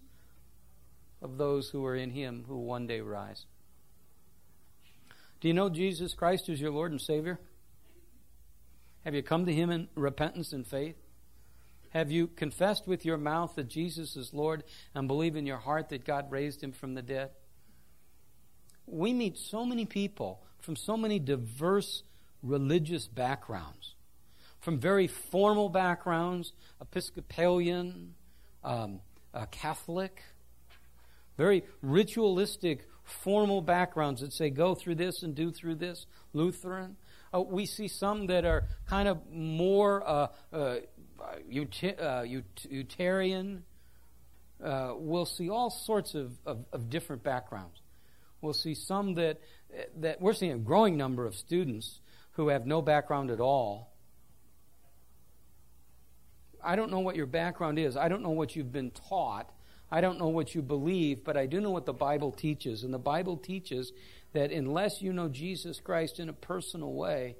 of 1.26 1.38
those 1.38 1.68
who 1.70 1.84
are 1.84 1.96
in 1.96 2.10
him 2.10 2.44
who 2.46 2.56
one 2.56 2.86
day 2.86 3.00
rise. 3.00 3.44
Do 5.40 5.48
you 5.48 5.54
know 5.54 5.68
Jesus 5.68 6.14
Christ 6.14 6.48
is 6.48 6.60
your 6.60 6.70
Lord 6.70 6.92
and 6.92 7.00
Savior? 7.00 7.38
Have 9.04 9.14
you 9.14 9.22
come 9.22 9.44
to 9.44 9.52
him 9.52 9.70
in 9.70 9.88
repentance 9.96 10.52
and 10.52 10.66
faith? 10.66 10.96
Have 11.90 12.10
you 12.10 12.28
confessed 12.28 12.86
with 12.86 13.04
your 13.04 13.18
mouth 13.18 13.54
that 13.56 13.68
Jesus 13.68 14.16
is 14.16 14.32
Lord 14.32 14.64
and 14.94 15.08
believe 15.08 15.36
in 15.36 15.46
your 15.46 15.58
heart 15.58 15.88
that 15.88 16.04
God 16.04 16.30
raised 16.30 16.62
him 16.62 16.72
from 16.72 16.94
the 16.94 17.02
dead? 17.02 17.30
We 18.86 19.12
meet 19.12 19.36
so 19.36 19.64
many 19.64 19.84
people 19.84 20.42
from 20.60 20.76
so 20.76 20.96
many 20.96 21.18
diverse 21.18 22.02
religious 22.42 23.06
backgrounds, 23.06 23.94
from 24.60 24.78
very 24.78 25.06
formal 25.06 25.68
backgrounds, 25.68 26.52
Episcopalian, 26.80 28.14
um, 28.64 29.00
Catholic, 29.50 30.22
very 31.36 31.64
ritualistic, 31.82 32.86
formal 33.04 33.60
backgrounds 33.60 34.20
that 34.20 34.32
say 34.32 34.50
go 34.50 34.74
through 34.74 34.96
this 34.96 35.22
and 35.22 35.34
do 35.34 35.50
through 35.50 35.76
this. 35.76 36.06
Lutheran. 36.32 36.96
Uh, 37.34 37.40
we 37.40 37.66
see 37.66 37.88
some 37.88 38.26
that 38.26 38.44
are 38.44 38.64
kind 38.88 39.08
of 39.08 39.20
more 39.30 40.06
uh, 40.08 40.28
uh, 40.52 40.76
uh 41.20 42.22
utilitarian. 42.22 43.64
Uh, 44.62 44.94
we'll 44.96 45.26
see 45.26 45.50
all 45.50 45.70
sorts 45.70 46.14
of, 46.14 46.32
of, 46.46 46.64
of, 46.72 46.88
different 46.88 47.22
backgrounds. 47.22 47.82
We'll 48.40 48.54
see 48.54 48.74
some 48.74 49.14
that 49.14 49.40
that 49.98 50.20
we're 50.20 50.32
seeing 50.32 50.52
a 50.52 50.58
growing 50.58 50.96
number 50.96 51.26
of 51.26 51.34
students 51.34 52.00
who 52.32 52.48
have 52.48 52.66
no 52.66 52.80
background 52.80 53.30
at 53.30 53.40
all. 53.40 53.92
I 56.64 56.76
don't 56.76 56.90
know 56.90 57.00
what 57.00 57.16
your 57.16 57.26
background 57.26 57.78
is. 57.78 57.96
I 57.96 58.08
don't 58.08 58.22
know 58.22 58.30
what 58.30 58.56
you've 58.56 58.72
been 58.72 58.90
taught. 58.90 59.50
I 59.90 60.00
don't 60.00 60.18
know 60.18 60.28
what 60.28 60.54
you 60.54 60.62
believe, 60.62 61.22
but 61.24 61.36
I 61.36 61.46
do 61.46 61.60
know 61.60 61.70
what 61.70 61.86
the 61.86 61.92
Bible 61.92 62.32
teaches. 62.32 62.82
And 62.82 62.92
the 62.92 62.98
Bible 62.98 63.36
teaches 63.36 63.92
that 64.32 64.50
unless 64.50 65.00
you 65.00 65.12
know 65.12 65.28
Jesus 65.28 65.80
Christ 65.80 66.18
in 66.18 66.28
a 66.28 66.32
personal 66.32 66.92
way, 66.92 67.36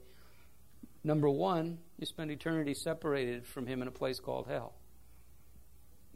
number 1.03 1.29
one, 1.29 1.79
you 1.99 2.07
spend 2.07 2.31
eternity 2.31 2.75
separated 2.75 3.47
from 3.47 3.67
Him 3.67 3.83
in 3.83 3.89
a 3.89 3.93
place 3.93 4.21
called 4.21 4.47
hell. 4.47 4.75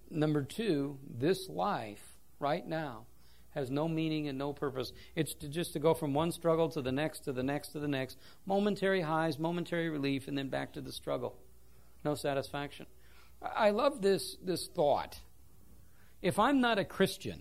Number 0.08 0.42
two, 0.42 0.98
this 1.08 1.48
life 1.48 2.16
right 2.38 2.66
now 2.66 3.06
has 3.50 3.70
no 3.70 3.88
meaning 3.88 4.28
and 4.28 4.38
no 4.38 4.52
purpose. 4.52 4.92
It's 5.16 5.34
to 5.34 5.48
just 5.48 5.72
to 5.72 5.78
go 5.78 5.94
from 5.94 6.14
one 6.14 6.30
struggle 6.30 6.68
to 6.70 6.82
the 6.82 6.92
next, 6.92 7.20
to 7.20 7.32
the 7.32 7.42
next, 7.42 7.68
to 7.68 7.80
the 7.80 7.88
next. 7.88 8.16
Momentary 8.46 9.00
highs, 9.00 9.38
momentary 9.38 9.88
relief, 9.88 10.28
and 10.28 10.38
then 10.38 10.48
back 10.48 10.72
to 10.74 10.80
the 10.80 10.92
struggle. 10.92 11.36
No 12.04 12.14
satisfaction. 12.14 12.86
I 13.42 13.70
love 13.70 14.02
this, 14.02 14.36
this 14.42 14.68
thought. 14.68 15.18
If 16.22 16.38
I'm 16.38 16.60
not 16.60 16.78
a 16.78 16.84
Christian, 16.84 17.40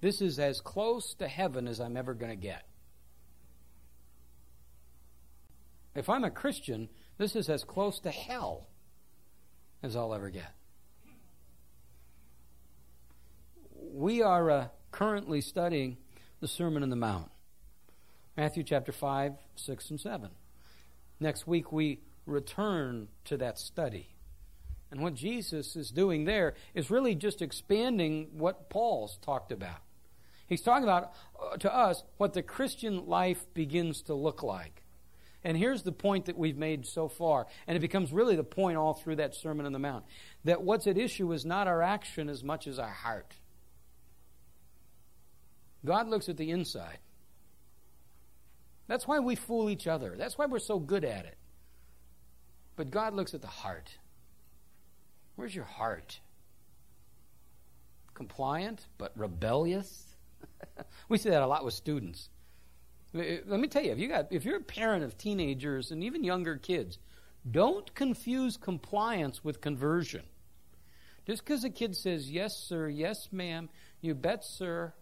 this 0.00 0.20
is 0.20 0.38
as 0.38 0.60
close 0.60 1.14
to 1.14 1.28
heaven 1.28 1.66
as 1.66 1.80
I'm 1.80 1.96
ever 1.96 2.14
going 2.14 2.30
to 2.30 2.36
get. 2.36 2.66
If 5.94 6.08
I'm 6.08 6.24
a 6.24 6.30
Christian, 6.30 6.88
this 7.18 7.36
is 7.36 7.48
as 7.48 7.64
close 7.64 8.00
to 8.00 8.10
hell 8.10 8.68
as 9.82 9.96
I'll 9.96 10.14
ever 10.14 10.30
get. 10.30 10.54
We 13.92 14.22
are 14.22 14.50
uh, 14.50 14.68
currently 14.90 15.40
studying 15.40 15.98
the 16.40 16.48
Sermon 16.48 16.82
on 16.82 16.90
the 16.90 16.96
Mount 16.96 17.30
Matthew 18.36 18.62
chapter 18.62 18.92
5, 18.92 19.34
6, 19.56 19.90
and 19.90 20.00
7. 20.00 20.30
Next 21.20 21.46
week, 21.46 21.70
we 21.70 22.00
return 22.24 23.08
to 23.26 23.36
that 23.36 23.58
study. 23.58 24.11
And 24.92 25.00
what 25.00 25.14
Jesus 25.14 25.74
is 25.74 25.90
doing 25.90 26.26
there 26.26 26.52
is 26.74 26.90
really 26.90 27.14
just 27.14 27.40
expanding 27.40 28.28
what 28.32 28.68
Paul's 28.68 29.18
talked 29.22 29.50
about. 29.50 29.80
He's 30.46 30.60
talking 30.60 30.84
about 30.84 31.14
uh, 31.42 31.56
to 31.56 31.74
us 31.74 32.04
what 32.18 32.34
the 32.34 32.42
Christian 32.42 33.06
life 33.06 33.46
begins 33.54 34.02
to 34.02 34.14
look 34.14 34.42
like. 34.42 34.84
And 35.44 35.56
here's 35.56 35.82
the 35.82 35.92
point 35.92 36.26
that 36.26 36.36
we've 36.36 36.58
made 36.58 36.84
so 36.86 37.08
far, 37.08 37.46
and 37.66 37.74
it 37.74 37.80
becomes 37.80 38.12
really 38.12 38.36
the 38.36 38.44
point 38.44 38.76
all 38.76 38.92
through 38.92 39.16
that 39.16 39.34
Sermon 39.34 39.64
on 39.64 39.72
the 39.72 39.78
Mount 39.78 40.04
that 40.44 40.62
what's 40.62 40.86
at 40.86 40.98
issue 40.98 41.32
is 41.32 41.46
not 41.46 41.66
our 41.66 41.80
action 41.80 42.28
as 42.28 42.44
much 42.44 42.66
as 42.66 42.78
our 42.78 42.92
heart. 42.92 43.34
God 45.86 46.06
looks 46.06 46.28
at 46.28 46.36
the 46.36 46.50
inside. 46.50 46.98
That's 48.88 49.08
why 49.08 49.20
we 49.20 49.36
fool 49.36 49.70
each 49.70 49.86
other. 49.86 50.16
That's 50.18 50.36
why 50.36 50.44
we're 50.44 50.58
so 50.58 50.78
good 50.78 51.02
at 51.02 51.24
it. 51.24 51.38
But 52.76 52.90
God 52.90 53.14
looks 53.14 53.32
at 53.32 53.40
the 53.40 53.48
heart. 53.48 53.88
Where's 55.36 55.54
your 55.54 55.64
heart? 55.64 56.20
Compliant, 58.14 58.86
but 58.98 59.12
rebellious? 59.16 60.16
we 61.08 61.18
see 61.18 61.30
that 61.30 61.42
a 61.42 61.46
lot 61.46 61.64
with 61.64 61.74
students. 61.74 62.28
Let 63.14 63.60
me 63.60 63.68
tell 63.68 63.82
you, 63.82 63.92
if 63.92 63.98
you 63.98 64.08
got 64.08 64.32
if 64.32 64.44
you're 64.44 64.56
a 64.56 64.60
parent 64.60 65.04
of 65.04 65.18
teenagers 65.18 65.90
and 65.90 66.02
even 66.02 66.24
younger 66.24 66.56
kids, 66.56 66.98
don't 67.50 67.94
confuse 67.94 68.56
compliance 68.56 69.44
with 69.44 69.60
conversion. 69.60 70.22
Just 71.26 71.44
because 71.44 71.62
a 71.64 71.70
kid 71.70 71.94
says 71.94 72.30
yes, 72.30 72.56
sir, 72.56 72.88
yes, 72.88 73.28
ma'am, 73.30 73.68
you 74.00 74.14
bet, 74.14 74.44
sir, 74.44 74.92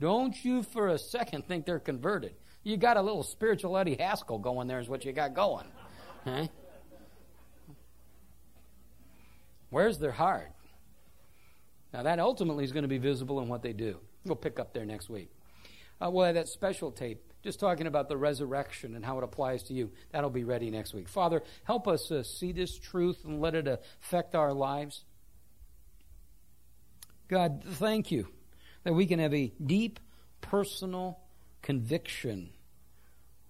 don't 0.00 0.44
you 0.44 0.62
for 0.62 0.88
a 0.88 0.98
second 0.98 1.46
think 1.46 1.66
they're 1.66 1.78
converted. 1.78 2.34
You 2.62 2.76
got 2.76 2.96
a 2.96 3.02
little 3.02 3.22
spiritual 3.22 3.76
Eddie 3.76 3.96
Haskell 3.96 4.38
going 4.38 4.66
there, 4.66 4.80
is 4.80 4.88
what 4.88 5.04
you 5.04 5.12
got 5.12 5.34
going. 5.34 5.66
Huh? 6.24 6.46
Where's 9.74 9.98
their 9.98 10.12
heart? 10.12 10.52
Now, 11.92 12.04
that 12.04 12.20
ultimately 12.20 12.62
is 12.62 12.70
going 12.70 12.84
to 12.84 12.88
be 12.88 12.98
visible 12.98 13.40
in 13.40 13.48
what 13.48 13.64
they 13.64 13.72
do. 13.72 13.98
We'll 14.24 14.36
pick 14.36 14.60
up 14.60 14.72
there 14.72 14.84
next 14.84 15.10
week. 15.10 15.32
Uh, 16.00 16.10
we'll 16.12 16.26
have 16.26 16.36
that 16.36 16.46
special 16.46 16.92
tape 16.92 17.32
just 17.42 17.58
talking 17.58 17.88
about 17.88 18.08
the 18.08 18.16
resurrection 18.16 18.94
and 18.94 19.04
how 19.04 19.18
it 19.18 19.24
applies 19.24 19.64
to 19.64 19.74
you. 19.74 19.90
That'll 20.12 20.30
be 20.30 20.44
ready 20.44 20.70
next 20.70 20.94
week. 20.94 21.08
Father, 21.08 21.42
help 21.64 21.88
us 21.88 22.08
uh, 22.12 22.22
see 22.22 22.52
this 22.52 22.78
truth 22.78 23.24
and 23.24 23.40
let 23.40 23.56
it 23.56 23.66
affect 23.66 24.36
our 24.36 24.52
lives. 24.52 25.02
God, 27.26 27.64
thank 27.66 28.12
you 28.12 28.28
that 28.84 28.92
we 28.92 29.06
can 29.06 29.18
have 29.18 29.34
a 29.34 29.52
deep 29.60 29.98
personal 30.40 31.18
conviction 31.62 32.50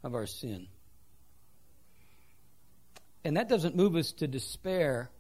of 0.03 0.15
our 0.15 0.25
sin. 0.25 0.69
And 3.25 3.37
that 3.37 3.51
doesn't 3.51 3.77
move 3.77 3.95
us 3.95 4.13
to 4.13 4.27
despair, 4.27 5.11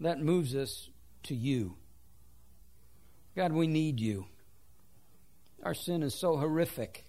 that 0.00 0.20
moves 0.20 0.54
us 0.54 0.90
to 1.24 1.34
you. 1.34 1.76
God, 3.36 3.52
we 3.52 3.66
need 3.66 4.00
you. 4.00 4.26
Our 5.62 5.74
sin 5.74 6.02
is 6.02 6.14
so 6.14 6.36
horrific, 6.36 7.04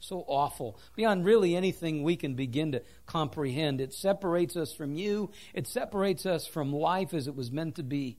so 0.00 0.24
awful, 0.26 0.78
beyond 0.96 1.24
really 1.24 1.54
anything 1.54 2.02
we 2.02 2.16
can 2.16 2.34
begin 2.34 2.72
to 2.72 2.82
comprehend. 3.06 3.80
It 3.80 3.94
separates 3.94 4.56
us 4.56 4.72
from 4.72 4.94
you, 4.94 5.30
it 5.54 5.66
separates 5.66 6.26
us 6.26 6.46
from 6.46 6.72
life 6.72 7.14
as 7.14 7.28
it 7.28 7.36
was 7.36 7.50
meant 7.50 7.76
to 7.76 7.82
be. 7.82 8.18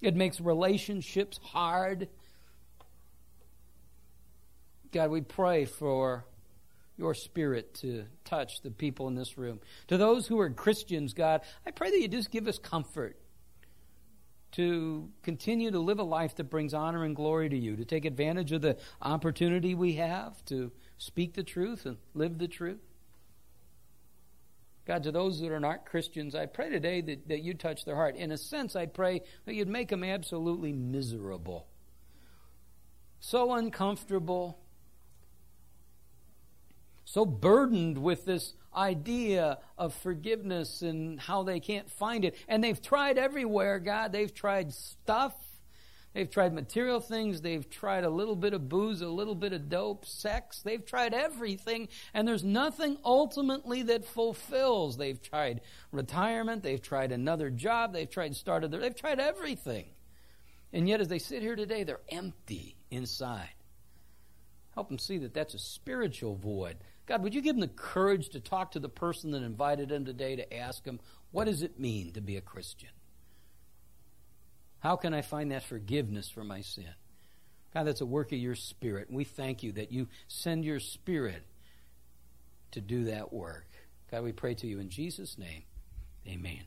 It 0.00 0.16
makes 0.16 0.40
relationships 0.40 1.38
hard. 1.42 2.08
God, 4.90 5.10
we 5.10 5.20
pray 5.20 5.64
for 5.64 6.24
your 6.98 7.14
spirit 7.14 7.74
to 7.74 8.04
touch 8.24 8.60
the 8.62 8.70
people 8.70 9.08
in 9.08 9.14
this 9.14 9.38
room. 9.38 9.60
To 9.88 9.96
those 9.96 10.26
who 10.26 10.38
are 10.40 10.50
Christians, 10.50 11.14
God, 11.14 11.40
I 11.66 11.70
pray 11.70 11.90
that 11.90 12.00
you 12.00 12.08
just 12.08 12.30
give 12.30 12.46
us 12.46 12.58
comfort 12.58 13.16
to 14.52 15.08
continue 15.22 15.70
to 15.70 15.78
live 15.78 15.98
a 15.98 16.04
life 16.04 16.36
that 16.36 16.44
brings 16.44 16.74
honor 16.74 17.04
and 17.04 17.16
glory 17.16 17.48
to 17.48 17.56
you, 17.56 17.76
to 17.76 17.84
take 17.84 18.04
advantage 18.04 18.52
of 18.52 18.62
the 18.62 18.76
opportunity 19.00 19.74
we 19.74 19.94
have 19.94 20.44
to 20.46 20.70
speak 20.98 21.34
the 21.34 21.42
truth 21.42 21.86
and 21.86 21.96
live 22.14 22.38
the 22.38 22.48
truth. 22.48 22.80
God, 24.84 25.04
to 25.04 25.12
those 25.12 25.40
that 25.40 25.52
are 25.52 25.60
not 25.60 25.86
Christians, 25.86 26.34
I 26.34 26.46
pray 26.46 26.68
today 26.68 27.00
that, 27.02 27.28
that 27.28 27.42
you 27.42 27.54
touch 27.54 27.84
their 27.84 27.94
heart. 27.94 28.16
In 28.16 28.32
a 28.32 28.38
sense, 28.38 28.74
I 28.74 28.86
pray 28.86 29.22
that 29.46 29.54
you'd 29.54 29.68
make 29.68 29.88
them 29.88 30.02
absolutely 30.02 30.72
miserable. 30.72 31.68
So 33.20 33.52
uncomfortable, 33.52 34.58
so 37.04 37.24
burdened 37.24 37.98
with 37.98 38.24
this 38.24 38.54
idea 38.74 39.58
of 39.78 39.94
forgiveness 39.94 40.82
and 40.82 41.20
how 41.20 41.42
they 41.42 41.60
can't 41.60 41.90
find 41.90 42.24
it. 42.24 42.36
And 42.48 42.62
they've 42.62 42.80
tried 42.80 43.18
everywhere, 43.18 43.78
God. 43.78 44.12
They've 44.12 44.32
tried 44.32 44.72
stuff. 44.72 45.34
They've 46.14 46.30
tried 46.30 46.52
material 46.52 47.00
things. 47.00 47.40
They've 47.40 47.68
tried 47.68 48.04
a 48.04 48.10
little 48.10 48.36
bit 48.36 48.52
of 48.52 48.68
booze, 48.68 49.00
a 49.00 49.08
little 49.08 49.34
bit 49.34 49.52
of 49.52 49.68
dope, 49.68 50.04
sex. 50.04 50.60
They've 50.60 50.84
tried 50.84 51.14
everything, 51.14 51.88
and 52.12 52.28
there's 52.28 52.44
nothing 52.44 52.98
ultimately 53.02 53.82
that 53.84 54.04
fulfills. 54.04 54.98
They've 54.98 55.20
tried 55.20 55.62
retirement. 55.90 56.62
They've 56.62 56.82
tried 56.82 57.12
another 57.12 57.48
job. 57.48 57.94
They've 57.94 58.10
tried 58.10 58.36
started 58.36 58.70
their, 58.70 58.80
they've 58.80 58.94
tried 58.94 59.20
everything. 59.20 59.86
And 60.74 60.88
yet, 60.88 61.00
as 61.00 61.08
they 61.08 61.18
sit 61.18 61.42
here 61.42 61.56
today, 61.56 61.84
they're 61.84 62.00
empty 62.10 62.76
inside. 62.90 63.54
Help 64.74 64.88
them 64.88 64.98
see 64.98 65.18
that 65.18 65.34
that's 65.34 65.54
a 65.54 65.58
spiritual 65.58 66.34
void 66.34 66.76
God, 67.06 67.22
would 67.22 67.34
you 67.34 67.42
give 67.42 67.56
them 67.56 67.60
the 67.60 67.68
courage 67.68 68.28
to 68.30 68.40
talk 68.40 68.72
to 68.72 68.80
the 68.80 68.88
person 68.88 69.32
that 69.32 69.42
invited 69.42 69.88
them 69.88 70.04
today 70.04 70.36
to 70.36 70.54
ask 70.54 70.84
them, 70.84 71.00
what 71.30 71.46
does 71.46 71.62
it 71.62 71.80
mean 71.80 72.12
to 72.12 72.20
be 72.20 72.36
a 72.36 72.40
Christian? 72.40 72.90
How 74.80 74.96
can 74.96 75.14
I 75.14 75.22
find 75.22 75.50
that 75.50 75.62
forgiveness 75.62 76.28
for 76.28 76.44
my 76.44 76.60
sin? 76.60 76.94
God, 77.74 77.84
that's 77.84 78.00
a 78.00 78.06
work 78.06 78.32
of 78.32 78.38
your 78.38 78.54
Spirit. 78.54 79.10
We 79.10 79.24
thank 79.24 79.62
you 79.62 79.72
that 79.72 79.92
you 79.92 80.08
send 80.28 80.64
your 80.64 80.80
Spirit 80.80 81.44
to 82.72 82.80
do 82.80 83.04
that 83.04 83.32
work. 83.32 83.66
God, 84.10 84.24
we 84.24 84.32
pray 84.32 84.54
to 84.54 84.66
you 84.66 84.78
in 84.78 84.90
Jesus' 84.90 85.38
name. 85.38 85.62
Amen. 86.26 86.62